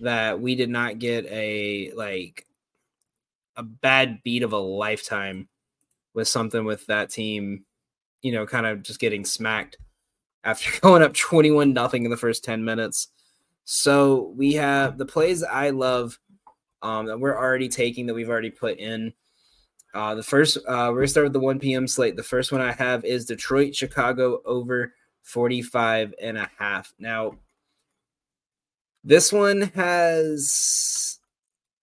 That 0.00 0.40
we 0.40 0.54
did 0.54 0.68
not 0.68 0.98
get 0.98 1.24
a 1.26 1.90
like 1.94 2.46
a 3.56 3.62
bad 3.62 4.22
beat 4.22 4.42
of 4.42 4.52
a 4.52 4.58
lifetime 4.58 5.48
with 6.14 6.28
something 6.28 6.64
with 6.64 6.86
that 6.86 7.10
team, 7.10 7.64
you 8.22 8.32
know, 8.32 8.46
kind 8.46 8.66
of 8.66 8.82
just 8.82 9.00
getting 9.00 9.24
smacked 9.24 9.78
after 10.44 10.70
going 10.80 11.02
up 11.02 11.14
21 11.14 11.72
nothing 11.72 12.04
in 12.04 12.10
the 12.10 12.16
first 12.16 12.44
10 12.44 12.64
minutes. 12.64 13.08
So 13.64 14.32
we 14.36 14.54
have 14.54 14.96
the 14.96 15.06
plays 15.06 15.42
I 15.42 15.70
love 15.70 16.18
um, 16.82 17.06
that 17.06 17.18
we're 17.18 17.36
already 17.36 17.68
taking 17.68 18.06
that 18.06 18.14
we've 18.14 18.30
already 18.30 18.50
put 18.50 18.78
in. 18.78 19.12
Uh, 19.92 20.14
the 20.14 20.22
first, 20.22 20.58
uh, 20.58 20.90
we're 20.90 21.00
gonna 21.00 21.08
start 21.08 21.24
with 21.24 21.32
the 21.32 21.40
1 21.40 21.58
p.m. 21.58 21.88
slate. 21.88 22.16
The 22.16 22.22
first 22.22 22.52
one 22.52 22.60
I 22.60 22.72
have 22.72 23.04
is 23.04 23.24
Detroit, 23.24 23.74
Chicago 23.74 24.40
over 24.44 24.94
45 25.22 26.14
and 26.20 26.38
a 26.38 26.50
half. 26.58 26.92
Now, 26.98 27.32
this 29.06 29.32
one 29.32 29.62
has, 29.76 31.20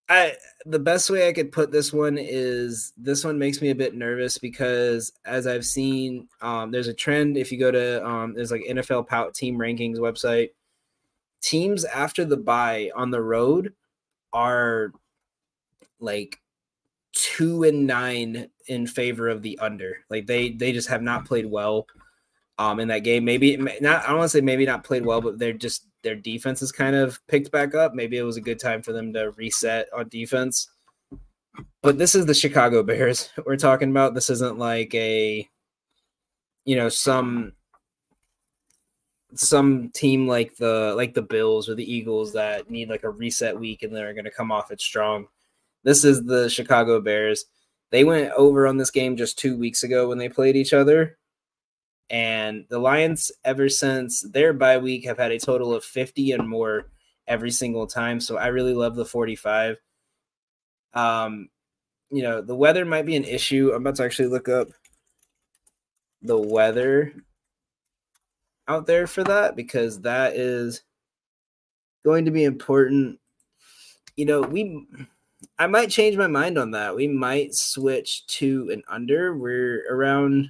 I 0.10 0.34
the 0.66 0.80
best 0.80 1.10
way 1.10 1.28
I 1.28 1.34
could 1.34 1.54
put 1.54 1.72
this 1.72 1.94
one 1.94 2.18
is 2.20 2.92
this 2.98 3.24
one 3.24 3.40
makes 3.40 3.62
me 3.62 3.70
a 3.70 3.76
bit 3.76 3.96
nervous 3.96 4.38
because 4.38 5.14
as 5.24 5.48
I've 5.48 5.66
seen, 5.66 6.28
um, 6.42 6.70
there's 6.70 6.90
a 6.90 6.94
trend. 6.94 7.38
If 7.38 7.50
you 7.50 7.58
go 7.58 7.72
to 7.72 8.06
um, 8.06 8.34
there's 8.34 8.52
like 8.52 8.64
NFL 8.70 9.08
Pout 9.08 9.34
Team 9.34 9.58
Rankings 9.58 10.00
website, 10.00 10.50
teams 11.42 11.86
after 11.86 12.26
the 12.26 12.38
buy 12.38 12.92
on 12.94 13.10
the 13.10 13.22
road 13.22 13.74
are 14.34 14.92
like 16.02 16.42
two 17.14 17.64
and 17.64 17.88
nine 17.88 18.50
in 18.68 18.86
favor 18.86 19.30
of 19.30 19.42
the 19.42 19.58
under. 19.60 20.00
Like 20.10 20.26
they 20.26 20.52
they 20.52 20.74
just 20.74 20.90
have 20.90 21.02
not 21.02 21.26
played 21.26 21.46
well 21.46 21.88
um 22.60 22.82
in 22.82 22.90
that 22.90 23.06
game. 23.06 23.24
Maybe 23.24 23.56
not 23.56 24.04
I 24.04 24.08
don't 24.08 24.18
want 24.18 24.32
to 24.32 24.38
say 24.38 24.42
maybe 24.42 24.66
not 24.66 24.84
played 24.84 25.06
well, 25.06 25.22
but 25.22 25.40
they're 25.40 25.54
just 25.54 25.86
their 26.04 26.16
defense 26.16 26.62
is 26.62 26.72
kind 26.72 26.96
of 26.96 27.20
picked 27.28 27.52
back 27.52 27.74
up. 27.74 27.94
Maybe 27.96 28.18
it 28.18 28.24
was 28.24 28.38
a 28.38 28.42
good 28.42 28.60
time 28.60 28.82
for 28.82 28.92
them 28.92 29.14
to 29.14 29.32
reset 29.32 29.88
on 29.96 30.10
defense. 30.10 30.70
But 31.82 31.98
this 31.98 32.16
is 32.16 32.26
the 32.26 32.34
Chicago 32.34 32.84
Bears 32.84 33.30
we're 33.46 33.58
talking 33.58 33.90
about. 33.90 34.14
This 34.14 34.30
isn't 34.30 34.60
like 34.60 34.94
a 34.94 35.48
you 36.66 36.76
know 36.76 36.90
some 36.90 37.54
some 39.36 39.90
team 39.90 40.28
like 40.28 40.56
the 40.58 40.94
like 40.96 41.14
the 41.14 41.22
Bills 41.22 41.68
or 41.68 41.76
the 41.76 41.92
Eagles 41.92 42.34
that 42.34 42.70
need 42.70 42.90
like 42.90 43.04
a 43.04 43.10
reset 43.10 43.60
week 43.60 43.84
and 43.84 43.96
they're 43.96 44.14
going 44.14 44.26
to 44.26 44.32
come 44.32 44.52
off 44.52 44.72
it 44.72 44.82
strong. 44.82 45.28
This 45.84 46.06
is 46.06 46.24
the 46.24 46.50
Chicago 46.50 47.02
Bears. 47.02 47.46
They 47.90 48.04
went 48.04 48.32
over 48.34 48.68
on 48.68 48.78
this 48.78 48.92
game 48.92 49.18
just 49.18 49.38
2 49.40 49.58
weeks 49.58 49.84
ago 49.84 50.08
when 50.08 50.18
they 50.18 50.30
played 50.30 50.56
each 50.56 50.74
other. 50.74 51.18
And 52.10 52.66
the 52.70 52.80
Lions 52.80 53.32
ever 53.44 53.70
since 53.70 54.22
their 54.22 54.54
bye 54.54 54.78
week 54.78 55.06
have 55.06 55.18
had 55.18 55.32
a 55.32 55.40
total 55.40 55.74
of 55.74 55.84
50 55.84 56.34
and 56.34 56.48
more 56.48 56.92
every 57.28 57.52
single 57.52 57.88
time. 57.88 58.20
So 58.20 58.38
I 58.38 58.48
really 58.48 58.74
love 58.74 58.96
the 58.96 59.06
45. 59.06 59.78
Um 60.94 61.50
you 62.12 62.22
know, 62.22 62.42
the 62.42 62.56
weather 62.56 62.86
might 62.86 63.08
be 63.08 63.16
an 63.16 63.24
issue. 63.24 63.72
I'm 63.74 63.82
about 63.82 63.96
to 63.96 64.04
actually 64.04 64.28
look 64.28 64.48
up 64.48 64.70
the 66.22 66.38
weather 66.38 67.12
out 68.68 68.86
there 68.86 69.08
for 69.08 69.24
that 69.24 69.56
because 69.56 70.02
that 70.02 70.36
is 70.36 70.84
going 72.06 72.26
to 72.26 72.32
be 72.32 72.44
important. 72.44 73.20
You 74.16 74.26
know, 74.26 74.42
we 74.42 74.86
I 75.60 75.68
might 75.68 75.90
change 75.90 76.18
my 76.18 76.28
mind 76.28 76.58
on 76.58 76.72
that. 76.72 76.96
We 76.96 77.08
might 77.08 77.56
switch 77.56 78.26
to 78.28 78.70
an 78.72 78.84
under. 78.88 79.36
We're 79.36 79.86
around 79.90 80.50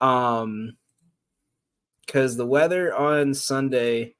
um 0.00 0.76
cuz 2.06 2.36
the 2.36 2.46
weather 2.46 2.94
on 2.94 3.34
Sunday 3.34 4.14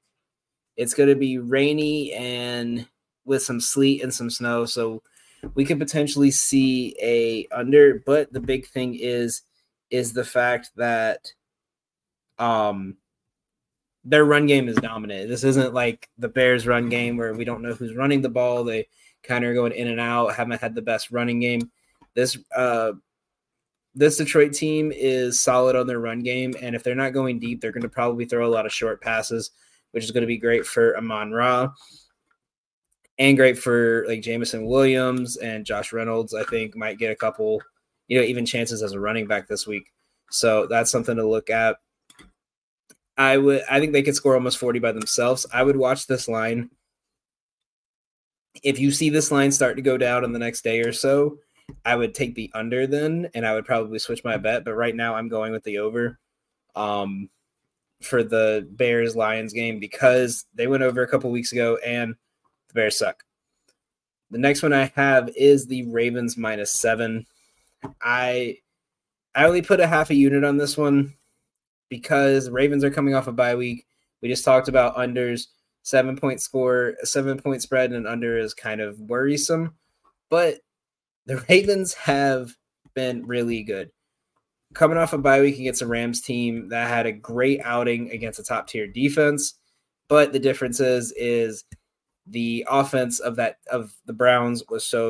it's 0.77 0.93
going 0.93 1.09
to 1.09 1.15
be 1.15 1.37
rainy 1.37 2.11
and 2.13 2.87
with 3.25 3.41
some 3.41 3.59
sleet 3.59 4.03
and 4.03 4.13
some 4.13 4.29
snow, 4.29 4.65
so 4.65 5.01
we 5.53 5.65
could 5.65 5.79
potentially 5.79 6.31
see 6.31 6.95
a 7.01 7.47
under, 7.51 8.01
but 8.05 8.31
the 8.33 8.39
big 8.39 8.67
thing 8.67 8.95
is 8.99 9.41
is 9.89 10.13
the 10.13 10.23
fact 10.23 10.71
that 10.75 11.31
um 12.39 12.97
their 14.03 14.25
run 14.25 14.45
game 14.45 14.67
is 14.67 14.75
dominant. 14.77 15.29
This 15.29 15.43
isn't 15.43 15.73
like 15.73 16.09
the 16.17 16.29
Bears 16.29 16.67
run 16.67 16.89
game 16.89 17.17
where 17.17 17.33
we 17.33 17.45
don't 17.45 17.63
know 17.63 17.73
who's 17.73 17.95
running 17.95 18.21
the 18.21 18.29
ball. 18.29 18.63
They 18.63 18.87
kind 19.23 19.43
of 19.43 19.49
are 19.49 19.55
going 19.55 19.71
in 19.71 19.87
and 19.87 19.99
out, 19.99 20.35
haven't 20.35 20.61
had 20.61 20.75
the 20.75 20.81
best 20.81 21.11
running 21.11 21.39
game. 21.39 21.71
This 22.13 22.37
uh 22.55 22.93
this 23.95 24.17
Detroit 24.17 24.53
team 24.53 24.91
is 24.93 25.39
solid 25.39 25.75
on 25.75 25.87
their 25.87 25.99
run 25.99 26.19
game, 26.19 26.53
and 26.61 26.75
if 26.75 26.83
they're 26.83 26.95
not 26.95 27.13
going 27.13 27.39
deep, 27.39 27.61
they're 27.61 27.71
going 27.71 27.81
to 27.81 27.89
probably 27.89 28.25
throw 28.25 28.45
a 28.45 28.51
lot 28.53 28.65
of 28.65 28.73
short 28.73 29.01
passes, 29.01 29.51
which 29.91 30.03
is 30.03 30.11
going 30.11 30.21
to 30.21 30.27
be 30.27 30.37
great 30.37 30.65
for 30.65 30.97
Amon 30.97 31.31
Ra 31.31 31.69
and 33.17 33.37
great 33.37 33.57
for 33.57 34.05
like 34.07 34.21
Jameson 34.21 34.65
Williams 34.65 35.37
and 35.37 35.65
Josh 35.65 35.93
Reynolds. 35.93 36.33
I 36.33 36.43
think 36.43 36.75
might 36.75 36.97
get 36.97 37.11
a 37.11 37.15
couple, 37.15 37.61
you 38.07 38.17
know, 38.17 38.25
even 38.25 38.45
chances 38.45 38.83
as 38.83 38.93
a 38.93 38.99
running 38.99 39.27
back 39.27 39.47
this 39.47 39.65
week. 39.65 39.91
So 40.31 40.67
that's 40.67 40.91
something 40.91 41.15
to 41.15 41.27
look 41.27 41.49
at. 41.49 41.77
I 43.17 43.37
would 43.37 43.63
I 43.69 43.79
think 43.79 43.93
they 43.93 44.03
could 44.03 44.15
score 44.15 44.35
almost 44.35 44.57
40 44.57 44.79
by 44.79 44.91
themselves. 44.91 45.45
I 45.53 45.63
would 45.63 45.77
watch 45.77 46.07
this 46.07 46.27
line. 46.27 46.69
If 48.63 48.79
you 48.79 48.91
see 48.91 49.09
this 49.09 49.31
line 49.31 49.51
start 49.51 49.75
to 49.77 49.81
go 49.81 49.97
down 49.97 50.23
in 50.23 50.33
the 50.33 50.39
next 50.39 50.63
day 50.63 50.81
or 50.81 50.91
so, 50.91 51.39
I 51.83 51.95
would 51.95 52.13
take 52.15 52.35
the 52.35 52.51
under 52.53 52.87
then 52.87 53.29
and 53.33 53.45
I 53.45 53.53
would 53.53 53.65
probably 53.65 53.99
switch 53.99 54.23
my 54.23 54.37
bet, 54.37 54.63
but 54.63 54.75
right 54.75 54.95
now 54.95 55.15
I'm 55.15 55.29
going 55.29 55.51
with 55.51 55.63
the 55.63 55.79
over. 55.79 56.19
Um 56.75 57.29
for 58.01 58.23
the 58.23 58.67
Bears 58.71 59.15
Lions 59.15 59.53
game 59.53 59.79
because 59.79 60.45
they 60.53 60.67
went 60.67 60.83
over 60.83 61.01
a 61.01 61.07
couple 61.07 61.31
weeks 61.31 61.51
ago 61.51 61.77
and 61.85 62.13
the 62.67 62.73
Bears 62.73 62.97
suck. 62.97 63.23
The 64.31 64.37
next 64.37 64.61
one 64.61 64.73
I 64.73 64.91
have 64.95 65.29
is 65.35 65.65
the 65.65 65.87
Ravens 65.87 66.37
minus 66.37 66.71
7. 66.71 67.25
I 68.01 68.57
I 69.35 69.45
only 69.45 69.61
put 69.61 69.79
a 69.79 69.87
half 69.87 70.09
a 70.09 70.15
unit 70.15 70.43
on 70.43 70.57
this 70.57 70.77
one 70.77 71.13
because 71.89 72.49
Ravens 72.49 72.83
are 72.83 72.91
coming 72.91 73.13
off 73.13 73.27
a 73.27 73.31
bye 73.31 73.55
week. 73.55 73.85
We 74.21 74.29
just 74.29 74.45
talked 74.45 74.67
about 74.67 74.95
unders, 74.95 75.47
seven 75.83 76.15
point 76.15 76.41
score, 76.41 76.95
seven 77.03 77.37
point 77.39 77.61
spread, 77.61 77.91
and 77.91 78.07
under 78.07 78.37
is 78.37 78.53
kind 78.53 78.81
of 78.81 78.99
worrisome. 78.99 79.75
But 80.29 80.59
the 81.25 81.43
Ravens 81.49 81.93
have 81.93 82.55
been 82.93 83.25
really 83.25 83.63
good. 83.63 83.91
Coming 84.73 84.97
off 84.97 85.13
a 85.13 85.17
bye 85.17 85.41
week 85.41 85.57
against 85.59 85.81
a 85.81 85.87
Rams 85.87 86.21
team 86.21 86.69
that 86.69 86.89
had 86.89 87.05
a 87.05 87.11
great 87.11 87.61
outing 87.63 88.11
against 88.11 88.39
a 88.39 88.43
top 88.43 88.67
tier 88.67 88.87
defense, 88.87 89.53
but 90.09 90.33
the 90.33 90.39
difference 90.39 90.79
is 90.79 91.13
is 91.17 91.63
the 92.27 92.65
offense 92.69 93.19
of 93.19 93.35
that 93.37 93.57
of 93.71 93.93
the 94.05 94.13
Browns 94.13 94.63
was 94.69 94.85
so 94.85 95.09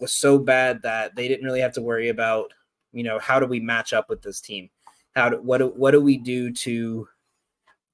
was 0.00 0.14
so 0.14 0.38
bad 0.38 0.82
that 0.82 1.14
they 1.16 1.28
didn't 1.28 1.44
really 1.44 1.60
have 1.60 1.72
to 1.74 1.82
worry 1.82 2.08
about 2.08 2.52
you 2.92 3.02
know 3.02 3.18
how 3.18 3.40
do 3.40 3.46
we 3.46 3.60
match 3.60 3.92
up 3.92 4.08
with 4.08 4.22
this 4.22 4.40
team 4.40 4.70
how 5.14 5.28
do 5.28 5.36
what 5.42 5.58
do, 5.58 5.68
what 5.68 5.90
do 5.90 6.00
we 6.00 6.16
do 6.16 6.52
to 6.52 7.08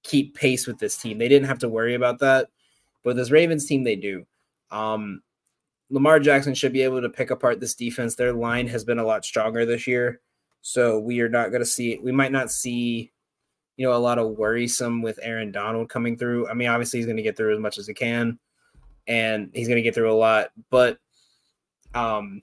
keep 0.02 0.34
pace 0.34 0.66
with 0.66 0.78
this 0.78 0.96
team? 0.96 1.18
They 1.18 1.28
didn't 1.28 1.48
have 1.48 1.58
to 1.60 1.68
worry 1.68 1.94
about 1.94 2.20
that, 2.20 2.48
but 3.04 3.16
this 3.16 3.30
Ravens 3.30 3.66
team 3.66 3.84
they 3.84 3.96
do. 3.96 4.24
Um, 4.70 5.22
Lamar 5.90 6.20
Jackson 6.20 6.54
should 6.54 6.72
be 6.72 6.82
able 6.82 7.00
to 7.00 7.08
pick 7.08 7.30
apart 7.30 7.60
this 7.60 7.74
defense. 7.74 8.14
Their 8.14 8.32
line 8.32 8.66
has 8.68 8.84
been 8.84 8.98
a 8.98 9.04
lot 9.04 9.24
stronger 9.24 9.64
this 9.64 9.86
year, 9.86 10.20
so 10.60 10.98
we 10.98 11.20
are 11.20 11.28
not 11.28 11.50
going 11.50 11.62
to 11.62 11.66
see. 11.66 11.98
We 12.02 12.12
might 12.12 12.32
not 12.32 12.50
see, 12.50 13.10
you 13.76 13.86
know, 13.86 13.96
a 13.96 13.98
lot 13.98 14.18
of 14.18 14.36
worrisome 14.36 15.00
with 15.00 15.18
Aaron 15.22 15.50
Donald 15.50 15.88
coming 15.88 16.18
through. 16.18 16.48
I 16.48 16.54
mean, 16.54 16.68
obviously 16.68 16.98
he's 16.98 17.06
going 17.06 17.16
to 17.16 17.22
get 17.22 17.36
through 17.36 17.54
as 17.54 17.60
much 17.60 17.78
as 17.78 17.86
he 17.86 17.94
can, 17.94 18.38
and 19.06 19.50
he's 19.54 19.68
going 19.68 19.76
to 19.76 19.82
get 19.82 19.94
through 19.94 20.12
a 20.12 20.14
lot. 20.14 20.50
But 20.70 20.98
um, 21.94 22.42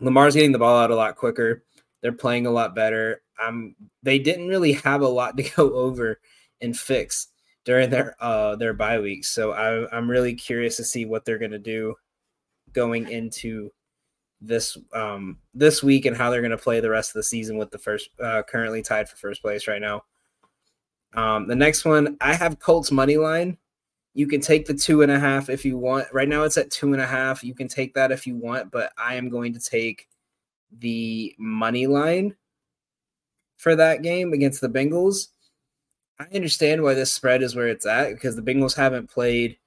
Lamar's 0.00 0.34
getting 0.34 0.52
the 0.52 0.58
ball 0.58 0.78
out 0.78 0.92
a 0.92 0.96
lot 0.96 1.16
quicker. 1.16 1.64
They're 2.00 2.12
playing 2.12 2.46
a 2.46 2.52
lot 2.52 2.76
better. 2.76 3.22
Um, 3.44 3.74
they 4.04 4.20
didn't 4.20 4.48
really 4.48 4.72
have 4.72 5.00
a 5.00 5.08
lot 5.08 5.36
to 5.36 5.42
go 5.42 5.74
over 5.74 6.20
and 6.60 6.78
fix 6.78 7.28
during 7.64 7.90
their 7.90 8.14
uh 8.20 8.54
their 8.54 8.72
bye 8.72 9.00
weeks. 9.00 9.28
So 9.28 9.50
I, 9.50 9.94
I'm 9.94 10.08
really 10.08 10.34
curious 10.34 10.76
to 10.76 10.84
see 10.84 11.04
what 11.04 11.24
they're 11.24 11.38
gonna 11.38 11.58
do 11.58 11.96
going 12.76 13.08
into 13.08 13.72
this 14.42 14.76
um 14.92 15.38
this 15.54 15.82
week 15.82 16.04
and 16.04 16.14
how 16.14 16.30
they're 16.30 16.42
gonna 16.42 16.58
play 16.58 16.78
the 16.78 16.90
rest 16.90 17.10
of 17.10 17.14
the 17.14 17.22
season 17.22 17.56
with 17.56 17.70
the 17.70 17.78
first 17.78 18.10
uh, 18.22 18.42
currently 18.46 18.82
tied 18.82 19.08
for 19.08 19.16
first 19.16 19.42
place 19.42 19.66
right 19.66 19.80
now. 19.80 20.04
Um, 21.14 21.48
the 21.48 21.56
next 21.56 21.84
one 21.84 22.16
I 22.20 22.34
have 22.34 22.60
Colts 22.60 22.92
money 22.92 23.16
line. 23.16 23.56
You 24.12 24.26
can 24.26 24.40
take 24.40 24.66
the 24.66 24.74
two 24.74 25.02
and 25.02 25.10
a 25.10 25.18
half 25.18 25.48
if 25.48 25.64
you 25.64 25.78
want. 25.78 26.06
Right 26.12 26.28
now 26.28 26.44
it's 26.44 26.58
at 26.58 26.70
two 26.70 26.92
and 26.92 27.02
a 27.02 27.06
half. 27.06 27.42
You 27.42 27.54
can 27.54 27.68
take 27.68 27.94
that 27.94 28.12
if 28.12 28.26
you 28.26 28.36
want, 28.36 28.70
but 28.70 28.92
I 28.96 29.14
am 29.14 29.28
going 29.28 29.52
to 29.54 29.60
take 29.60 30.08
the 30.78 31.34
money 31.38 31.86
line 31.86 32.36
for 33.56 33.74
that 33.76 34.02
game 34.02 34.32
against 34.32 34.60
the 34.60 34.68
Bengals. 34.68 35.28
I 36.18 36.26
understand 36.34 36.82
why 36.82 36.94
this 36.94 37.12
spread 37.12 37.42
is 37.42 37.54
where 37.54 37.68
it's 37.68 37.86
at 37.86 38.10
because 38.10 38.36
the 38.36 38.42
Bengals 38.42 38.74
haven't 38.74 39.10
played 39.10 39.58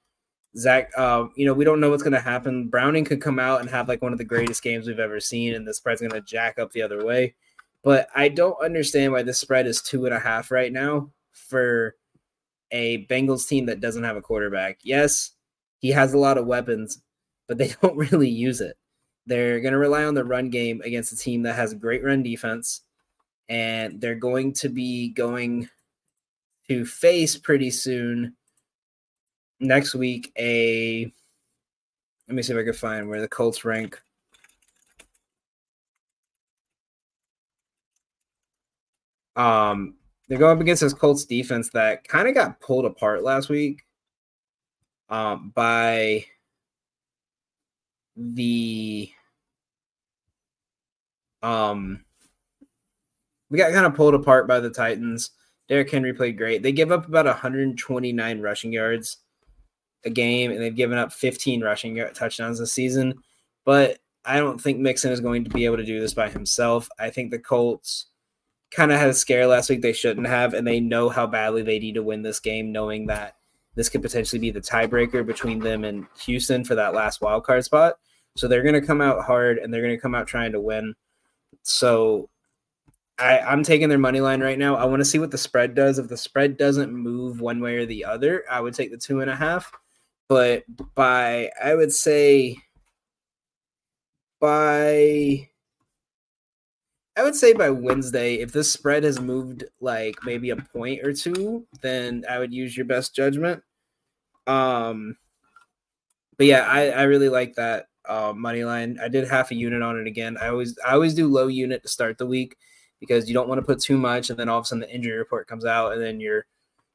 Zach, 0.56 0.90
uh, 0.96 1.26
you 1.36 1.46
know, 1.46 1.54
we 1.54 1.64
don't 1.64 1.80
know 1.80 1.90
what's 1.90 2.02
going 2.02 2.12
to 2.12 2.20
happen. 2.20 2.68
Browning 2.68 3.04
could 3.04 3.20
come 3.20 3.38
out 3.38 3.60
and 3.60 3.70
have 3.70 3.88
like 3.88 4.02
one 4.02 4.12
of 4.12 4.18
the 4.18 4.24
greatest 4.24 4.62
games 4.62 4.86
we've 4.86 4.98
ever 4.98 5.20
seen, 5.20 5.54
and 5.54 5.66
the 5.66 5.74
spread's 5.74 6.00
going 6.00 6.12
to 6.12 6.20
jack 6.20 6.58
up 6.58 6.72
the 6.72 6.82
other 6.82 7.04
way. 7.04 7.34
But 7.82 8.08
I 8.14 8.28
don't 8.28 8.62
understand 8.62 9.12
why 9.12 9.22
the 9.22 9.32
spread 9.32 9.66
is 9.66 9.80
two 9.80 10.04
and 10.06 10.14
a 10.14 10.18
half 10.18 10.50
right 10.50 10.72
now 10.72 11.10
for 11.32 11.94
a 12.72 13.06
Bengals 13.06 13.48
team 13.48 13.66
that 13.66 13.80
doesn't 13.80 14.04
have 14.04 14.16
a 14.16 14.22
quarterback. 14.22 14.78
Yes, 14.82 15.32
he 15.78 15.90
has 15.90 16.12
a 16.12 16.18
lot 16.18 16.36
of 16.36 16.46
weapons, 16.46 17.00
but 17.46 17.58
they 17.58 17.68
don't 17.82 17.96
really 17.96 18.28
use 18.28 18.60
it. 18.60 18.76
They're 19.26 19.60
going 19.60 19.72
to 19.72 19.78
rely 19.78 20.04
on 20.04 20.14
the 20.14 20.24
run 20.24 20.50
game 20.50 20.80
against 20.84 21.12
a 21.12 21.16
team 21.16 21.42
that 21.42 21.54
has 21.54 21.74
great 21.74 22.02
run 22.02 22.22
defense, 22.22 22.82
and 23.48 24.00
they're 24.00 24.14
going 24.16 24.52
to 24.54 24.68
be 24.68 25.10
going 25.10 25.68
to 26.68 26.84
face 26.84 27.36
pretty 27.36 27.70
soon 27.70 28.36
next 29.60 29.94
week 29.94 30.32
a 30.38 31.12
let 32.28 32.34
me 32.34 32.42
see 32.42 32.52
if 32.52 32.58
I 32.58 32.64
can 32.64 32.72
find 32.72 33.08
where 33.08 33.20
the 33.20 33.28
Colts 33.28 33.64
rank. 33.64 34.00
Um, 39.36 39.94
they 40.28 40.36
go 40.36 40.48
up 40.48 40.60
against 40.60 40.82
this 40.82 40.92
Colts 40.92 41.24
defense 41.24 41.70
that 41.70 42.06
kind 42.06 42.28
of 42.28 42.34
got 42.34 42.60
pulled 42.60 42.84
apart 42.84 43.22
last 43.22 43.48
week 43.48 43.84
um, 45.08 45.52
by 45.54 46.24
the 48.16 49.10
um 51.42 52.04
we 53.48 53.58
got 53.58 53.72
kind 53.72 53.86
of 53.86 53.94
pulled 53.94 54.14
apart 54.14 54.46
by 54.46 54.60
the 54.60 54.70
Titans. 54.70 55.30
Derrick 55.68 55.90
Henry 55.90 56.12
played 56.12 56.36
great. 56.36 56.62
They 56.62 56.72
give 56.72 56.92
up 56.92 57.08
about 57.08 57.26
129 57.26 58.40
rushing 58.40 58.72
yards 58.72 59.18
a 60.04 60.10
game, 60.10 60.50
and 60.50 60.60
they've 60.60 60.74
given 60.74 60.98
up 60.98 61.12
15 61.12 61.62
rushing 61.62 61.96
touchdowns 62.14 62.58
this 62.58 62.72
season. 62.72 63.14
But 63.64 63.98
I 64.24 64.38
don't 64.38 64.60
think 64.60 64.78
Mixon 64.78 65.12
is 65.12 65.20
going 65.20 65.44
to 65.44 65.50
be 65.50 65.64
able 65.64 65.76
to 65.76 65.84
do 65.84 66.00
this 66.00 66.14
by 66.14 66.28
himself. 66.28 66.88
I 66.98 67.10
think 67.10 67.30
the 67.30 67.38
Colts 67.38 68.06
kind 68.70 68.92
of 68.92 68.98
had 68.98 69.10
a 69.10 69.14
scare 69.14 69.46
last 69.46 69.68
week 69.68 69.82
they 69.82 69.92
shouldn't 69.92 70.26
have, 70.26 70.54
and 70.54 70.66
they 70.66 70.80
know 70.80 71.08
how 71.08 71.26
badly 71.26 71.62
they 71.62 71.78
need 71.78 71.94
to 71.94 72.02
win 72.02 72.22
this 72.22 72.40
game, 72.40 72.72
knowing 72.72 73.06
that 73.06 73.36
this 73.74 73.88
could 73.88 74.02
potentially 74.02 74.38
be 74.38 74.50
the 74.50 74.60
tiebreaker 74.60 75.24
between 75.24 75.60
them 75.60 75.84
and 75.84 76.06
Houston 76.24 76.64
for 76.64 76.74
that 76.74 76.94
last 76.94 77.20
wild 77.20 77.44
card 77.44 77.64
spot. 77.64 77.96
So 78.36 78.48
they're 78.48 78.62
going 78.62 78.80
to 78.80 78.86
come 78.86 79.00
out 79.00 79.24
hard 79.24 79.58
and 79.58 79.72
they're 79.72 79.82
going 79.82 79.96
to 79.96 80.00
come 80.00 80.14
out 80.14 80.26
trying 80.26 80.52
to 80.52 80.60
win. 80.60 80.94
So 81.62 82.28
I, 83.18 83.40
I'm 83.40 83.62
taking 83.62 83.88
their 83.88 83.98
money 83.98 84.20
line 84.20 84.40
right 84.40 84.58
now. 84.58 84.76
I 84.76 84.84
want 84.86 85.00
to 85.00 85.04
see 85.04 85.18
what 85.18 85.30
the 85.30 85.38
spread 85.38 85.74
does. 85.74 85.98
If 85.98 86.08
the 86.08 86.16
spread 86.16 86.56
doesn't 86.56 86.92
move 86.92 87.40
one 87.40 87.60
way 87.60 87.76
or 87.76 87.86
the 87.86 88.04
other, 88.04 88.44
I 88.50 88.60
would 88.60 88.74
take 88.74 88.90
the 88.90 88.98
two 88.98 89.20
and 89.20 89.30
a 89.30 89.36
half 89.36 89.70
but 90.30 90.62
by 90.94 91.50
I 91.62 91.74
would 91.74 91.92
say 91.92 92.56
by 94.40 95.48
I 97.16 97.24
would 97.24 97.34
say 97.34 97.52
by 97.52 97.70
Wednesday, 97.70 98.36
if 98.36 98.52
this 98.52 98.72
spread 98.72 99.02
has 99.02 99.20
moved 99.20 99.64
like 99.80 100.14
maybe 100.24 100.50
a 100.50 100.56
point 100.56 101.04
or 101.04 101.12
two, 101.12 101.66
then 101.82 102.24
I 102.30 102.38
would 102.38 102.54
use 102.54 102.76
your 102.76 102.86
best 102.86 103.14
judgment. 103.14 103.62
Um, 104.46 105.16
but 106.38 106.46
yeah, 106.46 106.60
I, 106.60 106.90
I 106.90 107.02
really 107.02 107.28
like 107.28 107.56
that 107.56 107.86
uh, 108.08 108.32
money 108.34 108.62
line. 108.64 108.98
I 109.02 109.08
did 109.08 109.28
half 109.28 109.50
a 109.50 109.56
unit 109.56 109.82
on 109.82 109.98
it 109.98 110.06
again. 110.06 110.36
I 110.40 110.48
always 110.48 110.78
I 110.86 110.92
always 110.92 111.14
do 111.14 111.26
low 111.26 111.48
unit 111.48 111.82
to 111.82 111.88
start 111.88 112.18
the 112.18 112.26
week 112.26 112.56
because 113.00 113.26
you 113.26 113.34
don't 113.34 113.48
want 113.48 113.58
to 113.58 113.66
put 113.66 113.80
too 113.80 113.98
much, 113.98 114.30
and 114.30 114.38
then 114.38 114.48
all 114.48 114.60
of 114.60 114.64
a 114.64 114.68
sudden 114.68 114.82
the 114.82 114.94
injury 114.94 115.18
report 115.18 115.48
comes 115.48 115.64
out, 115.64 115.92
and 115.92 116.00
then 116.00 116.20
you're 116.20 116.46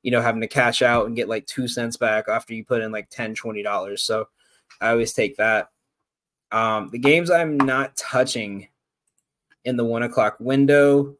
you 0.05 0.11
know, 0.11 0.21
having 0.21 0.39
to 0.39 0.47
cash 0.47 0.83
out 0.83 1.07
and 1.07 1.15
get 1.15 1.27
like 1.27 1.47
two 1.47 1.67
cents 1.67 1.97
back 1.97 2.25
after 2.29 2.53
you 2.53 2.63
put 2.63 2.83
in 2.83 2.91
like 2.91 3.09
10 3.09 3.33
$20. 3.33 3.97
So 3.97 4.27
I 4.79 4.91
always 4.91 5.13
take 5.13 5.35
that. 5.37 5.69
Um, 6.51 6.89
the 6.91 6.99
games 6.99 7.31
I'm 7.31 7.57
not 7.57 7.97
touching 7.97 8.67
in 9.63 9.77
the 9.77 9.83
one 9.83 10.03
o'clock 10.03 10.37
window. 10.39 11.17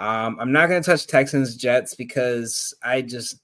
Um, 0.00 0.36
I'm 0.40 0.50
not 0.50 0.68
going 0.68 0.82
to 0.82 0.84
touch 0.84 1.06
Texans 1.06 1.54
Jets 1.54 1.94
because 1.94 2.74
I 2.82 3.02
just 3.02 3.38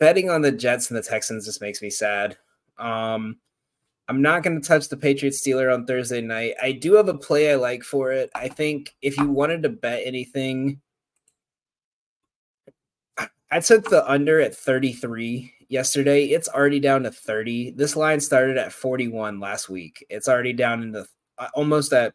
betting 0.00 0.30
on 0.30 0.42
the 0.42 0.50
Jets 0.50 0.90
and 0.90 0.98
the 0.98 1.02
Texans 1.02 1.44
just 1.44 1.60
makes 1.60 1.80
me 1.80 1.88
sad. 1.88 2.36
Um, 2.78 3.36
I'm 4.08 4.20
not 4.20 4.42
going 4.42 4.60
to 4.60 4.66
touch 4.66 4.88
the 4.88 4.96
Patriots 4.96 5.46
Steeler 5.46 5.72
on 5.72 5.86
Thursday 5.86 6.20
night. 6.20 6.54
I 6.60 6.72
do 6.72 6.94
have 6.94 7.06
a 7.06 7.14
play 7.14 7.52
I 7.52 7.54
like 7.54 7.84
for 7.84 8.10
it. 8.10 8.30
I 8.34 8.48
think 8.48 8.96
if 9.00 9.16
you 9.16 9.28
wanted 9.28 9.62
to 9.62 9.68
bet 9.68 10.02
anything 10.04 10.80
I 13.52 13.60
took 13.60 13.90
the 13.90 14.10
under 14.10 14.40
at 14.40 14.56
33 14.56 15.52
yesterday. 15.68 16.24
It's 16.24 16.48
already 16.48 16.80
down 16.80 17.02
to 17.02 17.10
30. 17.10 17.72
This 17.72 17.96
line 17.96 18.18
started 18.18 18.56
at 18.56 18.72
41 18.72 19.40
last 19.40 19.68
week. 19.68 20.06
It's 20.08 20.26
already 20.26 20.54
down 20.54 20.82
into 20.82 21.06
uh, 21.36 21.48
almost 21.54 21.92
at 21.92 22.14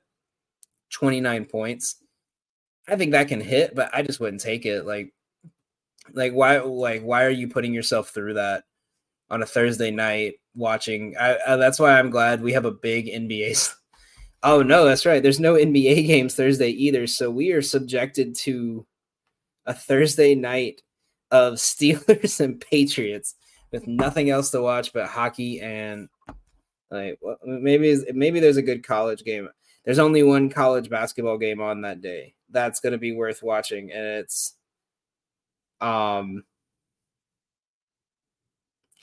29 0.94 1.46
points. 1.46 1.98
I 2.88 2.96
think 2.96 3.12
that 3.12 3.28
can 3.28 3.40
hit, 3.40 3.76
but 3.76 3.92
I 3.94 4.02
just 4.02 4.20
wouldn't 4.20 4.42
take 4.42 4.66
it. 4.66 4.88
Like, 4.88 5.14
like 6.12 6.34
why? 6.34 6.58
Like 6.58 7.04
why 7.04 7.24
are 7.26 7.30
you 7.30 7.48
putting 7.48 7.72
yourself 7.72 8.10
through 8.10 8.34
that 8.34 8.64
on 9.30 9.44
a 9.44 9.46
Thursday 9.46 9.92
night 9.92 10.36
watching? 10.56 11.16
I, 11.20 11.38
I, 11.48 11.56
that's 11.58 11.80
why 11.80 12.00
I'm 12.00 12.10
glad 12.10 12.42
we 12.42 12.54
have 12.54 12.66
a 12.66 12.72
big 12.72 13.08
NBA. 13.08 13.74
Oh 14.44 14.62
no, 14.62 14.86
that's 14.86 15.08
right. 15.08 15.22
There's 15.22 15.40
no 15.40 15.56
NBA 15.56 16.06
games 16.06 16.36
Thursday 16.36 16.70
either, 16.70 17.08
so 17.08 17.32
we 17.32 17.54
are 17.54 17.62
subjected 17.64 18.36
to 18.36 18.86
a 19.66 19.74
Thursday 19.74 20.36
night 20.36 20.84
of 21.32 21.55
Steelers 21.55 22.39
and 22.43 22.59
Patriots 22.59 23.36
with 23.71 23.88
nothing 23.88 24.30
else 24.30 24.51
to 24.51 24.61
watch 24.61 24.93
but 24.93 25.07
hockey 25.07 25.59
and 25.61 26.07
like 26.89 27.17
well, 27.21 27.38
maybe 27.45 27.97
maybe 28.13 28.39
there's 28.39 28.57
a 28.57 28.61
good 28.61 28.86
college 28.86 29.23
game. 29.23 29.49
There's 29.84 29.99
only 29.99 30.23
one 30.23 30.49
college 30.49 30.89
basketball 30.89 31.38
game 31.38 31.61
on 31.61 31.82
that 31.82 32.01
day. 32.01 32.34
That's 32.49 32.80
going 32.80 32.93
to 32.93 32.97
be 32.97 33.13
worth 33.13 33.43
watching 33.43 33.91
and 33.91 34.05
it's 34.05 34.55
um 35.82 36.43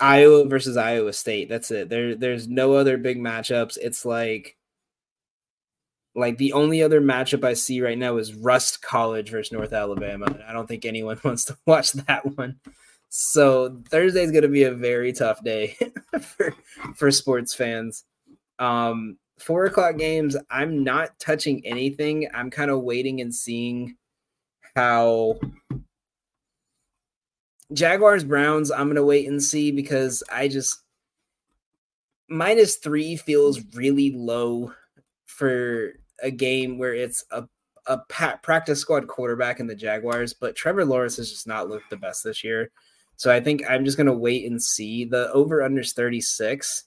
Iowa 0.01 0.47
versus 0.47 0.77
Iowa 0.77 1.13
State. 1.13 1.49
That's 1.49 1.71
it. 1.71 1.89
There 1.89 2.15
there's 2.15 2.49
no 2.49 2.75
other 2.75 2.97
big 2.97 3.19
matchups. 3.19 3.79
It's 3.81 4.05
like 4.05 4.57
like 6.15 6.39
the 6.39 6.53
only 6.53 6.83
other 6.83 7.01
matchup 7.01 7.45
I 7.45 7.55
see 7.55 7.81
right 7.81 7.99
now 7.99 8.17
is 8.19 8.35
Rust 8.35 8.83
College 8.83 9.31
versus 9.31 9.53
North 9.53 9.73
Alabama. 9.73 10.27
And 10.27 10.43
I 10.45 10.53
don't 10.53 10.67
think 10.67 10.85
anyone 10.85 11.19
wants 11.25 11.45
to 11.47 11.57
watch 11.67 11.93
that 11.93 12.37
one. 12.37 12.57
So 13.09 13.81
Thursday 13.89 14.23
is 14.23 14.31
going 14.31 14.43
to 14.43 14.49
be 14.49 14.65
a 14.65 14.75
very 14.75 15.13
tough 15.13 15.43
day 15.45 15.77
for 16.21 16.55
for 16.97 17.11
sports 17.11 17.55
fans. 17.55 18.05
Um, 18.59 19.19
four 19.39 19.67
o'clock 19.67 19.99
games. 19.99 20.37
I'm 20.51 20.83
not 20.83 21.19
touching 21.19 21.65
anything. 21.65 22.29
I'm 22.35 22.51
kind 22.51 22.71
of 22.71 22.83
waiting 22.83 23.21
and 23.21 23.35
seeing 23.35 23.97
how 24.75 25.39
Jaguars 27.73 28.25
Browns. 28.25 28.71
I'm 28.71 28.87
going 28.87 28.97
to 28.97 29.05
wait 29.05 29.29
and 29.29 29.43
see 29.43 29.71
because 29.71 30.23
I 30.33 30.49
just 30.49 30.83
minus 32.29 32.77
three 32.77 33.17
feels 33.17 33.61
really 33.75 34.13
low 34.13 34.73
for 35.27 35.95
a 36.25 36.31
game 36.31 36.79
where 36.79 36.95
it's 36.95 37.25
a 37.31 37.45
a 37.87 37.99
practice 38.43 38.81
squad 38.81 39.07
quarterback 39.07 39.61
in 39.61 39.67
the 39.67 39.75
Jaguars, 39.75 40.33
but 40.33 40.57
Trevor 40.57 40.85
Lawrence 40.87 41.17
has 41.19 41.31
just 41.31 41.47
not 41.47 41.69
looked 41.69 41.91
the 41.91 41.99
best 41.99 42.25
this 42.25 42.43
year. 42.43 42.71
So 43.17 43.31
I 43.31 43.41
think 43.41 43.63
I'm 43.69 43.85
just 43.85 43.97
gonna 43.97 44.13
wait 44.13 44.51
and 44.51 44.61
see. 44.61 45.05
The 45.05 45.31
over 45.33 45.63
under 45.63 45.83
is 45.83 45.93
36. 45.93 46.85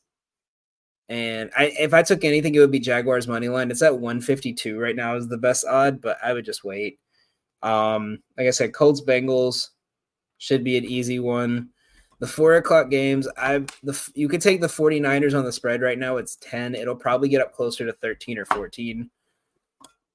And 1.10 1.52
I 1.56 1.66
if 1.80 1.94
I 1.94 2.04
took 2.04 2.26
anything, 2.26 2.56
it 2.56 2.60
would 2.60 2.72
be 2.72 2.80
Jaguars 2.80 3.28
money 3.28 3.48
line. 3.48 3.72
It's 3.72 3.82
at 3.82 4.00
152 4.00 4.80
right 4.80 4.96
now 4.96 5.16
is 5.16 5.28
the 5.28 5.38
best 5.38 5.66
odd, 5.66 6.02
but 6.02 6.18
I 6.24 6.34
would 6.34 6.46
just 6.46 6.64
wait. 6.64 7.00
Um, 7.64 8.20
like 8.38 8.48
I 8.48 8.52
said, 8.52 8.74
Colts 8.74 9.02
Bengals 9.02 9.70
should 10.38 10.64
be 10.64 10.78
an 10.78 10.86
easy 10.86 11.20
one. 11.20 11.70
The 12.20 12.28
four 12.28 12.56
o'clock 12.56 12.90
games, 12.90 13.28
I've 13.38 13.68
the 13.84 14.12
you 14.16 14.28
could 14.28 14.42
take 14.42 14.62
the 14.62 14.68
49ers 14.68 15.38
on 15.38 15.46
the 15.46 15.52
spread 15.52 15.82
right 15.82 16.00
now. 16.00 16.18
It's 16.18 16.38
10. 16.38 16.76
It'll 16.76 16.96
probably 16.96 17.30
get 17.30 17.42
up 17.42 17.54
closer 17.54 17.86
to 17.86 17.94
13 17.94 18.40
or 18.40 18.46
14. 18.46 19.10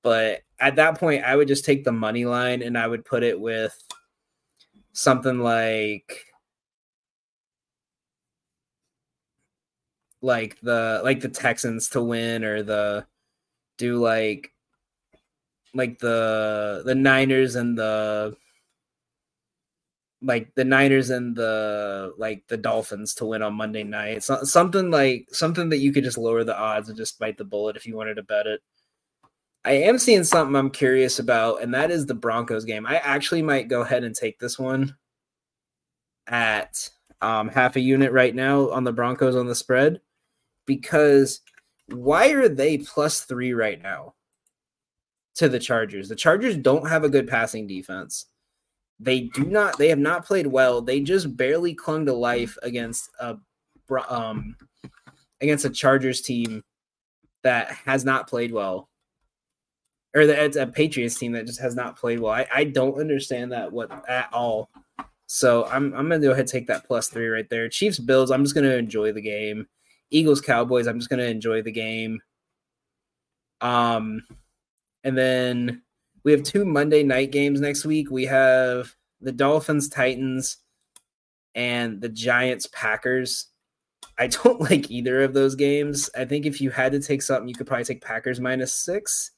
But 0.02 0.42
at 0.58 0.76
that 0.76 0.98
point, 0.98 1.24
I 1.24 1.36
would 1.36 1.48
just 1.48 1.64
take 1.64 1.84
the 1.84 1.92
money 1.92 2.24
line 2.24 2.62
and 2.62 2.76
I 2.76 2.86
would 2.86 3.04
put 3.04 3.22
it 3.22 3.40
with 3.40 3.76
something 4.92 5.38
like 5.40 6.24
like 10.20 10.58
the 10.60 11.00
like 11.04 11.20
the 11.20 11.28
Texans 11.28 11.88
to 11.90 12.02
win 12.02 12.44
or 12.44 12.62
the 12.62 13.06
do 13.78 13.96
like 13.96 14.52
like 15.74 15.98
the 15.98 16.82
the 16.84 16.94
Niners 16.94 17.56
and 17.56 17.76
the 17.76 18.36
like 20.22 20.54
the 20.54 20.64
Niners 20.64 21.10
and 21.10 21.34
the 21.34 22.14
like 22.18 22.44
the 22.48 22.56
Dolphins 22.56 23.14
to 23.14 23.26
win 23.26 23.42
on 23.42 23.54
Monday 23.54 23.82
night. 23.82 24.24
Not, 24.28 24.46
something 24.46 24.90
like 24.90 25.28
something 25.32 25.70
that 25.70 25.78
you 25.78 25.92
could 25.92 26.04
just 26.04 26.18
lower 26.18 26.44
the 26.44 26.56
odds 26.56 26.88
and 26.88 26.96
just 26.96 27.18
bite 27.18 27.38
the 27.38 27.44
bullet 27.44 27.76
if 27.76 27.86
you 27.86 27.96
wanted 27.96 28.14
to 28.14 28.22
bet 28.22 28.46
it. 28.46 28.60
I 29.64 29.72
am 29.72 29.98
seeing 29.98 30.24
something 30.24 30.56
I'm 30.56 30.70
curious 30.70 31.18
about, 31.18 31.62
and 31.62 31.72
that 31.74 31.90
is 31.90 32.06
the 32.06 32.14
Broncos 32.14 32.64
game. 32.64 32.84
I 32.86 32.96
actually 32.96 33.42
might 33.42 33.68
go 33.68 33.82
ahead 33.82 34.02
and 34.02 34.14
take 34.14 34.38
this 34.38 34.58
one 34.58 34.96
at 36.26 36.88
um, 37.20 37.48
half 37.48 37.76
a 37.76 37.80
unit 37.80 38.12
right 38.12 38.34
now 38.34 38.70
on 38.70 38.84
the 38.84 38.92
Broncos 38.92 39.36
on 39.36 39.46
the 39.46 39.54
spread 39.54 40.00
because 40.66 41.40
why 41.88 42.30
are 42.30 42.48
they 42.48 42.78
plus 42.78 43.20
three 43.20 43.52
right 43.52 43.80
now 43.80 44.14
to 45.36 45.48
the 45.48 45.60
Chargers? 45.60 46.08
The 46.08 46.16
Chargers 46.16 46.56
don't 46.56 46.88
have 46.88 47.04
a 47.04 47.08
good 47.08 47.28
passing 47.28 47.66
defense. 47.66 48.26
They 48.98 49.22
do 49.34 49.44
not. 49.44 49.78
They 49.78 49.88
have 49.88 49.98
not 49.98 50.26
played 50.26 50.46
well. 50.46 50.80
They 50.80 51.00
just 51.00 51.36
barely 51.36 51.74
clung 51.74 52.06
to 52.06 52.12
life 52.12 52.56
against 52.62 53.10
a 53.20 53.36
um 54.08 54.56
against 55.40 55.64
a 55.64 55.70
Chargers 55.70 56.20
team 56.20 56.62
that 57.42 57.72
has 57.72 58.04
not 58.04 58.28
played 58.28 58.52
well, 58.52 58.88
or 60.14 60.26
that 60.26 60.38
it's 60.38 60.56
a 60.56 60.66
Patriots 60.66 61.18
team 61.18 61.32
that 61.32 61.46
just 61.46 61.60
has 61.60 61.74
not 61.74 61.96
played 61.96 62.20
well. 62.20 62.32
I, 62.32 62.46
I 62.54 62.64
don't 62.64 63.00
understand 63.00 63.52
that 63.52 63.72
what 63.72 63.90
at 64.08 64.32
all. 64.32 64.70
So 65.26 65.64
I'm 65.66 65.94
I'm 65.94 66.08
gonna 66.08 66.20
go 66.20 66.28
ahead 66.32 66.40
and 66.40 66.48
take 66.48 66.66
that 66.66 66.86
plus 66.86 67.08
three 67.08 67.28
right 67.28 67.48
there. 67.48 67.68
Chiefs 67.68 67.98
Bills. 67.98 68.30
I'm 68.30 68.44
just 68.44 68.54
gonna 68.54 68.74
enjoy 68.74 69.12
the 69.12 69.22
game. 69.22 69.66
Eagles 70.10 70.40
Cowboys. 70.40 70.86
I'm 70.86 70.98
just 70.98 71.08
gonna 71.08 71.22
enjoy 71.22 71.62
the 71.62 71.72
game. 71.72 72.20
Um, 73.60 74.22
and 75.04 75.16
then 75.16 75.82
we 76.24 76.32
have 76.32 76.42
two 76.42 76.64
Monday 76.64 77.02
night 77.02 77.32
games 77.32 77.60
next 77.60 77.84
week. 77.84 78.10
We 78.10 78.26
have 78.26 78.94
the 79.20 79.32
Dolphins 79.32 79.88
Titans 79.88 80.58
and 81.54 82.00
the 82.00 82.08
Giants 82.08 82.68
Packers. 82.72 83.48
I 84.18 84.26
don't 84.44 84.60
like 84.60 84.90
either 84.90 85.22
of 85.22 85.34
those 85.34 85.54
games. 85.54 86.10
I 86.16 86.24
think 86.24 86.46
if 86.46 86.60
you 86.60 86.70
had 86.70 86.92
to 86.92 87.00
take 87.00 87.22
something, 87.22 87.48
you 87.48 87.54
could 87.54 87.66
probably 87.66 87.84
take 87.84 88.04
Packers 88.04 88.40
minus 88.40 88.72
six. 88.74 89.31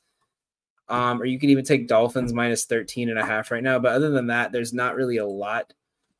Um, 0.88 1.20
or 1.20 1.24
you 1.24 1.38
could 1.38 1.50
even 1.50 1.64
take 1.64 1.88
Dolphins 1.88 2.32
minus 2.32 2.66
13 2.66 3.08
and 3.08 3.18
a 3.18 3.24
half 3.24 3.50
right 3.50 3.62
now. 3.62 3.78
But 3.78 3.92
other 3.92 4.10
than 4.10 4.26
that, 4.26 4.52
there's 4.52 4.72
not 4.72 4.96
really 4.96 5.16
a 5.16 5.26
lot 5.26 5.72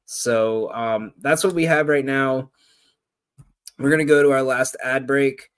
so 0.06 0.72
um, 0.72 1.12
that's 1.18 1.44
what 1.44 1.54
we 1.54 1.64
have 1.64 1.88
right 1.88 2.04
now. 2.04 2.50
We're 3.78 3.90
going 3.90 3.98
to 4.00 4.04
go 4.04 4.22
to 4.22 4.32
our 4.32 4.42
last 4.42 4.76
ad 4.82 5.06
break. 5.06 5.50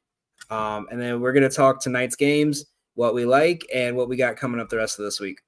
Um, 0.50 0.86
and 0.90 1.00
then 1.00 1.20
we're 1.20 1.32
going 1.32 1.48
to 1.48 1.54
talk 1.54 1.80
tonight's 1.80 2.16
games, 2.16 2.66
what 2.94 3.14
we 3.14 3.24
like, 3.24 3.66
and 3.74 3.96
what 3.96 4.08
we 4.08 4.16
got 4.16 4.36
coming 4.36 4.60
up 4.60 4.68
the 4.68 4.76
rest 4.76 4.98
of 4.98 5.04
this 5.04 5.20
week. 5.20 5.40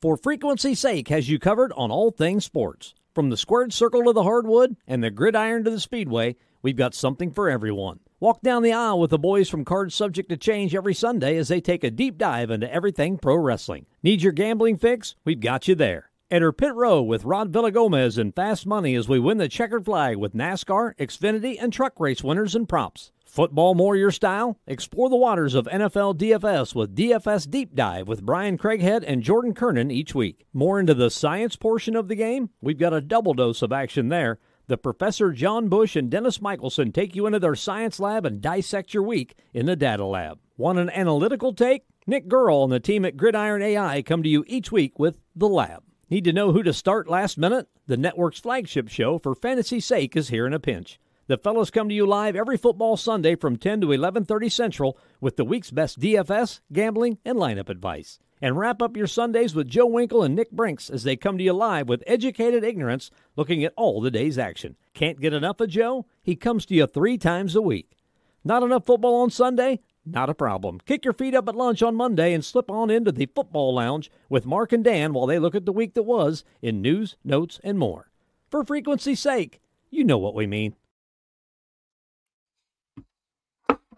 For 0.00 0.16
frequency's 0.16 0.78
sake, 0.78 1.08
has 1.08 1.28
you 1.28 1.38
covered 1.38 1.72
on 1.72 1.90
all 1.90 2.10
things 2.10 2.44
sports. 2.44 2.94
From 3.14 3.30
the 3.30 3.36
squared 3.36 3.72
circle 3.72 4.04
to 4.04 4.12
the 4.12 4.22
hardwood 4.22 4.76
and 4.86 5.02
the 5.02 5.10
gridiron 5.10 5.64
to 5.64 5.70
the 5.70 5.80
speedway, 5.80 6.36
we've 6.62 6.76
got 6.76 6.94
something 6.94 7.32
for 7.32 7.48
everyone. 7.48 7.98
Walk 8.18 8.40
down 8.40 8.62
the 8.62 8.72
aisle 8.72 8.98
with 8.98 9.10
the 9.10 9.18
boys 9.18 9.50
from 9.50 9.66
Cards 9.66 9.94
Subject 9.94 10.30
to 10.30 10.38
Change 10.38 10.74
every 10.74 10.94
Sunday 10.94 11.36
as 11.36 11.48
they 11.48 11.60
take 11.60 11.84
a 11.84 11.90
deep 11.90 12.16
dive 12.16 12.50
into 12.50 12.72
everything 12.72 13.18
pro 13.18 13.36
wrestling. 13.36 13.84
Need 14.02 14.22
your 14.22 14.32
gambling 14.32 14.78
fix? 14.78 15.16
We've 15.26 15.38
got 15.38 15.68
you 15.68 15.74
there. 15.74 16.08
Enter 16.30 16.50
Pit 16.50 16.74
Row 16.74 17.02
with 17.02 17.26
Rod 17.26 17.52
Villagomez 17.52 18.16
and 18.16 18.34
Fast 18.34 18.64
Money 18.64 18.94
as 18.94 19.06
we 19.06 19.20
win 19.20 19.36
the 19.36 19.50
checkered 19.50 19.84
flag 19.84 20.16
with 20.16 20.32
NASCAR, 20.32 20.96
Xfinity, 20.96 21.58
and 21.60 21.74
truck 21.74 22.00
race 22.00 22.24
winners 22.24 22.54
and 22.54 22.66
props. 22.66 23.12
Football 23.26 23.74
more 23.74 23.96
your 23.96 24.10
style? 24.10 24.58
Explore 24.66 25.10
the 25.10 25.16
waters 25.16 25.54
of 25.54 25.66
NFL 25.66 26.16
DFS 26.16 26.74
with 26.74 26.96
DFS 26.96 27.50
Deep 27.50 27.74
Dive 27.74 28.08
with 28.08 28.24
Brian 28.24 28.56
Craighead 28.56 29.04
and 29.06 29.22
Jordan 29.22 29.52
Kernan 29.52 29.90
each 29.90 30.14
week. 30.14 30.46
More 30.54 30.80
into 30.80 30.94
the 30.94 31.10
science 31.10 31.54
portion 31.54 31.94
of 31.94 32.08
the 32.08 32.16
game? 32.16 32.48
We've 32.62 32.78
got 32.78 32.94
a 32.94 33.02
double 33.02 33.34
dose 33.34 33.60
of 33.60 33.72
action 33.72 34.08
there. 34.08 34.38
The 34.68 34.76
Professor 34.76 35.30
John 35.30 35.68
Bush 35.68 35.94
and 35.94 36.10
Dennis 36.10 36.42
Michelson 36.42 36.90
take 36.90 37.14
you 37.14 37.24
into 37.26 37.38
their 37.38 37.54
science 37.54 38.00
lab 38.00 38.26
and 38.26 38.40
dissect 38.40 38.92
your 38.92 39.04
week 39.04 39.36
in 39.54 39.66
the 39.66 39.76
data 39.76 40.04
lab. 40.04 40.40
Want 40.56 40.80
an 40.80 40.90
analytical 40.90 41.54
take? 41.54 41.82
Nick 42.04 42.26
Gurl 42.26 42.64
and 42.64 42.72
the 42.72 42.80
team 42.80 43.04
at 43.04 43.16
Gridiron 43.16 43.62
AI 43.62 44.02
come 44.02 44.24
to 44.24 44.28
you 44.28 44.42
each 44.48 44.72
week 44.72 44.98
with 44.98 45.20
The 45.36 45.48
Lab. 45.48 45.84
Need 46.10 46.24
to 46.24 46.32
know 46.32 46.50
who 46.50 46.64
to 46.64 46.72
start 46.72 47.08
last 47.08 47.38
minute? 47.38 47.68
The 47.86 47.96
network's 47.96 48.40
flagship 48.40 48.88
show, 48.88 49.20
For 49.20 49.36
Fantasy's 49.36 49.86
Sake, 49.86 50.16
is 50.16 50.30
here 50.30 50.48
in 50.48 50.52
a 50.52 50.58
pinch. 50.58 50.98
The 51.28 51.36
fellows 51.36 51.72
come 51.72 51.88
to 51.88 51.94
you 51.94 52.06
live 52.06 52.36
every 52.36 52.56
football 52.56 52.96
Sunday 52.96 53.34
from 53.34 53.56
10 53.56 53.80
to 53.80 53.88
11:30 53.88 54.48
Central 54.48 54.96
with 55.20 55.34
the 55.34 55.44
week's 55.44 55.72
best 55.72 55.98
DFS, 55.98 56.60
gambling, 56.72 57.18
and 57.24 57.36
lineup 57.36 57.68
advice. 57.68 58.20
And 58.40 58.56
wrap 58.56 58.80
up 58.80 58.96
your 58.96 59.08
Sundays 59.08 59.52
with 59.52 59.66
Joe 59.66 59.86
Winkle 59.86 60.22
and 60.22 60.36
Nick 60.36 60.52
Brinks 60.52 60.88
as 60.88 61.02
they 61.02 61.16
come 61.16 61.36
to 61.36 61.42
you 61.42 61.52
live 61.52 61.88
with 61.88 62.04
educated 62.06 62.62
ignorance, 62.62 63.10
looking 63.34 63.64
at 63.64 63.72
all 63.76 64.00
the 64.00 64.10
day's 64.12 64.38
action. 64.38 64.76
Can't 64.94 65.20
get 65.20 65.32
enough 65.32 65.60
of 65.60 65.68
Joe? 65.68 66.06
He 66.22 66.36
comes 66.36 66.64
to 66.66 66.76
you 66.76 66.86
three 66.86 67.18
times 67.18 67.56
a 67.56 67.62
week. 67.62 67.96
Not 68.44 68.62
enough 68.62 68.86
football 68.86 69.16
on 69.16 69.30
Sunday? 69.30 69.80
Not 70.04 70.30
a 70.30 70.34
problem. 70.34 70.78
Kick 70.86 71.04
your 71.04 71.12
feet 71.12 71.34
up 71.34 71.48
at 71.48 71.56
lunch 71.56 71.82
on 71.82 71.96
Monday 71.96 72.34
and 72.34 72.44
slip 72.44 72.70
on 72.70 72.88
into 72.88 73.10
the 73.10 73.26
football 73.26 73.74
lounge 73.74 74.12
with 74.28 74.46
Mark 74.46 74.72
and 74.72 74.84
Dan 74.84 75.12
while 75.12 75.26
they 75.26 75.40
look 75.40 75.56
at 75.56 75.66
the 75.66 75.72
week 75.72 75.94
that 75.94 76.04
was 76.04 76.44
in 76.62 76.80
news, 76.80 77.16
notes, 77.24 77.58
and 77.64 77.80
more. 77.80 78.12
For 78.48 78.62
frequency's 78.62 79.18
sake, 79.18 79.60
you 79.90 80.04
know 80.04 80.18
what 80.18 80.36
we 80.36 80.46
mean. 80.46 80.76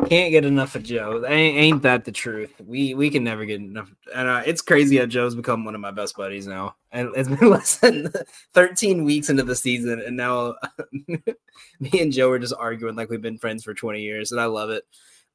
Can't 0.07 0.31
get 0.31 0.45
enough 0.45 0.77
of 0.77 0.85
Joe. 0.85 1.25
Ain't 1.27 1.83
that 1.83 2.05
the 2.05 2.13
truth? 2.13 2.53
We 2.65 2.95
we 2.95 3.11
can 3.11 3.25
never 3.25 3.45
get 3.45 3.61
enough. 3.61 3.93
And 4.15 4.29
uh, 4.29 4.43
it's 4.47 4.63
crazy 4.63 4.97
how 4.97 5.07
Joe's 5.07 5.35
become 5.35 5.65
one 5.65 5.75
of 5.75 5.81
my 5.81 5.91
best 5.91 6.17
buddies 6.17 6.47
now. 6.47 6.77
And 6.93 7.11
it's 7.17 7.29
been 7.29 7.51
less 7.51 7.79
than 7.79 8.13
13 8.55 9.03
weeks 9.03 9.29
into 9.29 9.43
the 9.43 9.57
season, 9.57 10.01
and 10.01 10.17
now 10.17 10.55
me 11.09 12.01
and 12.01 12.13
Joe 12.13 12.31
are 12.31 12.39
just 12.39 12.55
arguing 12.57 12.95
like 12.95 13.11
we've 13.11 13.21
been 13.21 13.39
friends 13.39 13.65
for 13.65 13.75
20 13.75 14.01
years, 14.01 14.31
and 14.31 14.41
I 14.41 14.45
love 14.45 14.71
it. 14.71 14.85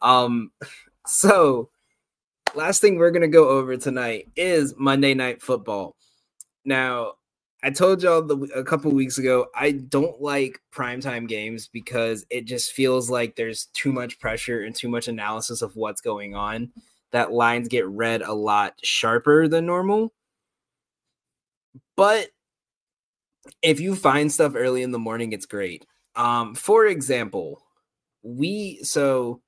Um, 0.02 0.52
so 1.06 1.70
last 2.56 2.80
thing 2.80 2.98
we're 2.98 3.12
gonna 3.12 3.28
go 3.28 3.50
over 3.50 3.76
tonight 3.76 4.32
is 4.38 4.76
Monday 4.78 5.14
Night 5.14 5.42
Football. 5.42 5.98
Now, 6.64 7.16
I 7.64 7.70
told 7.70 8.04
y'all 8.04 8.22
the, 8.22 8.38
a 8.54 8.64
couple 8.64 8.92
weeks 8.92 9.18
ago 9.18 9.48
I 9.56 9.72
don't 9.72 10.22
like 10.22 10.62
primetime 10.74 11.30
games 11.30 11.70
because 11.70 12.26
it 12.30 12.44
just 12.44 12.74
feels 12.74 13.10
like 13.10 13.36
there's 13.36 13.68
too 13.68 13.94
much 13.94 14.20
pressure 14.20 14.62
and 14.62 14.76
too 14.76 14.90
much 14.90 15.08
analysis 15.08 15.62
of 15.62 15.76
what's 15.78 16.02
going 16.02 16.36
on. 16.36 16.74
That 17.12 17.32
lines 17.32 17.70
get 17.70 17.88
read 17.88 18.22
a 18.22 18.34
lot 18.34 18.74
sharper 18.84 19.48
than 19.48 19.66
normal. 19.66 20.14
But 21.96 22.30
if 23.62 23.80
you 23.80 23.96
find 23.96 24.30
stuff 24.30 24.54
early 24.56 24.84
in 24.84 24.92
the 24.92 25.00
morning, 25.00 25.32
it's 25.32 25.46
great. 25.46 25.86
Um, 26.16 26.56
for 26.56 26.86
example, 26.86 27.62
we 28.24 28.80
so 28.84 29.42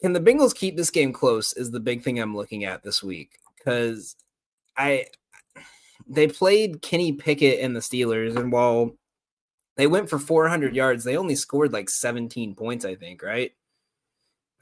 can 0.00 0.12
the 0.12 0.20
Bengals 0.20 0.54
keep 0.54 0.76
this 0.76 0.90
game 0.90 1.12
close? 1.12 1.52
Is 1.52 1.70
the 1.70 1.80
big 1.80 2.02
thing 2.02 2.18
I'm 2.18 2.36
looking 2.36 2.64
at 2.64 2.82
this 2.82 3.00
week 3.00 3.38
because 3.56 4.16
I 4.76 5.06
they 6.10 6.26
played 6.26 6.82
Kenny 6.82 7.12
Pickett 7.12 7.60
and 7.60 7.74
the 7.74 7.80
Steelers, 7.80 8.36
and 8.36 8.52
while 8.52 8.96
they 9.76 9.86
went 9.86 10.10
for 10.10 10.18
400 10.18 10.74
yards, 10.74 11.04
they 11.04 11.16
only 11.16 11.36
scored 11.36 11.72
like 11.72 11.88
17 11.88 12.54
points, 12.54 12.84
I 12.84 12.96
think, 12.96 13.22
right? 13.22 13.52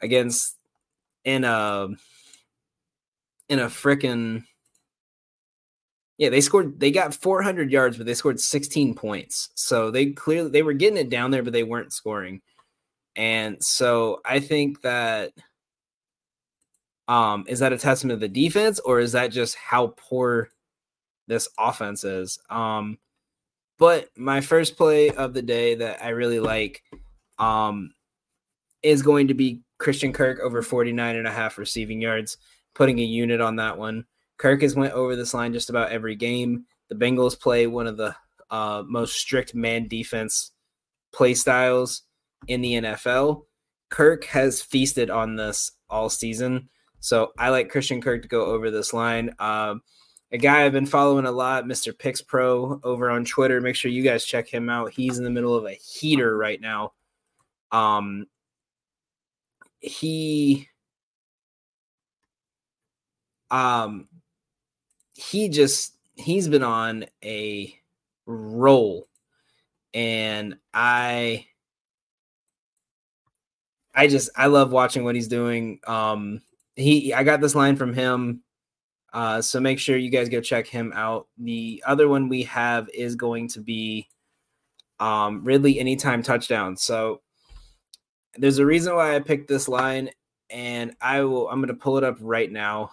Against 0.01 0.57
in 1.25 1.45
a 1.45 1.89
in 3.49 3.59
a 3.59 3.67
freaking 3.67 4.45
yeah, 6.19 6.31
they 6.31 6.41
scored. 6.41 6.81
They 6.81 6.91
got 6.91 7.15
400 7.15 7.71
yards, 7.71 7.97
but 7.97 8.05
they 8.05 8.15
scored 8.15 8.41
16 8.41 8.95
points. 8.95 9.51
So 9.55 9.91
they 9.93 10.07
clearly 10.07 10.51
they 10.51 10.63
were 10.63 10.73
getting 10.73 10.99
it 10.99 11.11
down 11.11 11.31
there, 11.31 11.45
but 11.45 11.53
they 11.53 11.63
weren't 11.63 11.93
scoring. 11.93 12.43
And 13.17 13.63
so 13.63 14.21
I 14.25 14.41
think 14.41 14.83
that 14.83 15.33
um 17.07 17.45
is 17.49 17.61
that 17.61 17.73
a 17.73 17.79
testament 17.79 18.21
to 18.21 18.29
the 18.29 18.33
defense 18.33 18.81
or 18.81 19.01
is 19.01 19.13
that 19.13 19.29
just 19.29 19.57
how 19.57 19.95
poor 19.97 20.51
this 21.29 21.49
offense 21.59 22.05
is? 22.05 22.39
Um 22.51 22.99
but 23.79 24.09
my 24.17 24.41
first 24.41 24.77
play 24.77 25.11
of 25.11 25.35
the 25.35 25.43
day 25.43 25.77
that 25.77 26.05
I 26.05 26.09
really 26.09 26.41
like 26.41 26.83
um 27.39 27.93
is 28.83 29.03
going 29.03 29.29
to 29.29 29.35
be 29.35 29.63
Christian 29.79 30.13
Kirk 30.13 30.41
over 30.41 30.63
49 30.63 31.17
and 31.17 31.27
a 31.27 31.33
half 31.33 31.59
receiving 31.59 32.01
yards, 32.01 32.37
putting 32.75 32.99
a 32.99 33.05
unit 33.05 33.41
on 33.41 33.57
that 33.57 33.79
one. 33.79 34.05
Kirk 34.39 34.63
has 34.63 34.77
went 34.77 34.93
over 34.93 35.17
this 35.17 35.35
line 35.35 35.53
just 35.53 35.71
about 35.71 35.91
every 35.91 36.17
game. 36.17 36.65
The 36.89 36.95
Bengals 36.95 37.39
play 37.39 37.67
one 37.67 37.87
of 37.87 37.97
the 37.97 38.15
uh, 38.51 38.83
most 38.87 39.17
strict 39.17 39.55
man 39.55 39.89
defense 39.89 40.53
play 41.13 41.35
styles 41.35 42.03
in 42.47 42.61
the 42.61 42.75
NFL. 42.75 43.43
Kirk 43.91 44.25
has 44.27 44.63
feasted 44.63 45.11
on 45.11 45.37
this 45.37 45.73
all 45.91 46.09
season. 46.09 46.69
So 47.01 47.33
I 47.39 47.51
like 47.51 47.71
Christian 47.71 48.01
Kirk 48.01 48.23
to 48.23 48.29
go 48.29 48.47
over 48.47 48.71
this 48.71 48.93
line. 48.93 49.35
Um, 49.39 49.83
a 50.31 50.39
guy 50.39 50.65
I've 50.65 50.73
been 50.73 50.87
following 50.87 51.25
a 51.25 51.33
lot, 51.33 51.65
Mr. 51.65 51.97
Picks 51.97 52.21
Pro 52.21 52.81
over 52.85 53.11
on 53.11 53.25
Twitter. 53.25 53.61
Make 53.61 53.77
sure 53.77 53.91
you 53.91 54.03
guys 54.03 54.25
check 54.25 54.49
him 54.49 54.69
out. 54.69 54.93
He's 54.93 55.19
in 55.19 55.25
the 55.25 55.31
middle 55.31 55.55
of 55.55 55.65
a 55.65 55.73
heater 55.73 56.37
right 56.37 56.61
now. 56.61 56.93
Um, 57.73 58.27
he, 59.81 60.69
um, 63.51 64.09
he 65.15 65.49
just 65.49 65.95
he's 66.17 66.49
been 66.49 66.63
on 66.63 67.07
a 67.25 67.75
roll, 68.27 69.09
and 69.95 70.57
I 70.75 71.47
I 73.95 74.07
just 74.07 74.31
I 74.37 74.47
love 74.47 74.73
watching 74.73 75.05
what 75.05 75.15
he's 75.15 75.29
doing. 75.29 75.81
Um, 75.87 76.43
he 76.77 77.15
I 77.15 77.25
got 77.25 77.41
this 77.41 77.55
line 77.55 77.77
from 77.77 77.95
him. 77.95 78.43
Uh, 79.13 79.41
so 79.41 79.59
make 79.61 79.79
sure 79.79 79.97
you 79.97 80.11
guys 80.11 80.29
go 80.29 80.41
check 80.41 80.67
him 80.67 80.93
out. 80.95 81.29
The 81.39 81.83
other 81.87 82.09
one 82.09 82.29
we 82.29 82.43
have 82.45 82.89
is 82.95 83.17
going 83.17 83.49
to 83.49 83.61
be 83.61 84.09
Um, 85.01 85.45
Ridley 85.45 85.79
anytime 85.79 86.25
touchdown. 86.25 86.77
So 86.77 87.23
there's 88.37 88.59
a 88.59 88.67
reason 88.67 88.97
why 88.97 89.15
I 89.15 89.21
picked 89.21 89.47
this 89.47 89.69
line, 89.69 90.11
and 90.51 90.97
I 91.01 91.23
will. 91.23 91.49
I'm 91.49 91.61
going 91.61 91.69
to 91.69 91.81
pull 91.83 91.99
it 91.99 92.05
up 92.05 92.19
right 92.21 92.51
now 92.51 92.91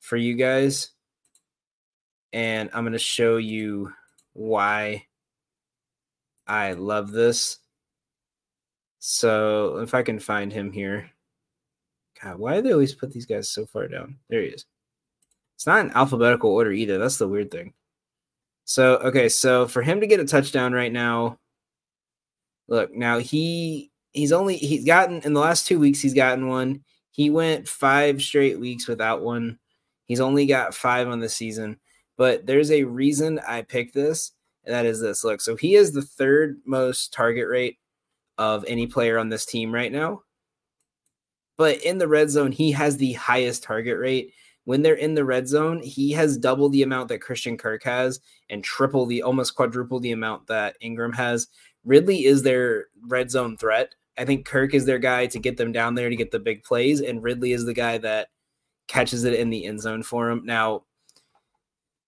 for 0.00 0.18
you 0.18 0.36
guys, 0.36 0.92
and 2.34 2.68
I'm 2.74 2.84
going 2.84 2.92
to 2.92 2.98
show 2.98 3.38
you 3.38 3.92
why 4.34 5.06
I 6.46 6.74
love 6.74 7.12
this. 7.12 7.58
So 8.98 9.78
if 9.78 9.94
I 9.94 10.02
can 10.02 10.18
find 10.18 10.52
him 10.52 10.70
here. 10.70 11.10
God, 12.22 12.38
why 12.38 12.56
do 12.56 12.62
they 12.62 12.72
always 12.72 12.94
put 12.94 13.12
these 13.12 13.26
guys 13.26 13.48
so 13.48 13.66
far 13.66 13.88
down? 13.88 14.16
There 14.28 14.42
he 14.42 14.48
is. 14.48 14.64
It's 15.56 15.66
not 15.66 15.84
in 15.84 15.92
alphabetical 15.92 16.50
order 16.50 16.72
either. 16.72 16.98
That's 16.98 17.18
the 17.18 17.28
weird 17.28 17.50
thing. 17.50 17.74
So, 18.64 18.96
okay, 18.96 19.28
so 19.28 19.66
for 19.66 19.82
him 19.82 20.00
to 20.00 20.06
get 20.06 20.20
a 20.20 20.24
touchdown 20.24 20.72
right 20.72 20.92
now, 20.92 21.38
look, 22.68 22.92
now 22.94 23.18
he 23.18 23.90
he's 24.12 24.32
only 24.32 24.56
he's 24.56 24.84
gotten 24.84 25.20
in 25.22 25.32
the 25.32 25.40
last 25.40 25.66
2 25.66 25.78
weeks 25.78 26.00
he's 26.00 26.14
gotten 26.14 26.48
one. 26.48 26.84
He 27.10 27.30
went 27.30 27.68
5 27.68 28.22
straight 28.22 28.60
weeks 28.60 28.86
without 28.86 29.22
one. 29.22 29.58
He's 30.04 30.20
only 30.20 30.46
got 30.46 30.74
5 30.74 31.08
on 31.08 31.20
the 31.20 31.28
season, 31.28 31.78
but 32.16 32.46
there's 32.46 32.70
a 32.70 32.84
reason 32.84 33.40
I 33.46 33.62
picked 33.62 33.94
this, 33.94 34.32
and 34.64 34.74
that 34.74 34.86
is 34.86 35.00
this. 35.00 35.24
Look, 35.24 35.40
so 35.40 35.56
he 35.56 35.74
is 35.74 35.92
the 35.92 36.02
third 36.02 36.58
most 36.64 37.12
target 37.12 37.48
rate 37.48 37.78
of 38.36 38.64
any 38.68 38.86
player 38.86 39.18
on 39.18 39.28
this 39.28 39.44
team 39.46 39.72
right 39.72 39.90
now. 39.90 40.22
But 41.58 41.82
in 41.82 41.98
the 41.98 42.08
red 42.08 42.30
zone, 42.30 42.52
he 42.52 42.72
has 42.72 42.96
the 42.96 43.12
highest 43.14 43.64
target 43.64 43.98
rate. 43.98 44.32
When 44.64 44.82
they're 44.82 44.94
in 44.94 45.14
the 45.14 45.24
red 45.24 45.48
zone, 45.48 45.82
he 45.82 46.12
has 46.12 46.38
double 46.38 46.68
the 46.68 46.82
amount 46.82 47.08
that 47.08 47.20
Christian 47.20 47.56
Kirk 47.58 47.82
has 47.84 48.20
and 48.48 48.62
triple 48.62 49.06
the 49.06 49.22
almost 49.22 49.56
quadruple 49.56 49.98
the 49.98 50.12
amount 50.12 50.46
that 50.46 50.76
Ingram 50.80 51.12
has. 51.12 51.48
Ridley 51.84 52.24
is 52.24 52.42
their 52.42 52.86
red 53.08 53.30
zone 53.30 53.56
threat. 53.56 53.94
I 54.16 54.24
think 54.24 54.46
Kirk 54.46 54.74
is 54.74 54.84
their 54.84 54.98
guy 54.98 55.26
to 55.26 55.38
get 55.38 55.56
them 55.56 55.72
down 55.72 55.94
there 55.94 56.10
to 56.10 56.16
get 56.16 56.30
the 56.30 56.38
big 56.38 56.62
plays, 56.64 57.00
and 57.00 57.22
Ridley 57.22 57.52
is 57.52 57.64
the 57.64 57.74
guy 57.74 57.98
that 57.98 58.28
catches 58.88 59.24
it 59.24 59.34
in 59.34 59.50
the 59.50 59.64
end 59.64 59.80
zone 59.80 60.02
for 60.02 60.30
him. 60.30 60.42
Now, 60.44 60.84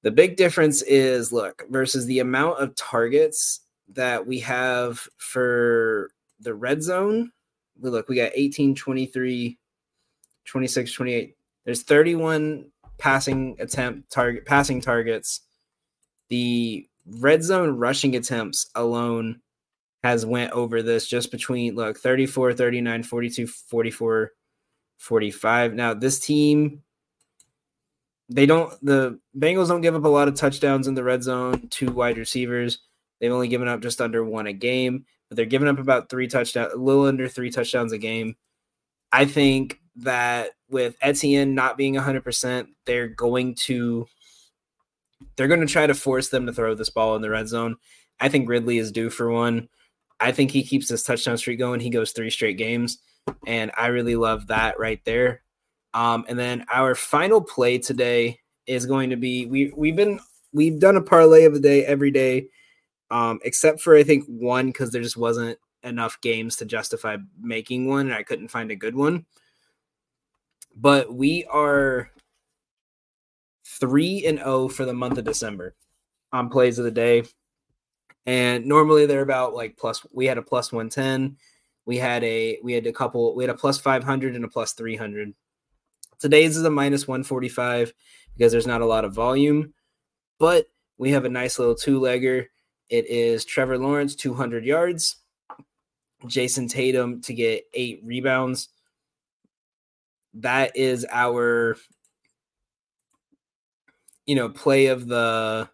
the 0.03 0.11
big 0.11 0.36
difference 0.36 0.82
is 0.82 1.32
look 1.32 1.64
versus 1.70 2.07
the 2.07 2.18
amount 2.20 2.59
of 2.59 2.74
targets 2.74 3.61
that 3.88 4.26
we 4.26 4.40
have 4.40 5.07
for 5.18 6.11
the 6.40 6.55
red 6.55 6.82
zone. 6.82 7.32
Look, 7.81 8.09
we 8.09 8.16
got 8.16 8.33
18, 8.35 8.74
23, 8.74 9.59
26, 10.45 10.93
28. 10.93 11.37
There's 11.64 11.83
31 11.83 12.66
passing 12.99 13.57
attempt 13.59 14.11
target 14.11 14.45
passing 14.45 14.81
targets. 14.81 15.41
The 16.28 16.87
red 17.07 17.43
zone 17.43 17.70
rushing 17.76 18.14
attempts 18.16 18.70
alone 18.74 19.41
has 20.03 20.24
went 20.24 20.53
over 20.53 20.83
this 20.83 21.07
just 21.07 21.31
between 21.31 21.74
look 21.74 21.99
34, 21.99 22.55
39, 22.55 23.03
42, 23.03 23.47
44, 23.47 24.33
45. 24.99 25.74
Now 25.74 25.95
this 25.95 26.20
team 26.20 26.83
they 28.31 28.47
don't 28.47 28.72
the 28.85 29.18
Bengals 29.37 29.68
don't 29.68 29.81
give 29.81 29.97
up 29.97 30.05
a 30.05 30.09
lot 30.09 30.28
of 30.28 30.35
touchdowns 30.35 30.87
in 30.87 30.95
the 30.95 31.05
red 31.05 31.22
zone 31.22 31.68
to 31.70 31.91
wide 31.91 32.16
receivers. 32.16 32.78
They've 33.20 33.33
only 33.33 33.49
given 33.49 33.68
up 33.68 33.83
just 33.83 34.01
under 34.01 34.24
one 34.24 34.47
a 34.47 34.53
game, 34.53 35.05
but 35.31 35.37
they're 35.37 35.47
giving 35.47 35.68
up 35.68 35.78
about 35.78 36.11
three 36.11 36.26
touchdowns, 36.26 36.74
a 36.74 36.76
little 36.76 37.07
under 37.07 37.28
three 37.28 37.51
touchdowns 37.51 37.93
a 37.93 37.99
game. 37.99 38.35
I 39.12 39.24
think 39.24 39.78
that 39.97 40.51
with 40.68 40.97
Etienne 41.01 41.55
not 41.55 41.78
being 41.78 41.95
100%, 41.95 42.66
they're 42.85 43.09
going 43.09 43.55
to 43.55 44.07
they're 45.37 45.49
going 45.49 45.61
to 45.61 45.66
try 45.66 45.87
to 45.87 45.95
force 45.95 46.28
them 46.28 46.47
to 46.47 46.53
throw 46.53 46.74
this 46.74 46.91
ball 46.91 47.14
in 47.14 47.22
the 47.22 47.31
red 47.31 47.47
zone. 47.47 47.76
I 48.18 48.28
think 48.28 48.49
Ridley 48.49 48.78
is 48.78 48.91
due 48.91 49.09
for 49.09 49.31
one. 49.31 49.68
I 50.18 50.33
think 50.33 50.51
he 50.51 50.62
keeps 50.64 50.89
this 50.89 51.03
touchdown 51.03 51.39
streak 51.39 51.59
going. 51.59 51.81
He 51.81 51.91
goes 51.91 52.12
three 52.12 52.31
straight 52.31 52.59
games, 52.59 52.99
and 53.47 53.70
I 53.76 53.87
really 53.87 54.16
love 54.16 54.49
that 54.49 54.78
right 54.78 55.01
there. 55.05 55.43
Um, 55.95 56.24
and 56.28 56.39
then 56.39 56.66
our 56.72 56.95
final 56.95 57.41
play 57.41 57.78
today 57.78 58.39
is 58.66 58.87
going 58.87 59.11
to 59.11 59.16
be 59.16 59.47
we 59.47 59.72
we've 59.76 59.97
been 59.97 60.20
we've 60.53 60.81
done 60.81 60.97
a 60.97 61.03
parlay 61.03 61.45
of 61.45 61.55
the 61.55 61.61
day 61.61 61.85
every 61.85 62.11
day 62.11 62.49
um, 63.11 63.40
except 63.44 63.80
for 63.80 63.96
I 63.96 64.02
think 64.02 64.24
one 64.26 64.66
because 64.66 64.90
there 64.90 65.02
just 65.02 65.16
wasn't 65.16 65.58
enough 65.82 66.20
games 66.20 66.56
to 66.56 66.64
justify 66.64 67.16
making 67.40 67.88
one, 67.88 68.06
and 68.06 68.14
I 68.14 68.22
couldn't 68.22 68.48
find 68.48 68.70
a 68.70 68.76
good 68.76 68.94
one. 68.94 69.26
But 70.76 71.12
we 71.12 71.44
are 71.50 72.11
three 73.66 74.24
and 74.26 74.38
zero 74.38 74.68
for 74.68 74.84
the 74.84 74.94
month 74.94 75.18
of 75.18 75.24
December 75.24 75.74
on 76.32 76.50
plays 76.50 76.78
of 76.78 76.84
the 76.84 76.90
day, 76.90 77.24
and 78.26 78.66
normally 78.66 79.06
they're 79.06 79.22
about 79.22 79.54
like 79.54 79.76
plus. 79.76 80.06
We 80.12 80.26
had 80.26 80.38
a 80.38 80.42
plus 80.42 80.72
one 80.72 80.88
ten. 80.88 81.36
We 81.86 81.96
had 81.96 82.22
a 82.22 82.58
we 82.62 82.72
had 82.72 82.86
a 82.86 82.92
couple. 82.92 83.34
We 83.34 83.42
had 83.42 83.50
a 83.50 83.58
plus 83.58 83.78
five 83.78 84.04
hundred 84.04 84.36
and 84.36 84.44
a 84.44 84.48
plus 84.48 84.72
three 84.72 84.96
hundred. 84.96 85.34
Today's 86.20 86.56
is 86.56 86.64
a 86.64 86.70
minus 86.70 87.08
one 87.08 87.24
forty 87.24 87.48
five 87.48 87.92
because 88.36 88.52
there's 88.52 88.66
not 88.66 88.82
a 88.82 88.86
lot 88.86 89.04
of 89.04 89.14
volume, 89.14 89.74
but 90.38 90.66
we 90.98 91.11
have 91.11 91.24
a 91.24 91.30
nice 91.30 91.58
little 91.58 91.74
two 91.74 91.98
legger 91.98 92.46
it 92.91 93.07
is 93.09 93.45
Trevor 93.45 93.78
Lawrence, 93.78 94.16
200 94.16 94.64
yards, 94.64 95.16
Jayson 96.26 96.68
Tatum 96.68 97.20
to 97.22 97.32
get 97.32 97.64
eight 97.72 98.01
rebounds. 98.05 98.68
That 100.34 100.76
is 100.76 101.07
our, 101.11 101.76
you 104.26 104.34
know, 104.34 104.49
play 104.49 104.86
of 104.86 105.07
the. 105.07 105.68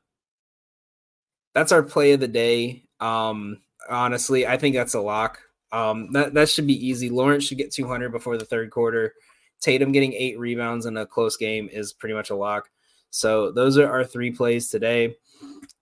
That's 1.55 1.73
our 1.73 1.83
play 1.83 2.13
of 2.13 2.21
the 2.21 2.29
day. 2.29 2.85
Um, 3.01 3.63
honestly, 3.89 4.47
I 4.47 4.59
think 4.59 4.77
that's 4.77 4.95
a 4.95 5.01
lock. 5.01 5.41
Um, 5.73 6.13
that 6.13 6.35
that 6.35 6.49
should 6.51 6.67
be 6.67 6.87
easy. 6.87 7.09
Lawrence 7.09 7.45
should 7.45 7.59
get 7.59 7.73
200 7.73 8.13
before 8.13 8.37
the 8.37 8.45
third 8.45 8.71
quarter. 8.71 9.15
Tatum 9.61 9.91
getting 9.91 10.13
eight 10.13 10.39
rebounds 10.39 10.85
in 10.85 10.99
a 10.99 11.07
close 11.07 11.37
game 11.39 11.69
is 11.73 11.95
pretty 11.95 12.15
much 12.15 12.29
a 12.29 12.37
lock. 12.37 12.69
So 13.11 13.51
those 13.51 13.79
are 13.79 13.89
our 13.89 14.05
three 14.05 14.31
plays 14.31 14.69
today 14.69 15.17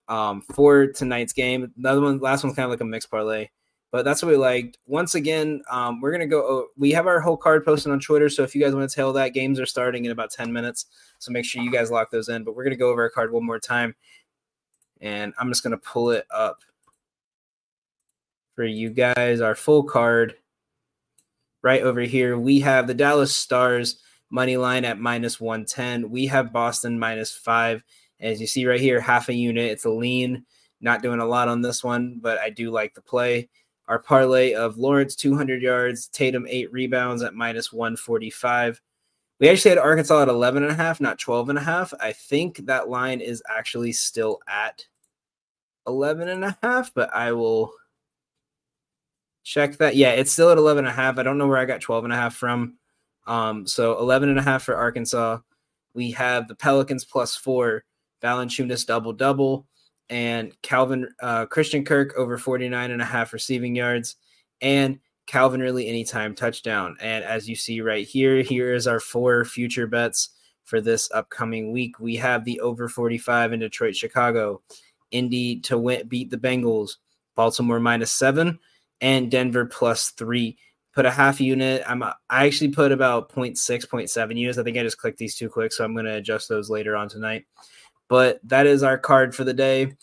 um, 0.07 0.41
for 0.41 0.87
tonight's 0.87 1.33
game. 1.33 1.71
Another 1.77 2.01
one, 2.01 2.19
last 2.19 2.43
one's 2.43 2.55
kind 2.55 2.65
of 2.65 2.71
like 2.71 2.81
a 2.81 2.85
mixed 2.85 3.09
parlay, 3.09 3.49
but 3.91 4.05
that's 4.05 4.21
what 4.21 4.29
we 4.29 4.37
liked. 4.37 4.77
Once 4.85 5.15
again, 5.15 5.61
um, 5.69 6.01
we're 6.01 6.11
gonna 6.11 6.27
go. 6.27 6.41
Oh, 6.41 6.67
we 6.77 6.91
have 6.91 7.07
our 7.07 7.19
whole 7.19 7.37
card 7.37 7.65
posted 7.65 7.91
on 7.91 7.99
Twitter, 7.99 8.29
so 8.29 8.43
if 8.43 8.55
you 8.55 8.61
guys 8.61 8.75
want 8.75 8.89
to 8.89 8.95
tell 8.95 9.13
that, 9.13 9.33
games 9.33 9.59
are 9.59 9.65
starting 9.65 10.05
in 10.05 10.11
about 10.11 10.31
ten 10.31 10.51
minutes. 10.51 10.85
So 11.19 11.31
make 11.31 11.45
sure 11.45 11.63
you 11.63 11.71
guys 11.71 11.91
lock 11.91 12.11
those 12.11 12.29
in. 12.29 12.43
But 12.43 12.55
we're 12.55 12.63
gonna 12.63 12.75
go 12.75 12.89
over 12.89 13.03
our 13.03 13.09
card 13.09 13.31
one 13.31 13.45
more 13.45 13.59
time, 13.59 13.95
and 15.01 15.33
I'm 15.39 15.49
just 15.49 15.63
gonna 15.63 15.77
pull 15.77 16.11
it 16.11 16.25
up 16.33 16.59
for 18.55 18.65
you 18.65 18.89
guys. 18.89 19.41
Our 19.41 19.55
full 19.55 19.83
card 19.83 20.35
right 21.61 21.81
over 21.81 22.01
here. 22.01 22.37
We 22.37 22.59
have 22.59 22.85
the 22.85 22.93
Dallas 22.93 23.35
Stars 23.35 24.01
money 24.29 24.57
line 24.57 24.85
at 24.85 24.99
minus 24.99 25.41
110. 25.41 26.11
We 26.11 26.27
have 26.27 26.53
Boston 26.53 26.99
minus 26.99 27.35
five 27.35 27.83
as 28.19 28.39
you 28.39 28.47
see 28.47 28.65
right 28.65 28.79
here, 28.79 28.99
half 28.99 29.29
a 29.29 29.33
unit. 29.33 29.71
It's 29.71 29.85
a 29.85 29.89
lean. 29.89 30.45
Not 30.81 31.01
doing 31.01 31.19
a 31.19 31.25
lot 31.25 31.47
on 31.47 31.61
this 31.61 31.83
one, 31.83 32.19
but 32.21 32.37
I 32.39 32.49
do 32.49 32.71
like 32.71 32.93
the 32.93 33.01
play. 33.01 33.49
Our 33.87 33.99
parlay 33.99 34.53
of 34.53 34.77
Lawrence 34.77 35.15
200 35.15 35.61
yards, 35.61 36.07
Tatum 36.07 36.45
eight 36.49 36.71
rebounds 36.71 37.21
at 37.21 37.33
minus 37.33 37.71
145. 37.71 38.81
We 39.39 39.49
actually 39.49 39.69
had 39.69 39.77
Arkansas 39.77 40.23
at 40.23 40.27
11 40.27 40.63
and 40.63 40.71
a 40.71 40.75
half, 40.75 41.01
not 41.01 41.19
12 41.19 41.49
and 41.49 41.57
a 41.57 41.61
half. 41.61 41.93
I 41.99 42.13
think 42.13 42.65
that 42.65 42.89
line 42.89 43.21
is 43.21 43.43
actually 43.49 43.91
still 43.91 44.39
at 44.47 44.85
11 45.87 46.29
and 46.29 46.45
a 46.45 46.57
half, 46.63 46.93
but 46.93 47.13
I 47.13 47.33
will 47.33 47.73
check 49.43 49.77
that. 49.77 49.95
Yeah, 49.95 50.11
it's 50.11 50.31
still 50.31 50.49
at 50.51 50.57
11 50.57 50.85
and 50.85 50.91
a 50.91 50.95
half. 50.95 51.19
I 51.19 51.23
don't 51.23 51.37
know 51.37 51.47
where 51.47 51.57
I 51.57 51.65
got 51.65 51.81
12 51.81 52.05
and 52.05 52.13
a 52.13 52.17
half 52.17 52.35
from. 52.35 52.77
Um, 53.27 53.67
so 53.67 53.99
11 53.99 54.29
and 54.29 54.39
a 54.39 54.43
half 54.43 54.63
for 54.63 54.75
Arkansas. 54.75 55.39
We 55.93 56.11
have 56.11 56.47
the 56.47 56.55
Pelicans 56.55 57.05
plus 57.05 57.35
four 57.35 57.83
Valanciunas 58.25 58.85
double 58.85 59.13
double, 59.13 59.67
and 60.09 60.59
Calvin 60.63 61.07
uh, 61.21 61.45
Christian 61.45 61.85
Kirk 61.85 62.15
over 62.17 62.37
49 62.37 62.91
and 62.91 63.01
a 63.01 63.05
half 63.05 63.33
receiving 63.33 63.75
yards, 63.75 64.15
and 64.61 64.99
Calvin 65.27 65.61
Ridley 65.61 65.87
anytime 65.87 66.35
touchdown. 66.35 66.97
And 66.99 67.23
as 67.23 67.47
you 67.47 67.55
see 67.55 67.81
right 67.81 68.07
here, 68.07 68.41
here 68.41 68.73
is 68.73 68.87
our 68.87 68.99
four 68.99 69.45
future 69.45 69.87
bets 69.87 70.29
for 70.63 70.81
this 70.81 71.09
upcoming 71.13 71.71
week. 71.71 71.99
We 71.99 72.15
have 72.17 72.43
the 72.43 72.59
over 72.59 72.89
45 72.89 73.53
in 73.53 73.59
Detroit, 73.59 73.95
Chicago, 73.95 74.61
Indy 75.11 75.59
to 75.61 75.77
win, 75.77 76.07
beat 76.07 76.29
the 76.29 76.37
Bengals, 76.37 76.93
Baltimore 77.35 77.79
minus 77.79 78.11
seven, 78.11 78.59
and 79.01 79.31
Denver 79.31 79.65
plus 79.65 80.11
three. 80.11 80.57
Put 80.93 81.05
a 81.05 81.11
half 81.11 81.41
unit. 81.41 81.83
I'm 81.85 82.03
I 82.03 82.13
actually 82.29 82.69
put 82.69 82.91
about 82.91 83.31
0. 83.33 83.47
0.6, 83.47 83.85
0.7 83.85 84.37
units. 84.37 84.57
I 84.57 84.63
think 84.63 84.77
I 84.77 84.83
just 84.83 84.97
clicked 84.97 85.17
these 85.17 85.35
too 85.35 85.49
quick, 85.49 85.73
so 85.73 85.83
I'm 85.83 85.93
going 85.93 86.05
to 86.05 86.15
adjust 86.15 86.47
those 86.47 86.69
later 86.69 86.95
on 86.95 87.09
tonight. 87.09 87.45
But 88.07 88.39
that 88.43 88.67
is 88.67 88.83
our 88.83 88.97
card 88.97 89.35
for 89.35 89.43
the 89.43 89.53
day. 89.53 89.95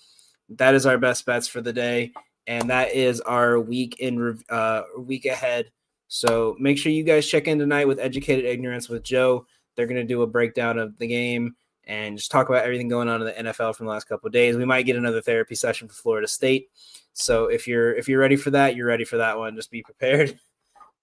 That 0.49 0.75
is 0.75 0.87
our 0.87 0.99
best 0.99 1.25
bets 1.25 1.49
for 1.49 1.61
the 1.61 1.73
day, 1.73 2.13
and 2.47 2.69
that 2.71 2.95
is 2.95 3.21
our 3.21 3.61
week 3.61 3.97
in 4.01 4.39
uh, 4.51 4.83
week 4.99 5.25
ahead. 5.25 5.71
So 6.09 6.57
make 6.59 6.77
sure 6.77 6.93
you 6.93 7.05
guys 7.05 7.27
check 7.27 7.49
in 7.49 7.59
tonight 7.59 7.89
with 7.89 7.99
Educated 7.99 8.45
Ignorance 8.45 8.89
with 8.89 9.03
Joe. 9.03 9.47
They're 9.77 9.87
going 9.87 10.01
to 10.01 10.05
do 10.05 10.23
a 10.23 10.27
breakdown 10.27 10.79
of 10.79 10.99
the 10.99 11.07
game, 11.07 11.55
and 11.85 12.19
just 12.19 12.31
talk 12.31 12.49
about 12.49 12.65
everything 12.65 12.89
going 12.89 13.09
on 13.09 13.23
in 13.23 13.27
the 13.27 13.53
NFL 13.53 13.77
from 13.77 13.87
the 13.87 13.93
last 13.93 14.09
couple 14.09 14.29
days. 14.31 14.57
We 14.57 14.65
might 14.65 14.83
get 14.87 14.97
another 14.97 15.23
therapy 15.23 15.55
session 15.55 15.89
for 15.89 15.95
Florida 15.95 16.29
State. 16.29 16.69
So 17.13 17.47
if 17.47 17.67
you're 17.67 17.95
if 17.95 18.09
you're 18.09 18.21
ready 18.21 18.37
for 18.37 18.51
that, 18.51 18.77
you're 18.77 18.87
ready 18.87 19.05
for 19.05 19.19
that 19.19 19.39
one. 19.39 19.57
Just 19.57 19.71
be 19.71 19.83
prepared. 19.83 20.39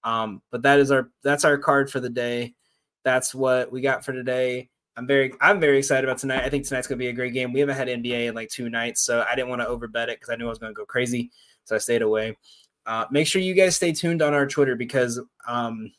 Um, 0.02 0.40
but 0.50 0.62
that 0.62 0.80
is 0.80 0.90
our 0.90 1.10
that's 1.22 1.44
our 1.44 1.58
card 1.58 1.90
for 1.90 2.00
the 2.00 2.08
day. 2.08 2.54
That's 3.04 3.34
what 3.34 3.70
we 3.70 3.82
got 3.82 4.02
for 4.02 4.14
today. 4.14 4.70
I'm 5.00 5.06
very 5.06 5.32
I'm 5.40 5.58
very 5.58 5.78
excited 5.78 6.04
about 6.04 6.18
tonight. 6.18 6.44
I 6.44 6.50
think 6.50 6.68
tonight's 6.68 6.86
gonna 6.86 6.98
be 6.98 7.08
a 7.08 7.12
great 7.14 7.32
game. 7.32 7.54
We 7.54 7.60
haven't 7.60 7.76
had 7.76 7.88
NBA 7.88 8.28
in 8.28 8.34
like 8.34 8.50
two 8.50 8.68
nights, 8.68 9.00
so 9.00 9.24
I 9.26 9.34
didn't 9.34 9.48
want 9.48 9.62
to 9.62 9.66
overbet 9.66 10.08
it 10.08 10.20
because 10.20 10.28
I 10.28 10.36
knew 10.36 10.44
I 10.44 10.50
was 10.50 10.58
gonna 10.58 10.74
go 10.74 10.84
crazy. 10.84 11.30
So 11.64 11.74
I 11.74 11.78
stayed 11.78 12.02
away. 12.02 12.36
Uh, 12.84 13.06
make 13.10 13.26
sure 13.26 13.40
you 13.40 13.54
guys 13.54 13.74
stay 13.74 13.92
tuned 13.92 14.20
on 14.20 14.34
our 14.34 14.46
Twitter 14.46 14.76
because 14.76 15.18
um, 15.48 15.90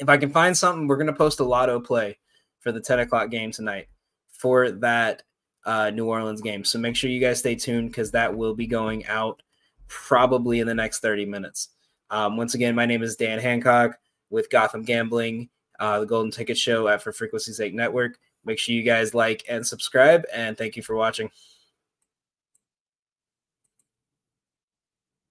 if 0.00 0.08
I 0.08 0.16
can 0.16 0.30
find 0.30 0.56
something, 0.56 0.88
we're 0.88 0.96
gonna 0.96 1.12
post 1.12 1.38
a 1.38 1.44
lotto 1.44 1.78
play 1.78 2.18
for 2.58 2.72
the 2.72 2.80
10 2.80 2.98
o'clock 2.98 3.30
game 3.30 3.52
tonight 3.52 3.86
for 4.32 4.72
that 4.72 5.22
uh, 5.64 5.90
New 5.90 6.06
Orleans 6.06 6.42
game. 6.42 6.64
So 6.64 6.80
make 6.80 6.96
sure 6.96 7.08
you 7.08 7.20
guys 7.20 7.38
stay 7.38 7.54
tuned 7.54 7.90
because 7.90 8.10
that 8.10 8.36
will 8.36 8.56
be 8.56 8.66
going 8.66 9.06
out 9.06 9.40
probably 9.86 10.58
in 10.58 10.66
the 10.66 10.74
next 10.74 10.98
30 10.98 11.26
minutes. 11.26 11.68
Um, 12.10 12.36
once 12.36 12.54
again, 12.54 12.74
my 12.74 12.86
name 12.86 13.04
is 13.04 13.14
Dan 13.14 13.38
Hancock 13.38 13.96
with 14.30 14.50
Gotham 14.50 14.82
Gambling, 14.82 15.48
uh, 15.78 16.00
the 16.00 16.06
Golden 16.06 16.30
Ticket 16.30 16.56
Show 16.58 16.88
at 16.88 17.02
For 17.02 17.12
Frequency's 17.12 17.56
Sake 17.56 17.74
Network. 17.74 18.18
Make 18.44 18.58
sure 18.58 18.74
you 18.74 18.82
guys 18.82 19.14
like 19.14 19.44
and 19.48 19.66
subscribe, 19.66 20.24
and 20.32 20.56
thank 20.56 20.76
you 20.76 20.82
for 20.82 20.94
watching. 20.94 21.30